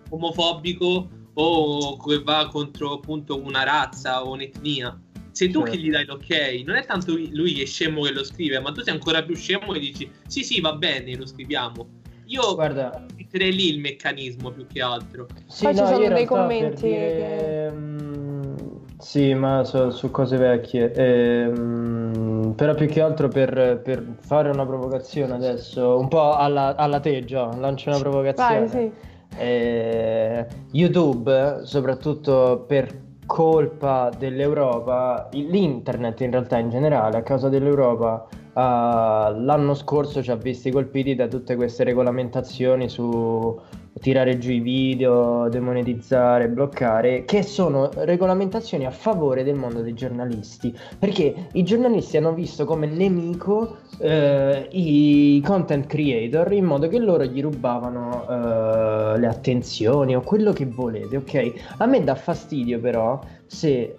[0.09, 4.99] omofobico o che va contro appunto una razza o un'etnia.
[5.31, 5.73] Sei tu Certo.
[5.73, 8.59] che gli dai l'ok, non è tanto lui lui che è scemo che lo scrive,
[8.59, 11.87] ma tu sei ancora più scemo e dici sì sì va bene, lo scriviamo.
[12.25, 15.27] Io Guarda, metterei lì il meccanismo più che altro.
[15.45, 18.55] Sì, Poi ci no, sono io in dei commenti dire, mm,
[18.99, 20.91] Sì, ma so- su cose vecchie.
[20.93, 26.99] Ehm, però più che altro per, per fare una provocazione adesso, un po' alla, alla
[26.99, 28.65] te, Gio, lancio una provocazione.
[28.65, 28.91] Vai, sì.
[29.39, 38.25] Eh, YouTube, soprattutto per colpa dell'Europa, l'internet in realtà in generale, a causa dell'Europa,
[38.61, 43.59] l'anno scorso ci ha visti colpiti da tutte queste regolamentazioni su
[43.99, 50.75] tirare giù i video, demonetizzare, bloccare, che sono regolamentazioni a favore del mondo dei giornalisti,
[50.97, 57.25] perché i giornalisti hanno visto come nemico eh, i content creator in modo che loro
[57.25, 61.53] gli rubavano eh, le attenzioni o quello che volete, ok?
[61.77, 63.95] A me dà fastidio però se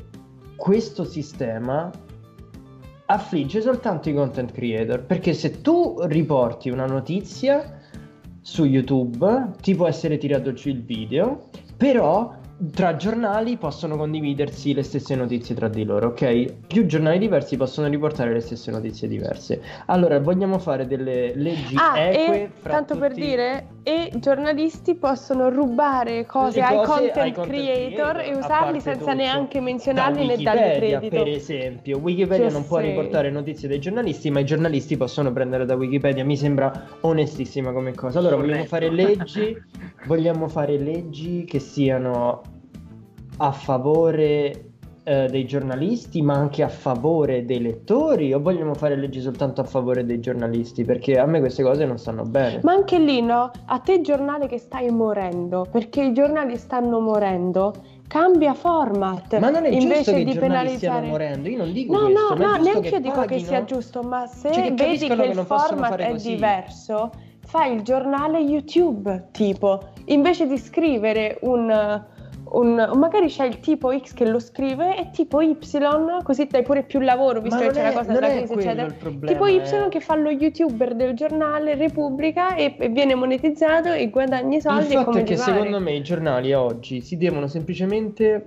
[0.57, 1.91] questo sistema
[3.11, 7.81] affligge soltanto i content creator, perché se tu riporti una notizia
[8.41, 12.35] su YouTube ti può essere tirato giù il video, però
[12.73, 16.67] tra giornali possono condividersi le stesse notizie tra di loro, ok?
[16.67, 19.63] Più giornali diversi possono riportare le stesse notizie diverse.
[19.87, 25.49] Allora, vogliamo fare delle leggi Ah, eque e tanto per tutti- dire, e giornalisti possono
[25.49, 29.15] rubare cose, Le ai, cose content ai content creator, creator, e usarli senza tutto.
[29.15, 31.09] neanche Da menzionarli né dargli credito.
[31.09, 31.99] per esempio.
[31.99, 32.87] Wikipedia Sì, non può sì.
[32.87, 36.25] riportare notizie dei giornalisti, ma i giornalisti possono prendere da Wikipedia.
[36.25, 38.19] Mi sembra onestissima come cosa.
[38.19, 39.57] Allora, vogliamo fare leggi,
[40.07, 42.43] vogliamo fare leggi che siano
[43.39, 44.68] a favore
[45.09, 49.65] eh, dei giornalisti, ma anche a favore dei lettori, o vogliamo fare leggi soltanto a
[49.65, 50.85] favore dei giornalisti?
[50.85, 52.61] Perché a me queste cose non stanno bene.
[52.63, 53.51] Ma anche lì, no?
[53.67, 57.73] A te giornale che stai morendo, perché i giornali stanno morendo,
[58.07, 59.39] cambia format.
[59.39, 61.07] Ma non è invece giusto che i di stiano penalizzare.
[61.07, 63.65] morendo, io non dico No, questo, no, no, neanche che io dico che paghino- sia
[63.65, 66.35] giusto, ma se Cioè, che vedi che che il format è così.
[66.35, 67.11] diverso,
[67.47, 72.05] fai il giornale YouTube, tipo, invece di scrivere un,
[72.53, 75.57] un- magari c'è il tipo X che lo scrive e tipo Y,
[76.23, 78.93] così dai pure più lavoro, visto che c'è la è- cosa della crisi, eccetera.
[78.99, 83.93] problema, Tipo Y è- che fa lo youtuber del giornale Repubblica e, e viene monetizzato
[83.93, 87.17] e guadagna i soldi Il e fatto è che secondo me i giornali oggi si
[87.17, 88.47] devono semplicemente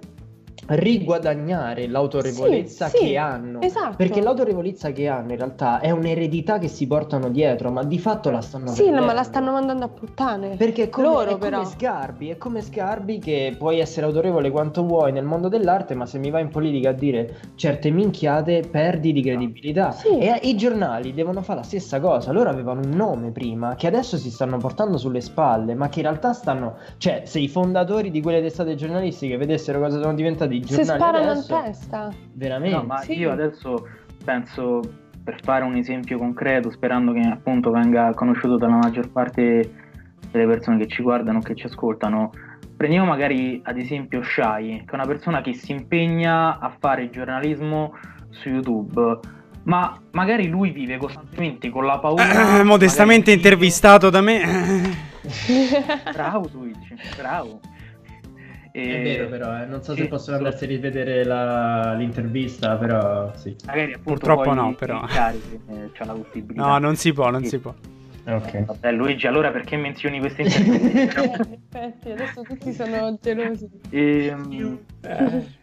[0.76, 3.62] riguadagnare l'autorevolezza Sì, sì, che hanno.
[3.62, 3.96] esatto.
[3.98, 8.30] Perché l'autorevolezza che hanno in realtà è un'eredità che si portano dietro, ma di fatto
[8.30, 9.06] la stanno Sì, perdendo.
[9.06, 10.56] ma la stanno mandando a puttane.
[10.56, 11.66] Perché è come, Loro è come.
[11.66, 16.18] Sgarbi, è come Sgarbi che puoi essere autorevole quanto vuoi nel mondo dell'arte, ma se
[16.20, 19.92] mi vai in politica a dire certe minchiate perdi di credibilità.
[19.92, 20.18] Sì.
[20.20, 22.32] E i giornali devono fare la stessa cosa.
[22.32, 26.06] Loro avevano un nome prima che adesso si stanno portando sulle spalle, ma che in
[26.06, 26.76] realtà stanno.
[26.98, 31.00] Cioè, se i fondatori di quelle testate giornalistiche vedessero cosa sono diventati i Si giornali
[31.00, 32.10] sparano adesso, in testa.
[32.34, 32.76] veramente.
[32.76, 33.18] No, ma Sì.
[33.18, 33.88] io adesso
[34.24, 34.80] penso,
[35.24, 39.74] per fare un esempio concreto, sperando che appunto venga conosciuto dalla maggior parte
[40.32, 42.30] delle persone che ci guardano, che ci ascoltano,
[42.78, 47.96] prendiamo magari ad esempio Shai, che è una persona che si impegna a fare giornalismo
[48.30, 49.20] su YouTube,
[49.64, 52.60] ma magari lui vive costantemente con la paura...
[52.60, 55.10] Eh, modestamente magari- intervistato da me.
[56.14, 57.60] Bravo Twitch, bravo.
[58.72, 59.66] È E- vero, però, eh.
[59.66, 63.54] non so se sì, possono so- andarsi a rivedere la- l'intervista, però sì.
[63.66, 65.00] Magari appunto Purtroppo no, però.
[65.02, 65.38] cliccare,
[65.70, 66.66] eh, c'ha la possibilità.
[66.66, 67.50] No, non si può, non Sì.
[67.50, 67.74] si può.
[68.28, 68.66] Ok.
[68.66, 71.22] Vabbè, Luigi, allora perché menzioni queste interviste?
[71.22, 73.68] In effetti, adesso tutti sono gelosi.
[73.90, 74.80] Ehm,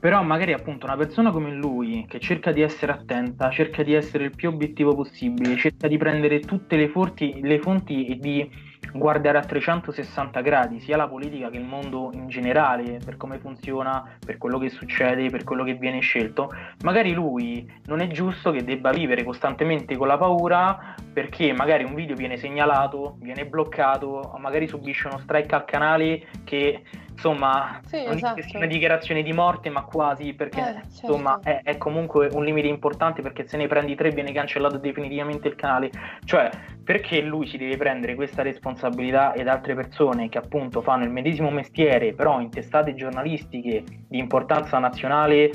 [0.00, 4.24] Però magari appunto una persona come lui che cerca di essere attenta, cerca di essere
[4.24, 8.50] il più obiettivo possibile, cerca di prendere tutte le fonti, le fonti e di
[8.92, 14.16] guardare a 360 gradi sia la politica che il mondo in generale, per come funziona,
[14.24, 16.52] per quello che succede, per quello che viene scelto,
[16.82, 21.94] magari lui non è giusto che debba vivere costantemente con la paura perché magari un
[21.94, 26.82] video viene segnalato, viene bloccato, magari subisce uno strike al canale che
[27.20, 28.40] insomma Sì, non esatto.
[28.54, 30.86] una dichiarazione di morte ma quasi perché Eh, certo.
[30.86, 35.48] insomma è, è comunque un limite importante perché se ne prendi tre viene cancellato definitivamente
[35.48, 35.90] il canale
[36.24, 36.50] cioè
[36.82, 41.50] perché lui si deve prendere questa responsabilità ed altre persone che appunto fanno il medesimo
[41.50, 45.50] mestiere però in testate giornalistiche di importanza nazionale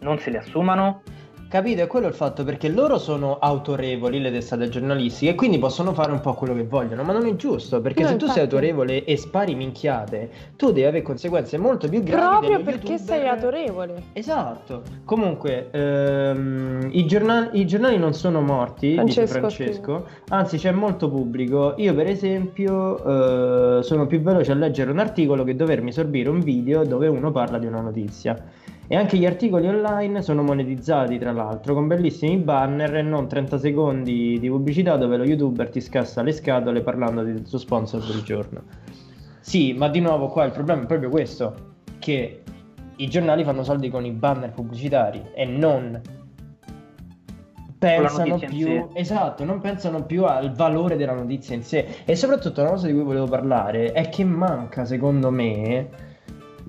[0.00, 1.02] non se le assumano
[1.54, 1.82] Capito?
[1.82, 6.10] È quello il fatto perché loro sono autorevoli, le testate giornalistiche, e quindi possono fare
[6.10, 8.40] un po' quello che vogliono, ma non è giusto, perché No, se tu infatti.
[8.40, 13.20] sei autorevole e spari minchiate, tu devi avere conseguenze molto più gravi Proprio perché youtuber-
[13.20, 14.02] sei autorevole.
[14.14, 14.82] Esatto.
[15.04, 21.08] Comunque, ehm, i, giornali, i giornali non sono morti, dice Francesco Francesco, anzi c'è molto
[21.08, 21.74] pubblico.
[21.76, 26.40] Io per esempio eh, sono più veloce a leggere un articolo che dovermi sorbire un
[26.40, 28.36] video dove uno parla di una notizia.
[28.86, 33.58] E anche gli articoli online sono monetizzati, tra l'altro, con bellissimi banner e non 30
[33.58, 38.22] secondi di pubblicità dove lo youtuber ti scassa le scatole parlando del suo sponsor del
[38.22, 38.62] giorno.
[39.40, 41.54] Sì, ma di nuovo qua il problema è proprio questo,
[41.98, 42.42] che
[42.96, 46.00] i giornali fanno soldi con i banner pubblicitari e non
[47.78, 51.86] pensano più esatto, non pensano più al valore della notizia in sé.
[52.04, 55.88] E soprattutto una cosa di cui volevo parlare è che manca, secondo me,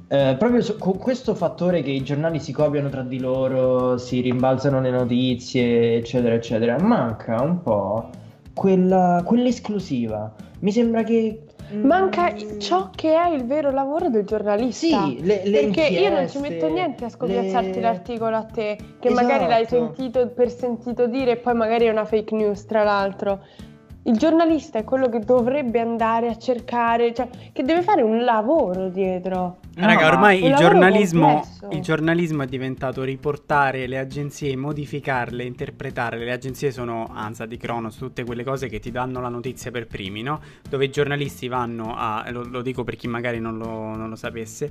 [0.07, 4.22] eh, proprio su- con questo fattore che i giornali si copiano tra di loro, si
[4.22, 8.10] rimbalzano le notizie, eccetera, eccetera, manca un po'
[8.53, 10.34] quella, quell'esclusiva.
[10.60, 11.41] Mi sembra che
[11.82, 15.06] Manca mm, ciò che è il vero lavoro del giornalista.
[15.06, 18.77] Sì, le, le Perché io non ci metto niente a scopiazzarti le- l'articolo a te,
[18.99, 19.94] che magari l'hai Esatto.
[19.95, 23.40] sentito per sentito dire e poi magari è una fake news, tra l'altro.
[24.07, 28.90] Il giornalista è quello che dovrebbe andare a cercare, cioè che deve fare un lavoro
[28.90, 29.57] dietro.
[29.77, 36.23] No, Raga, ma- ormai il giornalismo, il giornalismo è diventato riportare le agenzie, modificarle, interpretarle.
[36.23, 39.88] Le agenzie sono ANSA di Cronos, tutte quelle cose che ti danno la notizia per
[39.88, 40.40] primi, no?
[40.69, 44.15] Dove i giornalisti vanno a, lo, lo dico per chi magari non lo, non lo
[44.15, 44.69] sapesse,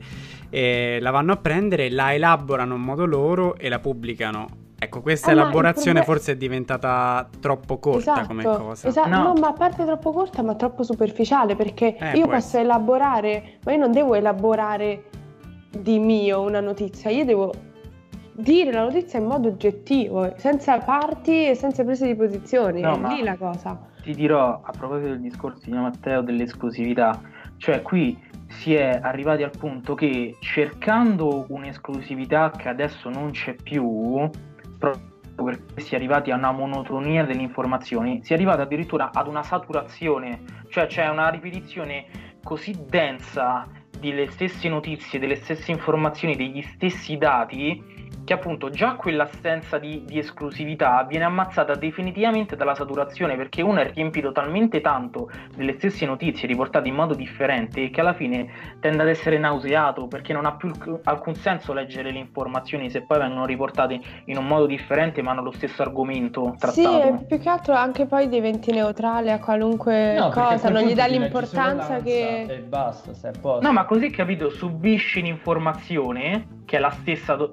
[0.48, 4.62] eh, la vanno a prendere, la elaborano in modo loro e la pubblicano.
[4.76, 8.88] Ecco, questa il elaborazione proble- forse è diventata troppo corta come cosa.
[8.88, 9.22] Esatto, No.
[9.22, 9.32] no.
[9.40, 12.64] ma a parte troppo corta, ma troppo superficiale, perché Eh, io posso essere.
[12.64, 15.04] elaborare, ma io non devo elaborare
[15.70, 17.52] di mio una notizia, io devo
[18.32, 22.80] dire la notizia in modo oggettivo, senza parti e senza prese di posizioni.
[22.80, 23.78] No, è ma- lì la cosa.
[24.02, 27.18] ti dirò a proposito del discorso di Matteo dell'esclusività,
[27.56, 34.28] cioè qui si è arrivati al punto che cercando un'esclusività che adesso non c'è più,
[34.84, 35.12] proprio
[35.44, 39.42] perché si è arrivati a una monotonia delle informazioni, si è arrivati addirittura ad una
[39.42, 42.06] saturazione, cioè c'è una ripetizione
[42.42, 43.66] così densa
[43.98, 47.82] delle stesse notizie, delle stesse informazioni, degli stessi dati,
[48.24, 53.90] che appunto già quell'assenza di, di esclusività viene ammazzata definitivamente dalla saturazione perché uno è
[53.92, 58.48] riempito talmente tanto delle stesse notizie riportate in modo differente che alla fine
[58.80, 60.72] tende ad essere nauseato perché non ha più
[61.04, 65.42] alcun senso leggere le informazioni se poi vengono riportate in un modo differente ma hanno
[65.42, 67.02] lo stesso argomento Sì, trattato.
[67.02, 71.06] e più che altro anche poi diventi neutrale a qualunque No, cosa, non gli dà
[71.06, 72.46] l'importanza che...
[72.48, 73.66] E basta, stai a posto.
[73.66, 77.50] No, ma così capito, subisci l'informazione che è la stessa do-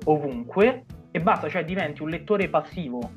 [0.62, 3.12] ovunque e basta, cioè diventi un lettore passivo.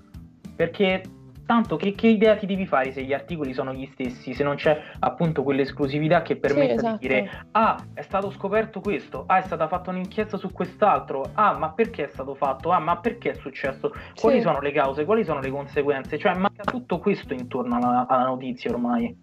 [0.56, 1.02] Perché
[1.46, 4.56] tanto che, che idea ti devi fare se gli articoli sono gli stessi, se non
[4.56, 6.96] c'è appunto quell'esclusività che permette esatto.
[6.96, 11.56] di dire ah, è stato scoperto questo, ah, è stata fatta un'inchiesta su quest'altro, ah,
[11.58, 14.42] ma perché è stato fatto, ah, ma perché è successo, quali Sì.
[14.42, 18.70] sono le cause, quali sono le conseguenze, cioè manca tutto questo intorno alla, alla notizia
[18.70, 19.14] ormai.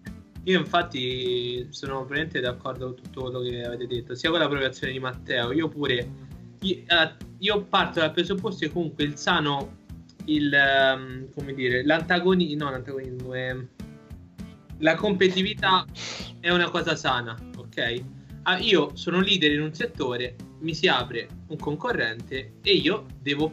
[0.45, 4.93] Io infatti sono veramente d'accordo con tutto quello che avete detto, sia con la provocazione
[4.93, 6.07] di Matteo, io pure,
[6.61, 9.77] io, eh, io parto dal presupposto che comunque il sano,
[10.25, 13.55] il, ehm, come dire, l'antagonismo, no l'antagonismo, è,
[14.79, 15.85] la competitività
[16.39, 18.03] è una cosa sana, ok?
[18.43, 23.51] Ah, io sono leader in un settore, mi si apre un concorrente e io devo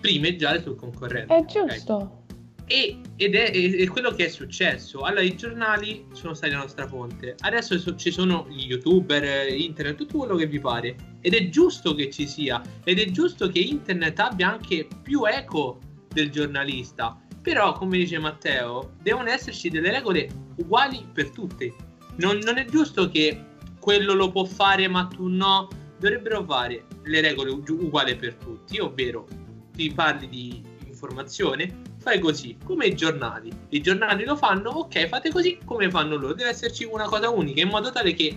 [0.00, 1.34] primeggiare sul concorrente.
[1.34, 2.20] È giusto.
[2.66, 5.00] E, ed è, è- è quello che è successo.
[5.00, 7.34] Allora, i giornali sono stati la nostra fonte.
[7.40, 10.96] Adesso so- ci sono gli youtuber, eh, internet, tutto quello che vi pare.
[11.22, 12.60] Ed è giusto che ci sia.
[12.84, 15.78] Ed è giusto che internet abbia anche più eco
[16.12, 17.18] del giornalista.
[17.40, 21.72] Però, come dice Matteo, devono esserci delle regole uguali per tutti.
[22.16, 23.44] Non, non è giusto che
[23.80, 25.68] quello lo può fare, ma tu no.
[25.98, 29.26] dovrebbero fare le regole uguali per tutti, ovvero
[29.72, 33.50] ti parli di informazione, fai così, come i giornali.
[33.70, 36.34] I giornali lo fanno, ok, fate così come fanno loro.
[36.34, 38.36] Deve esserci una cosa unica in modo tale che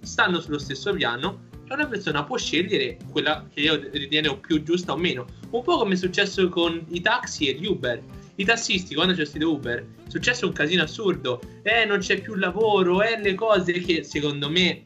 [0.00, 4.96] stanno sullo stesso piano una persona può scegliere quella che io ritengo più giusta o
[4.96, 5.26] meno.
[5.50, 8.02] Un po' come è successo con i taxi e gli Uber.
[8.36, 11.40] I tassisti, quando c'è stato Uber, è successo un casino assurdo.
[11.62, 14.84] Eh, non c'è più lavoro, eh, le cose che secondo me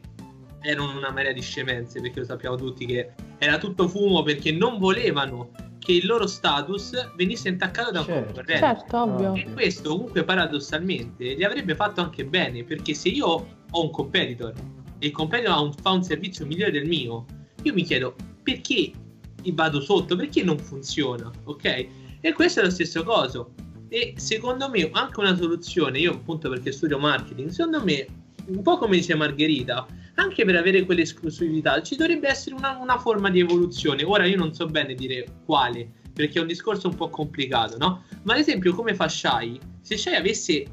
[0.61, 4.77] erano una marea di scemenze, perché lo sappiamo tutti che era tutto fumo perché non
[4.77, 8.25] volevano che il loro status venisse intaccato da un Certo.
[8.25, 8.65] concorrente.
[8.65, 9.33] Certo, ovvio.
[9.33, 13.25] E questo comunque paradossalmente gli avrebbe fatto anche bene, perché se io
[13.71, 14.53] ho un competitor
[14.99, 15.13] il
[15.45, 17.25] ha un- fa un servizio migliore del mio,
[17.63, 18.91] io mi chiedo perché
[19.53, 21.87] vado sotto, perché non funziona, ok?
[22.21, 23.53] E questo è lo stesso coso.
[23.87, 28.05] E secondo me anche una soluzione, io appunto perché studio marketing, secondo me,
[28.47, 33.29] un po' come dice Margherita, anche per avere quell'esclusività ci dovrebbe essere una, una forma
[33.29, 34.03] di evoluzione.
[34.03, 38.03] Ora io non so bene dire quale, perché è un discorso un po' complicato, no?
[38.23, 40.65] Ma ad esempio come fa Shai, se Shai avesse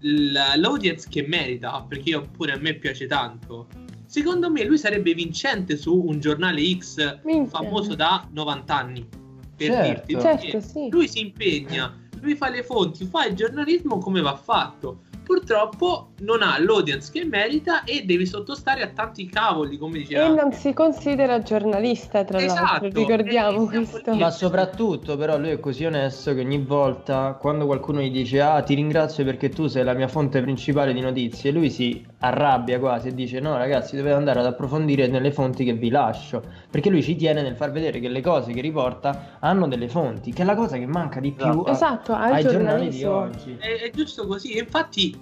[0.00, 3.66] l'audience che merita, perché io pure a me piace tanto,
[4.06, 7.46] secondo me lui sarebbe vincente su un giornale X Minchia.
[7.58, 9.08] famoso da 90 anni.
[9.56, 10.04] Per Certo.
[10.12, 10.88] dirti, Certo, sì.
[10.90, 15.00] lui si impegna, lui fa le fonti, fa il giornalismo come va fatto.
[15.26, 20.26] Purtroppo non ha l'audience che merita e devi sottostare a tanti cavoli, come diceva.
[20.26, 24.14] E non si considera giornalista, tra l'altro, Esatto, ricordiamo e siamo questo.
[24.14, 28.62] Ma soprattutto, però, lui è così onesto che ogni volta, quando qualcuno gli dice Ah,
[28.62, 33.08] ti ringrazio perché tu sei la mia fonte principale di notizie, lui si arrabbia quasi
[33.08, 36.40] e dice No, ragazzi, dovete andare ad approfondire nelle fonti che vi lascio.
[36.70, 40.32] Perché lui ci tiene nel far vedere che le cose che riporta hanno delle fonti,
[40.32, 43.56] che è la cosa che manca di più a- Esatto, ai giornali di oggi.
[43.58, 44.56] È, è giusto così.
[44.56, 45.15] Infatti,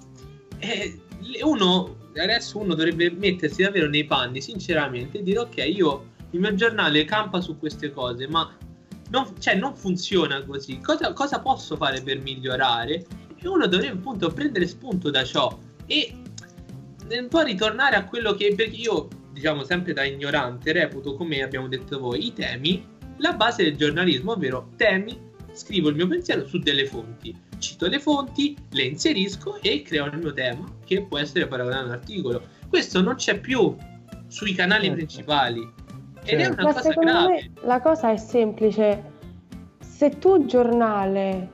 [0.65, 1.01] eh,
[1.43, 6.55] uno adesso uno dovrebbe mettersi davvero nei panni, sinceramente, e dire: Ok, io il mio
[6.55, 8.57] giornale campa su queste cose, ma
[9.11, 10.81] non, cioè, non funziona così.
[10.81, 13.05] Cosa, cosa posso fare per migliorare?
[13.37, 16.17] E uno dovrebbe appunto prendere spunto da ciò e
[17.11, 21.69] un po' ritornare a quello che perché io, diciamo, sempre da ignorante, reputo, come abbiamo
[21.69, 25.19] detto voi, i temi la base del giornalismo, ovvero temi,
[25.53, 30.19] scrivo il mio pensiero su delle fonti, cito le fonti, le inserisco e creo il
[30.19, 32.43] mio tema, che può essere paragonato a un articolo.
[32.69, 33.75] Questo non c'è più
[34.29, 34.97] sui canali Certo.
[34.97, 35.73] principali.
[36.25, 36.53] Ed è Certo.
[36.55, 37.29] una Ma cosa secondo grave.
[37.33, 39.13] me la cosa è semplice.
[39.81, 41.51] Se tu giornale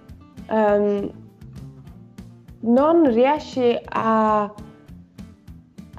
[0.48, 1.10] ehm,
[2.62, 4.42] non riesci a,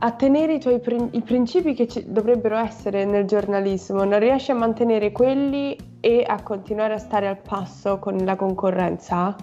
[0.04, 4.52] a tenere i tuoi prin- i principi che ci dovrebbero essere nel giornalismo, non riesci
[4.52, 9.36] a mantenere quelli e a continuare a stare al passo con la concorrenza,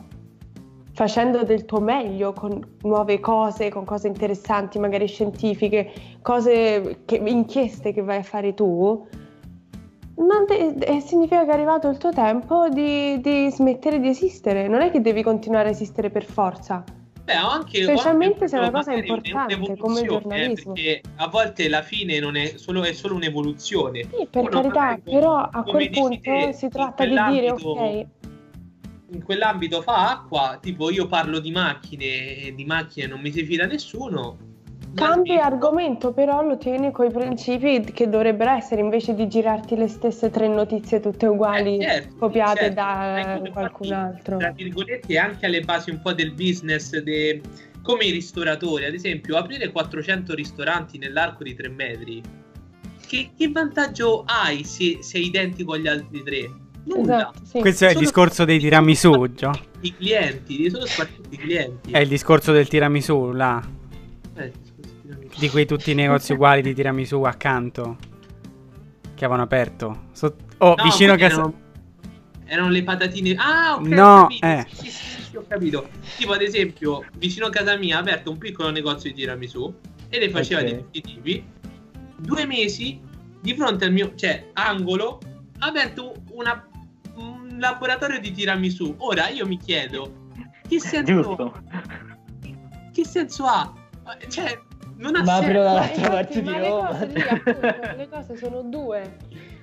[0.98, 5.92] facendo del tuo meglio con nuove cose, con cose interessanti, magari scientifiche,
[6.22, 9.06] cose che, inchieste che vai a fare tu,
[10.16, 14.66] non de- eh, significa che è arrivato il tuo tempo di, di smettere di esistere.
[14.66, 16.82] Non è che devi continuare a esistere per forza.
[17.22, 20.72] Beh, anche, Specialmente se è una cosa importante, come il eh, giornalismo.
[20.72, 24.02] perché a volte la fine non è solo, è solo un'evoluzione.
[24.02, 28.06] Sì, per Uno carità, però a quel punto te, si tratta di dire, ok,
[29.10, 33.44] in quell'ambito fa acqua, tipo io parlo di macchine e di macchine non mi si
[33.44, 34.46] fida nessuno.
[34.94, 39.86] cambi Ma- argomento, però lo tieni coi principi che dovrebbero essere, invece di girarti le
[39.86, 42.74] stesse tre notizie tutte uguali, Eh, certo, copiate certo.
[42.74, 44.36] da Ecco, qualcun altro.
[44.38, 47.40] Tra virgolette, anche alle basi un po' del business, de-
[47.82, 52.22] come i ristoratori, ad esempio, aprire 400 ristoranti nell'arco di 3 metri.
[53.06, 56.50] Che, che vantaggio hai se sei identico agli altri tre?
[56.84, 57.16] Nulla.
[57.30, 57.58] Esatto, sì.
[57.60, 59.50] Questo è il Sono- discorso dei tiramisù, Gio.
[59.80, 61.90] I clienti, solo spartiti i clienti.
[61.92, 63.62] È il discorso del tiramisù, là.
[64.36, 64.52] Eh.
[65.38, 67.96] Di quei tutti i negozi uguali di tiramisù accanto.
[69.14, 70.06] Che avevano aperto.
[70.12, 71.34] So- oh, No, vicino casa.
[71.34, 71.54] Erano,
[72.46, 73.34] erano le patatine.
[73.36, 73.86] Ah, ok.
[73.86, 74.46] No, ho capito.
[74.46, 74.66] eh.
[74.72, 75.88] Sì, sì, sì, ho capito.
[76.16, 79.72] Tipo, ad esempio, vicino a casa mia ha aperto un piccolo negozio di tiramisù
[80.08, 80.66] e le faceva Ok.
[80.66, 81.44] di tutti i tipi.
[82.16, 83.00] Due mesi
[83.40, 85.20] di fronte al mio, cioè, angolo,
[85.58, 86.67] ha aperto una-
[87.58, 88.94] un laboratorio di tiramisù.
[88.98, 90.30] Ora io mi chiedo,
[90.66, 91.62] che senso, Giusto.
[92.92, 93.72] che senso ha?
[94.28, 94.58] Cioè,
[94.96, 95.46] non ha Ma senso.
[95.46, 99.16] Ma dall'altra infatti, parte di le cose lì, appunto, le cose sono due.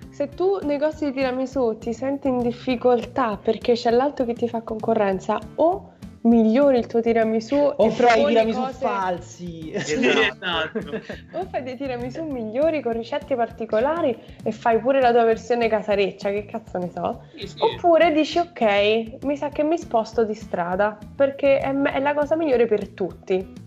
[0.09, 4.61] Se tu negozi di tiramisù ti senti in difficoltà perché c'è l'altro che ti fa
[4.61, 5.94] concorrenza, o
[6.25, 9.71] migliori il tuo tiramisù O e fai i tiramisù cose- falsi.
[9.73, 11.01] Esatto.
[11.33, 16.29] o fai dei tiramisù migliori con ricette particolari e fai pure la tua versione casareccia,
[16.29, 17.21] che cazzo ne so.
[17.35, 17.55] Sì, sì.
[17.59, 22.13] Oppure dici ok, mi sa che mi sposto di strada perché è, me- è la
[22.13, 23.63] cosa migliore per tutti.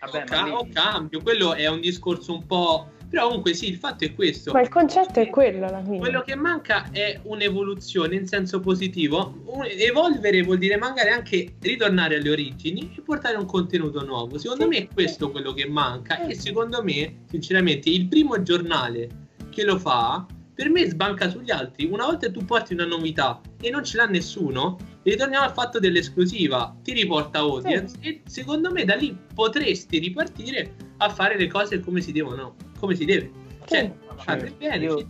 [0.00, 3.68] Vabbè, o, ca- ma o cambio, quello è un discorso un po' Però comunque sì,
[3.68, 4.52] il fatto è questo.
[4.54, 5.98] Ma il concetto è quello alla fine.
[5.98, 9.42] Quello che manca è un'evoluzione in senso positivo.
[9.44, 14.38] Un- evolvere vuol dire magari anche ritornare alle origini e portare un contenuto nuovo.
[14.38, 14.68] Secondo Sì.
[14.70, 16.24] me è questo quello che manca.
[16.26, 19.10] E secondo me, sinceramente, il primo giornale
[19.50, 20.24] che lo fa,
[20.54, 21.84] per me sbanca sugli altri.
[21.84, 26.74] Una volta tu porti una novità e non ce l'ha nessuno, ritorniamo al fatto dell'esclusiva.
[26.82, 32.00] Ti riporta audience e secondo me da lì potresti ripartire a fare le cose come
[32.00, 33.30] si devono, come si deve.
[33.64, 34.76] Cioè, Certo, bene.
[34.84, 35.06] io-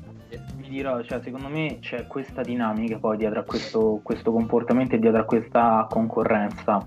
[0.57, 4.99] vi dirò, cioè, secondo me c'è questa dinamica poi dietro a questo, questo comportamento e
[4.99, 6.87] dietro a questa concorrenza.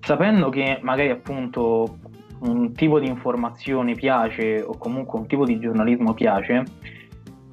[0.00, 1.98] Sapendo che magari appunto
[2.40, 6.62] un tipo di informazione piace o comunque un tipo di giornalismo piace,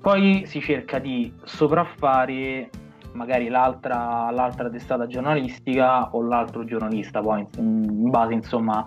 [0.01, 2.69] poi si cerca di sopraffare
[3.13, 8.85] magari l'altra, l'altra testata giornalistica o l'altro giornalista, poi in, in base insomma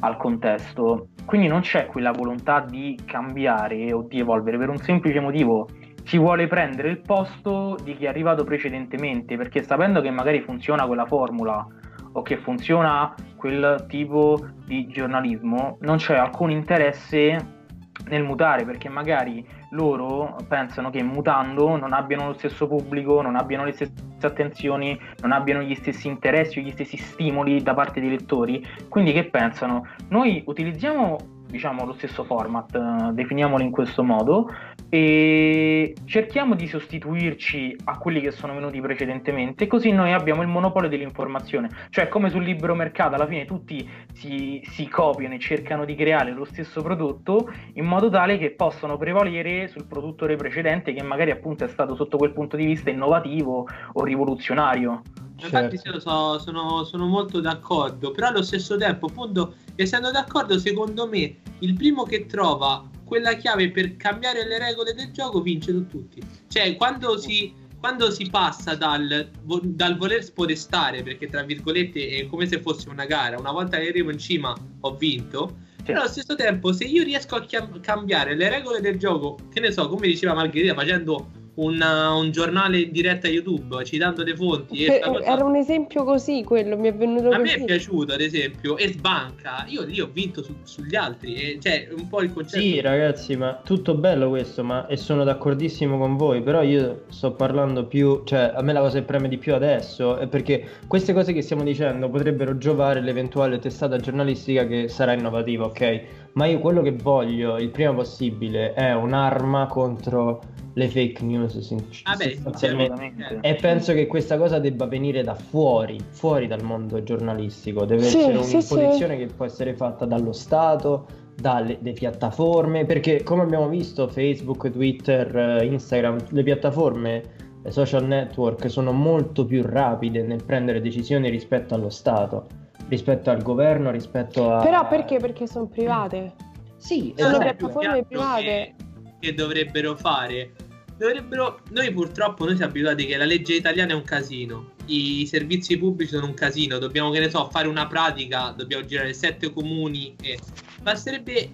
[0.00, 1.08] al contesto.
[1.24, 5.68] Quindi non c'è quella volontà di cambiare o di evolvere per un semplice motivo.
[6.02, 10.86] Si vuole prendere il posto di chi è arrivato precedentemente, perché sapendo che magari funziona
[10.86, 11.66] quella formula
[12.12, 17.59] o che funziona quel tipo di giornalismo, non c'è alcun interesse
[18.08, 23.64] nel mutare, perché magari loro pensano che mutando non abbiano lo stesso pubblico, non abbiano
[23.64, 28.10] le stesse attenzioni, non abbiano gli stessi interessi o gli stessi stimoli da parte dei
[28.10, 28.64] lettori.
[28.88, 29.86] Quindi che pensano?
[30.08, 34.48] Noi utilizziamo diciamo lo stesso format, eh, definiamolo in questo modo
[34.88, 40.88] e cerchiamo di sostituirci a quelli che sono venuti precedentemente, così noi abbiamo il monopolio
[40.88, 41.68] dell'informazione.
[41.90, 46.32] Cioè, come sul libero mercato, alla fine tutti si, si copiano e cercano di creare
[46.32, 51.64] lo stesso prodotto in modo tale che possano prevalere sul produttore precedente che magari appunto
[51.64, 55.02] è stato sotto quel punto di vista innovativo o rivoluzionario.
[55.44, 55.76] Infatti Certo.
[55.76, 61.06] sì, lo so, sono, sono molto d'accordo, però allo stesso tempo, appunto, essendo d'accordo, secondo
[61.08, 66.22] me il primo che trova quella chiave per cambiare le regole del gioco vince tutti.
[66.48, 69.28] Cioè, quando si, quando si passa dal,
[69.62, 73.88] dal voler spodestare, perché tra virgolette è come se fosse una gara, una volta che
[73.88, 78.36] arrivo in cima ho vinto, però allo stesso tempo se io riesco a chiam- cambiare
[78.36, 81.30] le regole del gioco, che ne so, come diceva Margherita, facendo
[81.64, 86.42] una- un giornale in diretta YouTube, citando le fonti, Per- cosa- era un esempio così
[86.44, 87.60] quello, mi è venuto a me così.
[87.60, 89.64] è piaciuto, ad esempio, e sbanca.
[89.68, 91.34] Io lì ho vinto su- sugli altri.
[91.34, 92.62] E, cioè, un po' il concetto.
[92.62, 97.32] Sì, ragazzi, ma tutto bello questo, ma e sono d'accordissimo con voi, però io sto
[97.32, 101.12] parlando più, cioè a me la cosa che preme di più adesso è perché queste
[101.12, 106.02] cose che stiamo dicendo potrebbero giovare l'eventuale testata giornalistica che sarà innovativa, ok?
[106.32, 110.40] Ma io quello che voglio il prima possibile è un'arma contro
[110.74, 113.38] le fake news, sin- Ah, beh, sostanzialmente.
[113.40, 117.84] E penso che questa cosa debba venire da fuori, fuori dal mondo giornalistico.
[117.84, 123.22] Deve Sì, essere sì, un'imposizione che può essere fatta dallo Stato, dalle le piattaforme, perché
[123.22, 127.22] come abbiamo visto Facebook, Twitter, eh, Instagram, le piattaforme,
[127.62, 132.46] le social network sono molto più rapide nel prendere decisioni rispetto allo Stato,
[132.88, 134.62] rispetto al governo, rispetto a...
[134.62, 135.18] Però perché?
[135.18, 136.32] Perché sono private.
[136.76, 137.44] Sì, Sono esatto.
[137.44, 138.42] piattaforme private.
[138.42, 138.74] Che,
[139.20, 140.52] che dovrebbero fare.
[140.96, 145.78] Dovrebbero, noi purtroppo noi siamo abituati che la legge italiana è un casino, i servizi
[145.78, 150.14] pubblici sono un casino, dobbiamo che ne so fare una pratica, dobbiamo girare sette comuni
[150.20, 150.38] e
[150.82, 151.52] basterebbe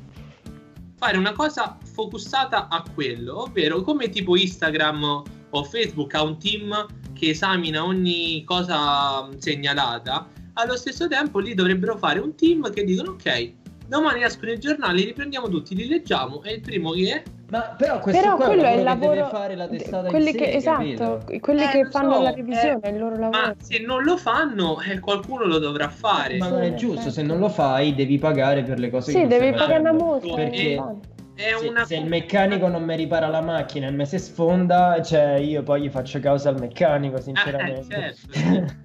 [0.96, 6.86] fare una cosa focussata a quello, ovvero come tipo Instagram o Facebook ha un team
[7.12, 13.10] che esamina ogni cosa segnalata, allo stesso tempo lì dovrebbero fare un team che dicono
[13.10, 13.52] ok,
[13.86, 17.60] domani escono i giornali, li prendiamo tutti, li leggiamo e il primo che è Ma
[17.78, 20.30] però questo Però qua quello è è il lavoro che deve fare la testata quelli
[20.30, 21.22] in che, sé, esatto, capito?
[21.40, 23.54] quelli Eh, che fanno so, la revisione, eh, è il loro Ma lavoro.
[23.60, 26.36] se non lo fanno, eh, qualcuno lo dovrà fare.
[26.38, 29.24] Ma non è giusto, se non lo fai devi pagare per le cose che Sì,
[29.26, 30.34] non devi pagare una multa.
[30.34, 30.74] Perché.
[31.36, 35.02] È se, una se il meccanico non mi ripara la macchina e me se sfonda,
[35.02, 37.94] cioè io poi gli faccio causa al meccanico, sinceramente.
[37.94, 38.84] Eh, certo.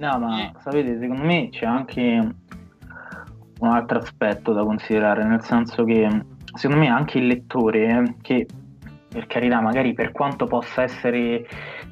[0.00, 0.52] No, ma Eh.
[0.62, 2.26] sapete, secondo me c'è anche
[3.60, 6.08] un altro aspetto da considerare, nel senso che
[6.54, 8.46] secondo me anche il lettore, che
[9.08, 11.46] per carità, magari per quanto possa essere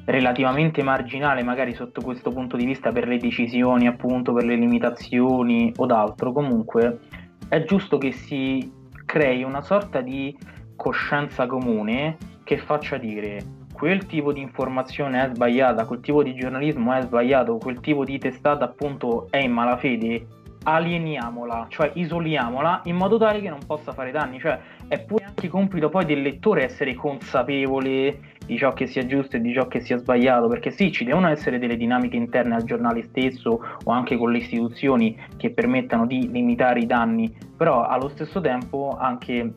[0.05, 5.73] relativamente marginale, magari sotto questo punto di vista per le decisioni, appunto, per le limitazioni
[5.75, 6.99] o d'altro, comunque
[7.49, 8.71] è giusto che si
[9.05, 10.35] crei una sorta di
[10.75, 16.93] coscienza comune che faccia dire quel tipo di informazione è sbagliata, quel tipo di giornalismo
[16.93, 20.27] è sbagliato, quel tipo di testata appunto è in malafede,
[20.63, 25.47] alieniamola, cioè isoliamola in modo tale che non possa fare danni, cioè è pure anche
[25.47, 29.79] compito poi del lettore essere consapevole di ciò che sia giusto e di ciò che
[29.79, 34.17] sia sbagliato, perché sì, ci devono essere delle dinamiche interne al giornale stesso o anche
[34.17, 39.53] con le istituzioni che permettano di limitare i danni, però allo stesso tempo anche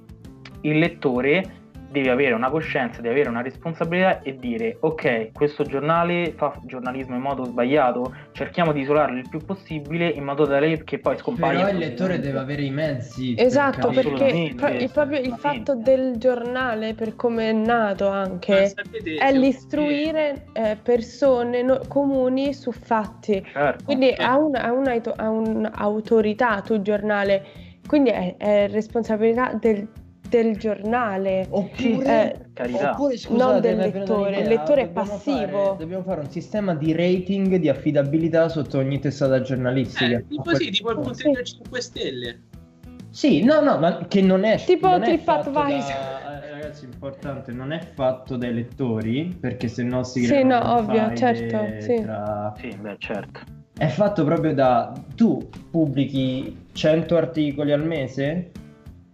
[0.61, 1.61] il lettore
[1.93, 7.15] deve avere una coscienza, deve avere una responsabilità e dire ok, questo giornale fa giornalismo
[7.15, 11.59] in modo sbagliato, cerchiamo di isolarlo il più possibile in modo tale che poi scompaia.
[11.67, 13.35] Però il lettore deve avere i mezzi.
[13.39, 18.69] Esatto, per perché pro- il, proprio il fatto del giornale, per come è nato anche,
[18.69, 23.45] sapete, è l'istruire eh, persone no- comuni su fatti.
[23.53, 23.85] Certo.
[23.85, 27.45] Quindi ha, una- ha una- ha un'autorità tu giornale,
[27.87, 29.87] quindi è, è responsabilità del,
[30.33, 31.47] del giornale.
[31.51, 32.93] Oppure, Eh, carità.
[32.93, 35.59] oppure scusate, Non del lettore, il lettore è passivo.
[35.59, 40.17] fare- dobbiamo fare un sistema di rating di affidabilità sotto ogni testata giornalistica.
[40.17, 42.41] Eh, tipo sì, tipo il punteggio 5 stelle.
[43.11, 45.53] Sì, no, no, ma che non è Tipo TripAdvisor.
[45.53, 50.59] da- eh, ragazzi, importante, non è fatto dai lettori, perché se no si Sì, creano
[50.61, 52.01] no, ovvio, certo, sì.
[52.01, 53.41] tra- Sì, beh, certo.
[53.77, 58.51] È fatto proprio da tu pubblichi 100 articoli al mese,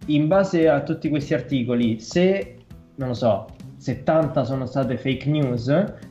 [0.09, 2.55] in base a tutti questi articoli, se
[2.95, 3.45] non lo so,
[3.77, 5.67] 70 sono state fake news,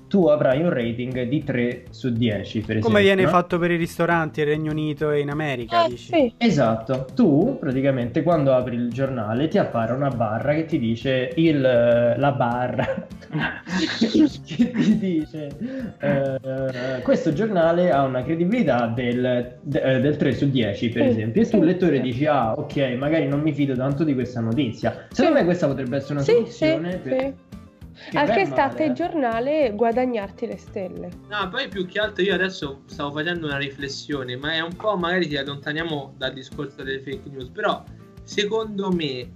[0.09, 2.89] tu avrai un rating di 3 su 10, per esempio.
[2.89, 3.28] Come viene no?
[3.28, 6.12] fatto per i ristoranti nel Regno Unito e in America, Eh, dici?
[6.12, 6.35] sì.
[6.39, 11.60] Esatto, tu praticamente quando apri il giornale ti appare una barra che ti dice il,
[11.60, 13.06] la barra
[14.47, 15.48] che ti dice
[16.01, 21.09] eh, questo giornale ha una credibilità del, de- eh, del 3 su 10 per Sì,
[21.10, 21.64] esempio e tu sì.
[21.64, 25.40] lettore dici ah ok magari non mi fido tanto di questa notizia secondo Sì.
[25.40, 27.35] me questa potrebbe essere una Sì, soluzione sì, per...
[28.04, 28.10] sì.
[28.10, 31.10] che Al non che è sta a te giornale guadagnarti le stelle.
[31.28, 34.96] No, poi più che altro io adesso stavo facendo una riflessione, ma è un po'
[34.96, 37.82] magari ci allontaniamo dal discorso delle fake news, però
[38.24, 39.30] secondo me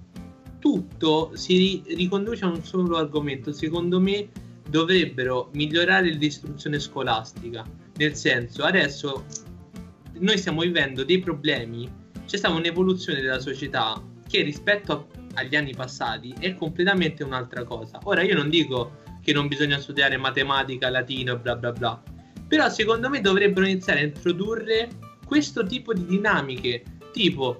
[0.58, 3.52] tutto si ri- riconduce a un solo argomento.
[3.52, 4.28] Secondo me
[4.68, 7.64] dovrebbero migliorare l'istruzione scolastica,
[7.96, 9.24] nel senso adesso
[10.14, 11.90] noi stiamo vivendo dei problemi,
[12.26, 18.00] c'è stata un'evoluzione della società che rispetto a- agli anni passati è completamente un'altra cosa.
[18.04, 22.02] Ora io non dico che non bisogna studiare matematica, latino bla bla bla.
[22.48, 24.90] Però secondo me dovrebbero iniziare a introdurre
[25.24, 26.82] questo tipo di dinamiche,
[27.12, 27.58] tipo,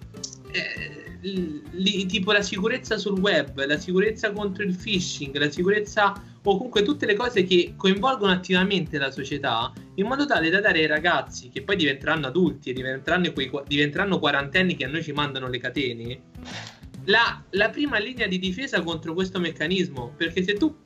[0.53, 6.13] eh, li- tipo la sicurezza sul web, la sicurezza contro il phishing, la sicurezza
[6.45, 10.81] o comunque tutte le cose che coinvolgono attivamente la società, in modo tale da dare
[10.81, 15.13] ai ragazzi che poi diventeranno adulti e diventeranno, quei, diventeranno quarantenni che a noi ci
[15.13, 16.21] mandano le catene,
[17.05, 20.15] la, la prima linea di difesa contro questo meccanismo.
[20.17, 20.77] Perché se tu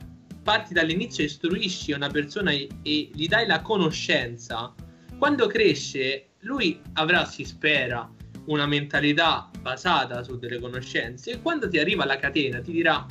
[0.43, 4.74] parti dall'inizio e istruisci una persona e, e gli dai la conoscenza,
[5.18, 8.09] quando cresce lui avrà, si spera,
[8.47, 13.05] una mentalità basata su delle conoscenze e quando ti arriva la catena ti dirà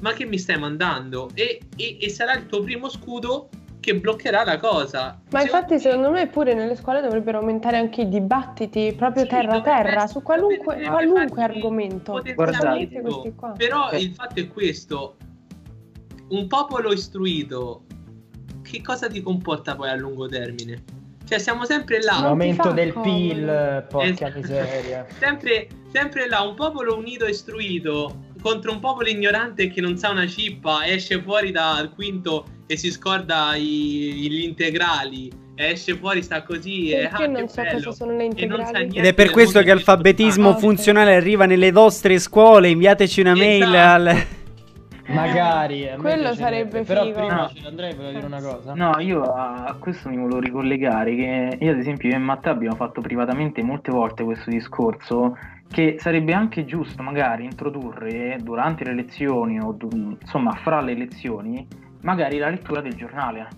[0.00, 3.50] ma che mi stai mandando e, e- e sarà il tuo primo scudo
[3.82, 5.18] che bloccherà la cosa.
[5.30, 9.24] Ma Secondo infatti me- secondo me pure nelle scuole dovrebbero aumentare anche i dibattiti proprio
[9.24, 12.22] Sì, terra terra su qualunque, qualunque argomento.
[13.34, 13.52] qua.
[13.56, 13.98] Però Eh.
[13.98, 15.16] il fatto è questo:
[16.28, 17.82] un popolo istruito,
[18.62, 20.84] che cosa ti comporta poi a lungo termine?
[21.24, 22.20] Cioè, siamo sempre là.
[22.20, 23.10] L'aumento del comodo.
[23.10, 24.38] PIL, porca Esatto.
[24.38, 25.06] miseria.
[25.18, 30.10] sempre, sempre là, un popolo unito e istruito contro un popolo ignorante che non sa
[30.10, 36.42] una cippa, esce fuori dal quinto e si scorda i- gli integrali, esce fuori, sta
[36.42, 37.74] così e ah, non che so bello.
[37.74, 38.96] cosa sono le integrali?
[38.96, 42.68] Ed è per questo che alfabetismo Ah, funzionale arriva nelle vostre scuole.
[42.68, 43.76] Inviateci una mail Esatto.
[44.08, 44.26] al.
[45.08, 45.88] Magari.
[45.98, 47.18] Quello sarebbe Però figo.
[47.18, 47.48] prima No.
[47.52, 48.74] ce l'andrei, volevo dire una cosa.
[48.74, 52.52] No, io a, a questo mi volevo ricollegare che io ad esempio io e Matteo
[52.52, 55.36] abbiamo fatto privatamente molte volte questo discorso
[55.72, 59.74] che sarebbe anche giusto magari introdurre durante le lezioni o
[60.20, 61.66] insomma fra le lezioni
[62.02, 63.48] magari la lettura del giornale.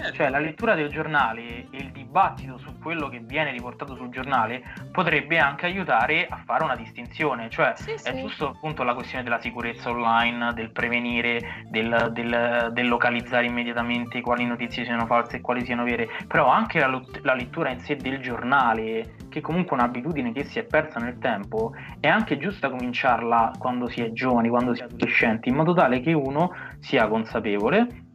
[0.00, 0.16] Certo.
[0.16, 4.62] Cioè la lettura del giornale e il dibattito su quello che viene riportato sul giornale
[4.90, 8.20] potrebbe anche aiutare a fare una distinzione, cioè Sì, è sì.
[8.20, 14.46] giusto appunto la questione della sicurezza online, del prevenire, del, del- del localizzare immediatamente quali
[14.46, 18.20] notizie siano false e quali siano vere, però anche la, la lettura in sé del
[18.20, 23.52] giornale, che comunque è un'abitudine che si è persa nel tempo, è anche giusta cominciarla
[23.58, 28.08] quando si è giovani, quando si è adolescenti, in modo tale che uno sia consapevole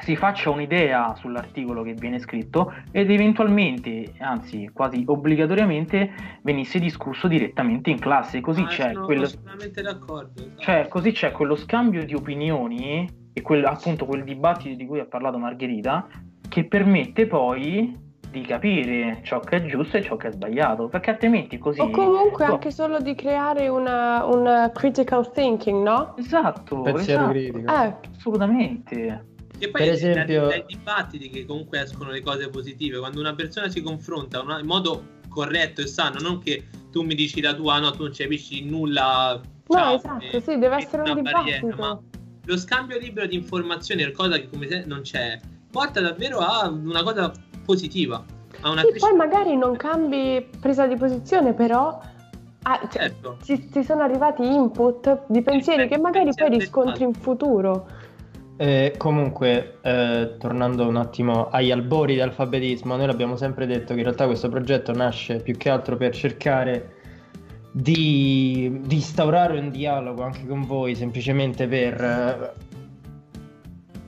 [0.00, 6.10] si faccia un'idea sull'articolo che viene scritto ed eventualmente, anzi quasi obbligatoriamente,
[6.42, 10.40] venisse discusso direttamente in classe, così Ah, c'è sono quello, assolutamente d'accordo.
[10.40, 10.60] esatto.
[10.60, 15.04] cioè, così c'è quello scambio di opinioni e quel, appunto quel dibattito di cui ha
[15.04, 16.06] parlato Margherita
[16.48, 21.10] che permette poi di capire ciò che è giusto e ciò che è sbagliato, perché
[21.10, 21.80] altrimenti così...
[21.80, 26.14] O comunque tu- anche solo di creare una, una critical thinking, no?
[26.18, 27.58] Esatto, Pensiero esatto, critico.
[27.58, 29.24] Eh, assolutamente.
[29.60, 33.34] E poi Per dai- esempio- dai, dibattiti che comunque escono le cose positive, quando una
[33.34, 37.54] persona si confronta una- in modo corretto e sano, non che tu mi dici la
[37.54, 41.10] tua, no, tu non ci capisci nulla, No, ciao, esatto, e- sì, deve essere un
[41.10, 41.82] una barriera, dibattito.
[41.82, 42.00] ma
[42.44, 45.38] lo scambio libero di informazioni, cosa che come se non c'è,
[45.70, 47.30] porta davvero a una cosa
[47.64, 48.24] positiva,
[48.60, 49.08] a una Sì, crescita.
[49.08, 52.00] poi magari non cambi presa di posizione, però
[52.62, 53.36] ah, cioè, Certo.
[53.44, 57.86] ci, ci sono arrivati input di pensieri che magari poi riscontri in futuro.
[58.60, 64.02] Eh, comunque, eh, tornando un attimo agli albori dell'alfabetismo, noi l'abbiamo sempre detto che in
[64.02, 66.96] realtà questo progetto nasce più che altro per cercare
[67.70, 72.52] di, di instaurare un dialogo anche con voi, semplicemente per, eh,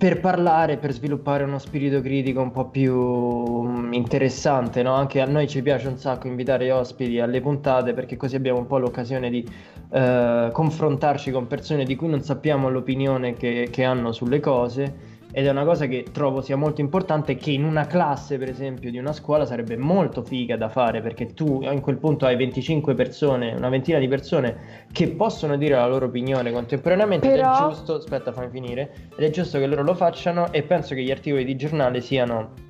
[0.00, 4.94] per parlare, per sviluppare uno spirito critico un po' più mm, interessante, no?
[4.94, 8.66] Anche a noi ci piace un sacco invitare ospiti alle puntate perché così abbiamo un
[8.66, 9.46] po' l'occasione di
[9.90, 15.46] eh, confrontarci con persone di cui non sappiamo l'opinione che, che hanno sulle cose ed
[15.46, 18.98] è una cosa che trovo sia molto importante che in una classe per esempio di
[18.98, 23.52] una scuola sarebbe molto figa da fare perché tu in quel punto hai 25 persone,
[23.52, 27.94] una ventina di persone che possono dire la loro opinione contemporaneamente ed Però- è giusto,
[27.94, 31.44] aspetta fammi finire, ed è giusto che loro lo facciano e penso che gli articoli
[31.44, 32.68] di giornale siano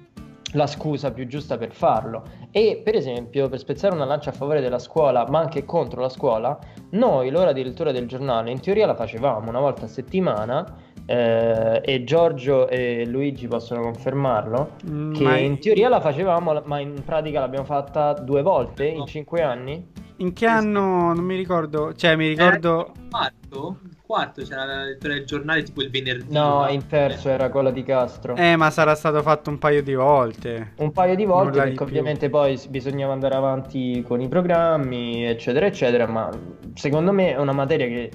[0.54, 2.22] la scusa più giusta per farlo.
[2.50, 6.08] E per esempio, per spezzare una lancia a favore della scuola, ma anche contro la
[6.08, 6.58] scuola,
[6.90, 10.88] noi l'ora di lettura del giornale in teoria la facevamo una volta a settimana.
[11.10, 16.78] Eh, e Giorgio e Luigi possono confermarlo Mm, che ma in teoria la facevamo ma
[16.78, 19.88] in pratica l'abbiamo fatta due volte in cinque anni
[20.18, 23.78] in che anno non mi ricordo, cioè mi ricordo Il quarto?
[23.82, 26.32] Il quarto c'era la lettura del giornale tipo il venerdì.
[26.32, 29.94] no in terzo era quella di Castro eh, ma sarà stato fatto un paio di
[29.94, 30.72] volte.
[30.78, 31.86] un paio di volte Nulla di perché più.
[31.86, 36.28] ovviamente poi s- bisognava andare avanti con i programmi eccetera eccetera ma
[36.74, 38.10] secondo me è una materia che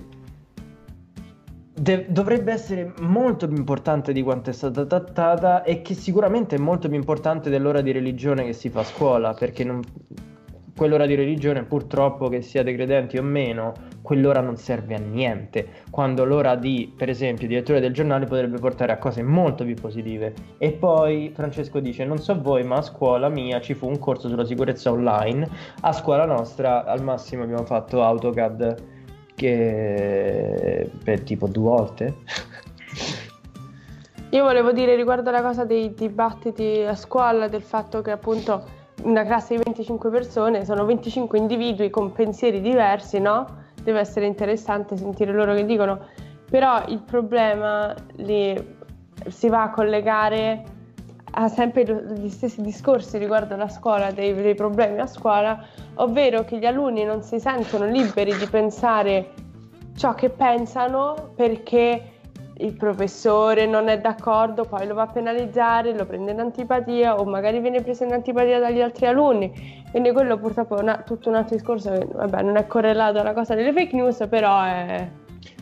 [1.76, 6.60] de- dovrebbe essere molto più importante di quanto è stata trattata e che sicuramente è
[6.60, 9.82] molto più importante dell'ora di religione che si fa a scuola perché non-
[10.76, 16.26] quell'ora di religione purtroppo che siate credenti o meno quell'ora non serve a niente quando
[16.26, 20.34] l'ora di per esempio di lettura del giornale potrebbe portare a cose molto più positive.
[20.58, 24.30] E poi Francesco dice non so voi ma a scuola mia ci fu un corso
[24.30, 25.48] sulla sicurezza online.
[25.82, 28.94] A scuola nostra al massimo abbiamo fatto AutoCAD
[29.36, 32.14] che per tipo due volte
[34.36, 38.64] Io volevo dire riguardo alla cosa dei dibattiti a scuola, del fatto che appunto
[39.04, 43.64] una classe di 25 persone sono 25 individui con pensieri diversi, no?
[43.82, 46.08] Deve essere interessante sentire loro che dicono.
[46.50, 48.78] Però il problema lì
[49.28, 50.64] si va a collegare
[51.38, 51.84] a sempre
[52.18, 55.64] gli stessi discorsi riguardo alla scuola, dei, dei problemi a scuola,
[55.96, 59.34] ovvero che gli alunni non si sentono liberi di pensare
[59.98, 62.12] ciò che pensano perché
[62.60, 67.26] il professore non è d'accordo, poi lo va a penalizzare, lo prende in antipatia o
[67.26, 69.84] magari viene preso in antipatia dagli altri alunni.
[69.92, 73.34] Quindi quello purtroppo è una- tutto un altro discorso che vabbè, non è correlato alla
[73.34, 75.10] cosa delle fake news, però è...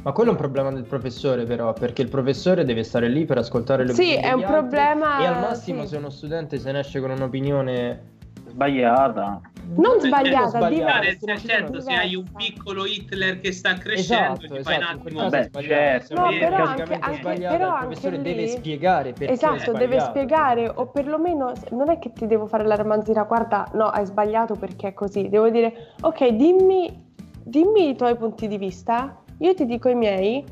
[0.04, 3.38] Ma quello è un problema del professore, però, perché il professore deve stare lì per
[3.38, 5.88] ascoltare le Sì, opinioni è un problema, E al massimo, sì.
[5.88, 8.12] se uno studente se ne esce con un'opinione
[8.46, 9.42] Sbagliata.
[9.76, 14.54] Non sbagliata, sbagliata, Certo, sì, certo, se hai un piccolo Hitler che sta crescendo, Esatto,
[14.56, 15.30] ti fai un esatto, in quel attimo.
[15.30, 16.14] Beh, certo.
[16.16, 19.32] No, però praticamente anche- anche- sbagliato, però il anche professore lì- deve spiegare perché è
[19.32, 23.86] Esatto, deve spiegare o perlomeno non è che ti devo fare la ramanzina, guarda, no,
[23.88, 25.30] hai sbagliato perché è così.
[25.30, 27.10] Devo dire, ok, dimmi,
[27.42, 30.44] dimmi i tuoi punti di vista, io ti dico i miei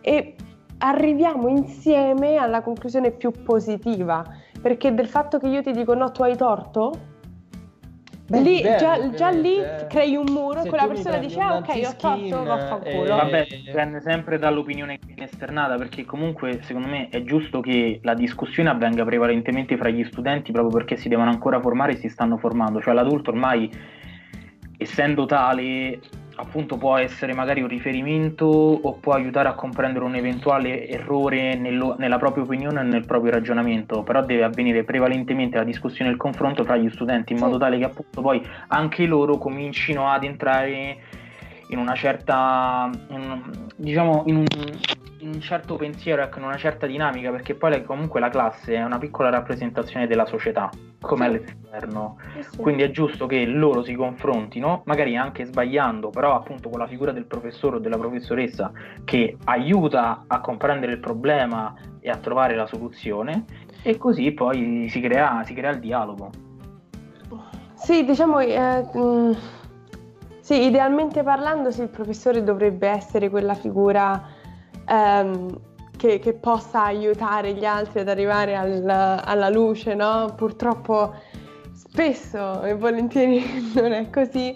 [0.00, 0.36] e
[0.78, 4.24] arriviamo insieme alla conclusione più positiva.
[4.62, 7.14] Perché del fatto che io ti dico no, tu hai torto,
[8.28, 9.86] Beh, lì, dipende, già, già lì eh.
[9.88, 13.04] crei un muro e quella persona dice, ah ok, ho torto, vaffanculo.
[13.04, 18.00] eh, Vabbè, dipende sempre dall'opinione che viene esternata, perché comunque secondo me è giusto che
[18.02, 22.08] la discussione avvenga prevalentemente fra gli studenti proprio perché si devono ancora formare e si
[22.08, 22.80] stanno formando.
[22.80, 23.70] Cioè l'adulto ormai,
[24.76, 26.00] essendo tale,
[26.36, 31.96] appunto può essere magari un riferimento o può aiutare a comprendere un eventuale errore nello-
[31.98, 36.18] nella propria opinione e nel proprio ragionamento, però deve avvenire prevalentemente la discussione e il
[36.18, 40.98] confronto fra gli studenti in modo tale che appunto poi anche loro comincino ad entrare
[41.68, 43.42] in una certa in
[43.74, 44.44] diciamo in un,
[45.34, 48.98] un certo pensiero ecco, in una certa dinamica perché poi comunque la classe è una
[48.98, 50.70] piccola rappresentazione della società
[51.00, 51.26] come Sì.
[51.26, 52.56] all'esterno Sì, sì.
[52.62, 57.12] quindi è giusto che loro si confrontino magari anche sbagliando però appunto con la figura
[57.12, 58.70] del professore o della professoressa
[59.04, 63.44] che aiuta a comprendere il problema e a trovare la soluzione
[63.82, 66.30] e così poi si crea, si crea il dialogo
[67.74, 69.36] Sì, diciamo, eh, mh,
[70.40, 74.34] sì, idealmente parlando, sì, il professore dovrebbe essere quella figura
[74.86, 75.60] ehm,
[75.96, 80.34] che, che possa aiutare gli altri ad arrivare al- alla luce, no?
[80.36, 81.14] Purtroppo
[81.72, 83.42] spesso e volentieri
[83.74, 84.54] non è così.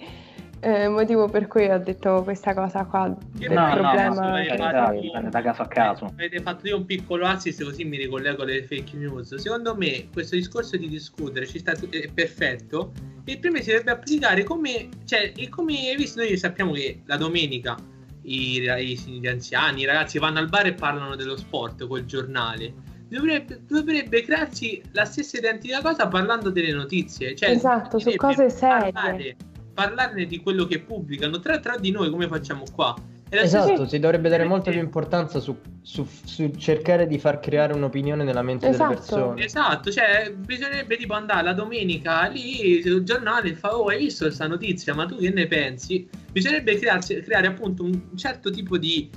[0.62, 4.14] eh, motivo per cui ho detto questa cosa qua del No, no, problema.
[4.14, 5.00] carità, carità, sì.
[5.00, 6.04] dipende da caso a caso.
[6.04, 9.34] Avete fatto io un piccolo assist così mi ricollego alle fake news.
[9.36, 12.92] Secondo me questo discorso di discutere ci sta è perfetto.
[13.24, 17.16] Il primo si dovrebbe applicare come, cioè, e come hai visto noi sappiamo che la
[17.16, 17.76] domenica
[18.22, 22.72] i, i- gli anziani, i ragazzi vanno al bar e parlano dello sport col giornale.
[23.08, 27.34] Dovrebbe, dovrebbe crearsi la stessa identica cosa parlando delle notizie.
[27.34, 28.92] Cioè, Esatto, su cose serie.
[28.92, 29.36] parlare-
[29.74, 32.94] parlarne di quello che pubblicano tra, tra di noi come facciamo qua.
[33.32, 37.72] Esatto, stessa- si dovrebbe dare molta più importanza su, su- su cercare di far creare
[37.74, 38.88] un'opinione nella mente Esatto.
[38.88, 39.44] delle persone.
[39.44, 44.24] Esatto, cioè bisognerebbe tipo andare la domenica lì sul giornale e fa oh hai visto
[44.24, 46.08] questa notizia ma tu che ne pensi?
[46.32, 49.08] Bisognerebbe crearsi- creare appunto un certo tipo di,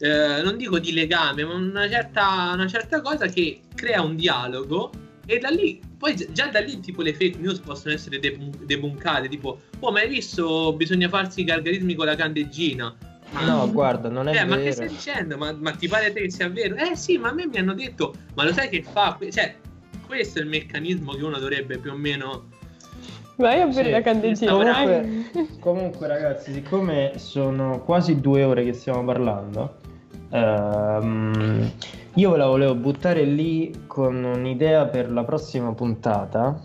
[0.00, 4.90] eh, non dico di legame, ma una certa, una certa cosa che crea un dialogo
[5.26, 8.64] e da lì, poi gi- già da lì tipo le fake news possono essere debun-
[8.64, 12.96] debunkate, tipo oh ma hai visto bisogna farsi i gargarismi con la candeggina?
[13.32, 14.72] Ma- No, guarda, non è eh, ma che vero.
[14.72, 15.36] stai dicendo?
[15.36, 16.74] Ma, ma ti pare te che sia vero?
[16.76, 19.16] Eh sì, ma a me mi hanno detto, ma lo sai che fa?
[19.30, 19.54] Cioè,
[20.06, 22.44] questo è il meccanismo che uno dovrebbe più o meno...
[23.36, 23.90] Vai a bere Sì.
[23.90, 24.52] la candeggina.
[24.52, 25.24] Comunque,
[25.60, 29.76] comunque, ragazzi, siccome sono quasi due ore che stiamo parlando,
[30.30, 31.72] ehm,
[32.14, 36.60] io ve la volevo buttare lì con un'idea per la prossima puntata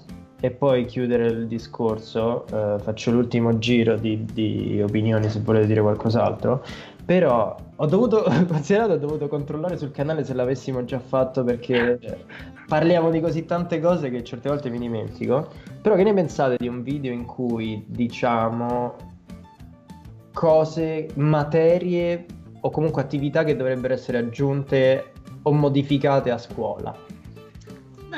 [0.45, 2.45] e poi chiudere il discorso.
[2.47, 6.63] eh, faccio l'ultimo giro di, di opinioni se volete dire qualcos'altro.
[7.03, 11.99] Però ho dovuto, considerato, ho dovuto controllare sul canale se l'avessimo già fatto perché
[12.67, 15.49] parliamo di così tante cose che certe volte mi dimentico.
[15.81, 18.95] Però che ne pensate di un video in cui diciamo
[20.33, 22.25] cose, materie
[22.61, 25.11] o comunque attività che dovrebbero essere aggiunte
[25.43, 27.04] o modificate a scuola?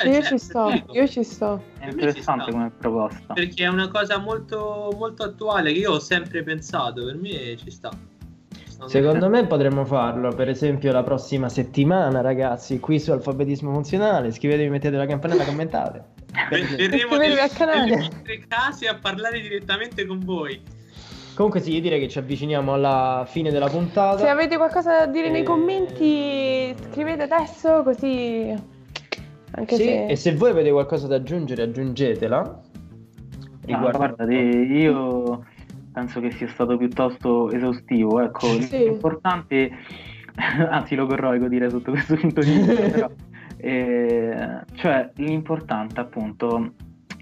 [0.03, 1.63] Beh, Io certo, ci sto, dico, io ci sto.
[1.79, 3.33] È me ci interessante come proposta.
[3.33, 7.71] Perché è una cosa molto, molto attuale che io ho sempre pensato, per me ci
[7.71, 7.89] sta.
[7.89, 8.87] Ci sta.
[8.87, 14.27] Secondo me potremmo farlo, per esempio, la prossima settimana, ragazzi, qui su Alfabetismo Funzionale.
[14.27, 16.03] Iscrivetevi, mettete la campanella, commentate.
[16.49, 17.79] Ver- Verremo Iscrivetevi nelle al canale.
[17.81, 20.61] nelle vostre case a parlare direttamente con voi.
[21.33, 24.17] Comunque sì, io direi che ci avviciniamo alla fine della puntata.
[24.17, 28.75] Se avete qualcosa da dire nei Eh, commenti, scrivete adesso così.
[29.57, 30.05] Anche Sì, se.
[30.05, 32.61] e se voi avete qualcosa da aggiungere, aggiungetela.
[33.65, 35.45] Riguardo- guarda, te- io
[35.91, 38.21] penso che sia stato piuttosto esaustivo.
[38.21, 38.77] Ecco, Sì.
[38.83, 39.71] l'importante,
[40.69, 43.09] anzi, logorroico dire sotto questo punto di vista, però,
[43.57, 46.73] eh, cioè l'importante appunto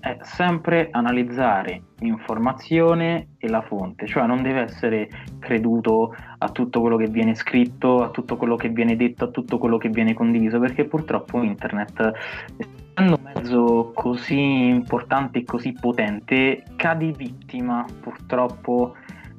[0.06, 5.10] è sempre analizzare l'informazione e la fonte, cioè non deve essere
[5.40, 9.58] creduto a tutto quello che viene scritto, a tutto quello che viene detto, a tutto
[9.58, 12.12] quello che viene condiviso, perché purtroppo internet
[12.56, 18.94] essendo un mezzo così importante e così potente, cadi vittima purtroppo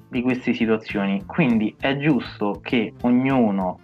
[0.08, 1.22] di queste situazioni.
[1.26, 3.78] Quindi è giusto che ognuno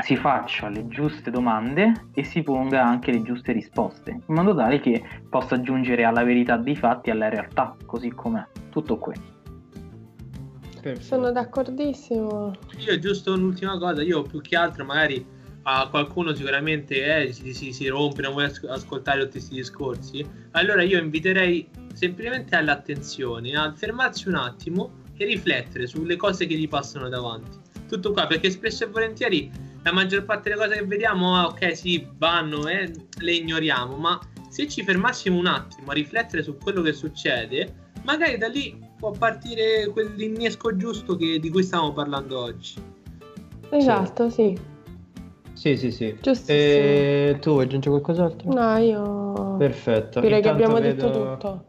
[0.00, 4.80] si faccia le giuste domande e si ponga anche le giuste risposte, in modo tale
[4.80, 8.44] che possa giungere alla verità dei fatti e alla realtà, così com'è.
[8.70, 9.14] Tutto qui.
[10.80, 11.04] Perfetto.
[11.04, 12.52] Sono d'accordissimo.
[12.78, 15.24] Io giusto un'ultima cosa, io più che altro magari
[15.64, 20.26] a qualcuno sicuramente eh, si, si- si rompe, non vuole as- ascoltare tutti questi discorsi,
[20.52, 26.68] allora io inviterei semplicemente all'attenzione, a fermarsi un attimo e riflettere sulle cose che gli
[26.68, 27.61] passano davanti.
[27.92, 29.50] Tutto qua, perché spesso e volentieri
[29.82, 34.18] la maggior parte delle cose che vediamo, ah, ok, sì, vanno, eh, le ignoriamo, ma
[34.48, 39.10] se ci fermassimo un attimo a riflettere su quello che succede, magari da lì può
[39.10, 42.76] partire quell'innesco giusto che- di cui stiamo parlando oggi.
[43.68, 44.58] Esatto, sì.
[45.52, 46.16] Sì, sì, sì.
[46.18, 46.54] Giustissimo.
[46.54, 48.52] E tu vuoi aggiungere qualcos'altro?
[48.54, 50.20] No, io Perfetto.
[50.20, 51.64] direi che Intanto abbiamo vedo- detto tutto.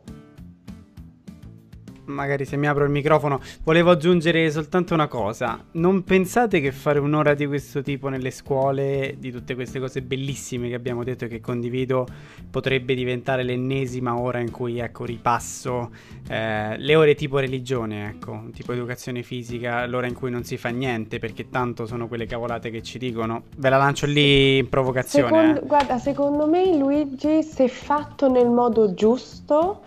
[2.06, 5.64] Magari se mi apro il microfono, volevo aggiungere soltanto una cosa.
[5.72, 10.68] Non pensate che fare un'ora di questo tipo nelle scuole, di tutte queste cose bellissime
[10.68, 12.06] che abbiamo detto e che condivido,
[12.50, 15.92] potrebbe diventare l'ennesima ora in cui, ecco, ripasso
[16.28, 20.70] eh, le ore tipo religione, ecco, tipo educazione fisica, l'ora in cui non si fa
[20.70, 23.44] niente perché tanto sono quelle cavolate che ci dicono.
[23.58, 25.28] Ve la lancio lì in provocazione.
[25.28, 25.66] Secondo- eh.
[25.66, 29.82] Guarda, secondo me Luigi, se fatto nel modo giusto,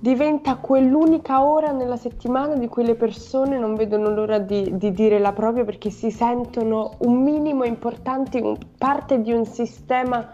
[0.00, 5.18] diventa quell'unica ora nella settimana di cui le persone non vedono l'ora di, di dire
[5.18, 10.32] la propria perché si sentono un minimo importanti, un- parte di un sistema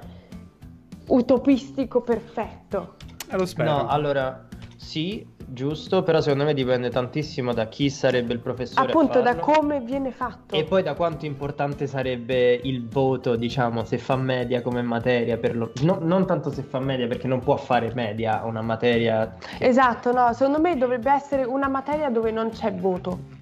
[1.08, 2.94] utopistico perfetto.
[3.28, 3.70] Eh, lo spero.
[3.70, 8.88] No, allora, sì, giusto, però secondo me dipende tantissimo da chi sarebbe il professore.
[8.88, 10.54] Appunto, da come viene fatto.
[10.54, 15.56] E poi da quanto importante sarebbe il voto, diciamo, se fa media come materia, per
[15.56, 19.36] lo- no- non tanto se fa media, perché non può fare media una materia...
[19.58, 23.34] Esatto, no, secondo me dovrebbe essere una materia dove non c'è voto.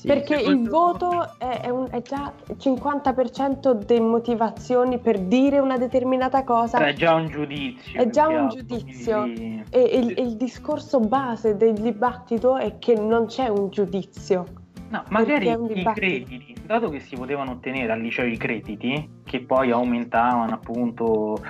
[0.00, 5.58] Sì, Perché il voto è, è un- è già il 50% delle motivazioni per dire
[5.58, 6.78] una determinata cosa.
[6.78, 8.00] È già un giudizio.
[8.00, 9.20] È già un giudizio.
[9.24, 14.46] quindi- E il, il discorso base del dibattito è che non c'è un giudizio.
[14.88, 19.70] No, magari i crediti, dato che si potevano ottenere al liceo i crediti, che poi
[19.70, 21.42] aumentavano appunto,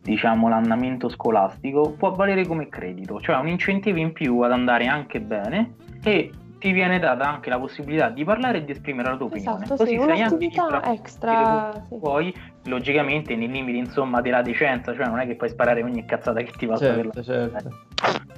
[0.00, 5.20] diciamo, l'andamento scolastico, può valere come credito, cioè un incentivo in più ad andare anche
[5.20, 9.26] bene e ti viene data anche la possibilità di parlare e di esprimere la tua
[9.26, 9.64] opinione.
[9.64, 11.82] Esatto, Così sì, sei anche libero extra.
[11.88, 11.98] sì.
[11.98, 16.40] Poi, logicamente, nei limiti insomma della decenza, cioè non è che puoi sparare ogni cazzata
[16.42, 17.86] che ti passa per la Certo, certo.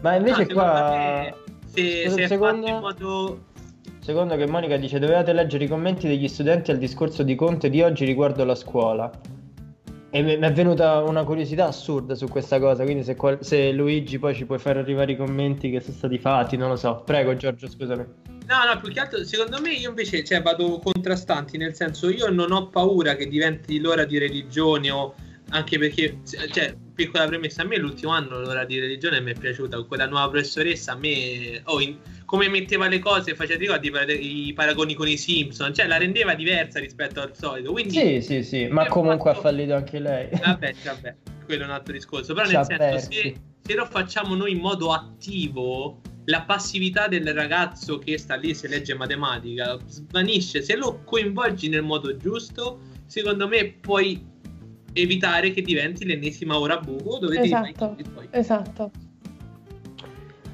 [0.02, 0.90] Ma invece No, qua...
[0.90, 1.34] me,
[1.66, 2.66] se, se è secondo.
[2.66, 3.38] fatto in modo
[4.00, 7.82] Secondo che Monica dice dovevate leggere i commenti degli studenti al discorso di Conte di
[7.82, 9.10] oggi riguardo la scuola.
[10.12, 14.18] E mi è venuta una curiosità assurda su questa cosa, quindi se, qual- se Luigi
[14.18, 17.02] poi ci puoi far arrivare i commenti che sono stati fatti, non lo so.
[17.06, 18.04] Prego Giorgio, scusami.
[18.46, 22.28] No, no, più che altro, secondo me io invece cioè, vado contrastanti, nel senso io
[22.28, 25.14] non ho paura che diventi l'ora di religione o
[25.50, 29.80] anche perché, cioè, piccola premessa, a me l'ultimo anno l'ora di religione mi è piaciuta,
[29.84, 31.96] quella nuova professoressa a me, oh, in-
[32.30, 35.88] come metteva le cose, faceva ti ricordi i par- i paragoni con i Simpson, cioè
[35.88, 37.90] la rendeva diversa rispetto al solito, quindi...
[37.90, 40.28] Sì, sì, sì, ma comunque ha fatto- fallito anche lei.
[40.40, 42.32] Vabbè, vabbè, quello è un altro discorso.
[42.32, 47.08] Però Ci nel ha senso, se, se lo facciamo noi in modo attivo, la passività
[47.08, 50.62] del ragazzo che sta lì se legge matematica svanisce.
[50.62, 54.24] Se lo coinvolgi nel modo giusto, secondo me puoi
[54.92, 58.28] evitare che diventi l'ennesima ora buco dove devi Esatto, poi.
[58.30, 58.90] esatto.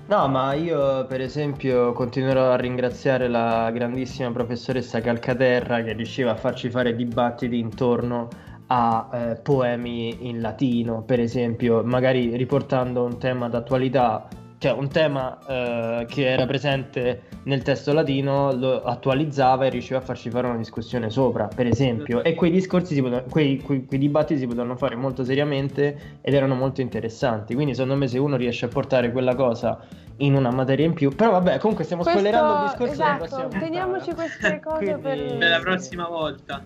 [0.08, 6.36] No, ma io per esempio continuerò a ringraziare la grandissima professoressa Calcaterra che riusciva a
[6.36, 8.28] farci fare dibattiti intorno
[8.68, 14.28] a eh, poemi in latino, per esempio, magari riportando un tema d'attualità,
[14.58, 20.02] cioè un tema eh, che era presente nel testo latino, lo attualizzava e riusciva a
[20.02, 22.22] farci fare una discussione sopra, per esempio.
[22.24, 26.34] E quei discorsi, si potevano- quei, quei- quei dibattiti si potevano fare molto seriamente ed
[26.34, 27.54] erano molto interessanti.
[27.54, 29.78] Quindi secondo me se uno riesce a portare quella cosa
[30.18, 33.42] in una materia in più, però vabbè, comunque stiamo Questo- spoilerando il discorso della esatto,
[33.42, 34.22] prossima teniamoci puntata.
[34.22, 36.62] queste cose per- Per la prossima volta.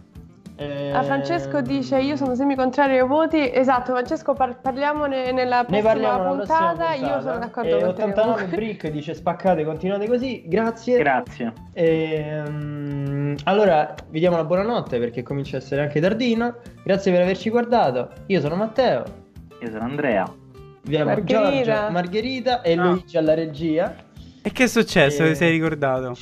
[0.61, 3.51] Eh, Ah, Francesco dice io sono semi contrario ai voti.
[3.51, 6.91] Esatto, Francesco par- parliamone nella Ne prossima, parliamo alla prossima puntata.
[6.93, 7.15] puntata.
[7.15, 8.03] Io sono d'accordo E con te.
[8.03, 8.57] 89 comunque.
[8.57, 10.43] Brick dice spaccate, continuate così.
[10.47, 10.99] Grazie.
[10.99, 11.53] Grazie.
[11.73, 16.57] Ehm, allora, vi diamo la buonanotte perché comincia a essere anche tardino.
[16.85, 18.11] Grazie per averci guardato.
[18.27, 19.05] Io sono Matteo.
[19.61, 20.31] Io sono Andrea.
[20.85, 21.63] Abbiamo Margherita.
[21.63, 22.85] Giorgio, Margherita e Ciao.
[22.91, 23.95] Luigi alla regia.
[24.43, 25.23] E che è successo?
[25.23, 25.29] Eh.
[25.31, 26.17] Ti sei ricordato?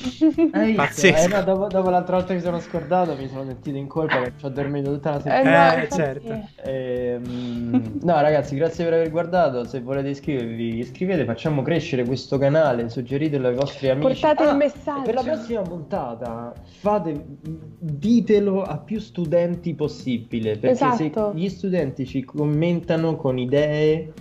[0.51, 0.75] Hai visto?
[0.75, 1.25] Pazzesco.
[1.25, 4.45] Eh, no, dopo, dopo l'altra volta mi sono scordato, mi sono sentito in colpa ci
[4.45, 5.67] ho dormito tutta la Eh, settimana.
[5.67, 6.47] no, Eh, infatti- certo.
[6.65, 9.63] Ehm, no, ragazzi, grazie per aver guardato.
[9.63, 12.89] Se volete iscrivervi, iscrivete, facciamo crescere questo canale.
[12.89, 14.07] Suggeritelo ai vostri amici.
[14.19, 14.99] Portate il Ah, messaggio.
[15.01, 17.25] e Per la prossima puntata, fate,
[17.79, 20.57] ditelo a più studenti possibile.
[20.57, 21.31] Perché Esatto.
[21.31, 24.11] se gli studenti ci commentano con idee.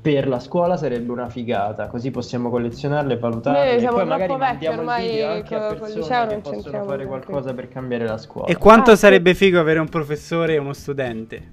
[0.00, 4.26] Per la scuola sarebbe una figata, così possiamo collezionarle, valutarle Noi e siamo poi magari
[4.28, 7.54] troppo vecchi mandiamo il ormai, video anche a co- col persone che possono fare qualcosa
[7.54, 8.46] per cambiare la scuola.
[8.46, 9.00] E quanto Ah, sì.
[9.00, 11.52] sarebbe figo avere un professore e uno studente?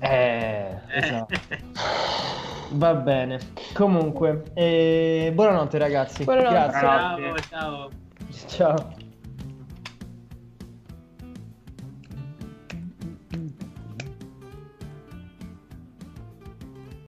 [0.00, 1.34] Eh, esatto.
[2.74, 3.38] Va bene.
[3.74, 6.24] Comunque, eh, buonanotte ragazzi.
[6.24, 6.52] Buonanotte.
[6.78, 6.80] Grazie.
[6.80, 7.90] Ciao, ciao.
[8.46, 8.92] Ciao.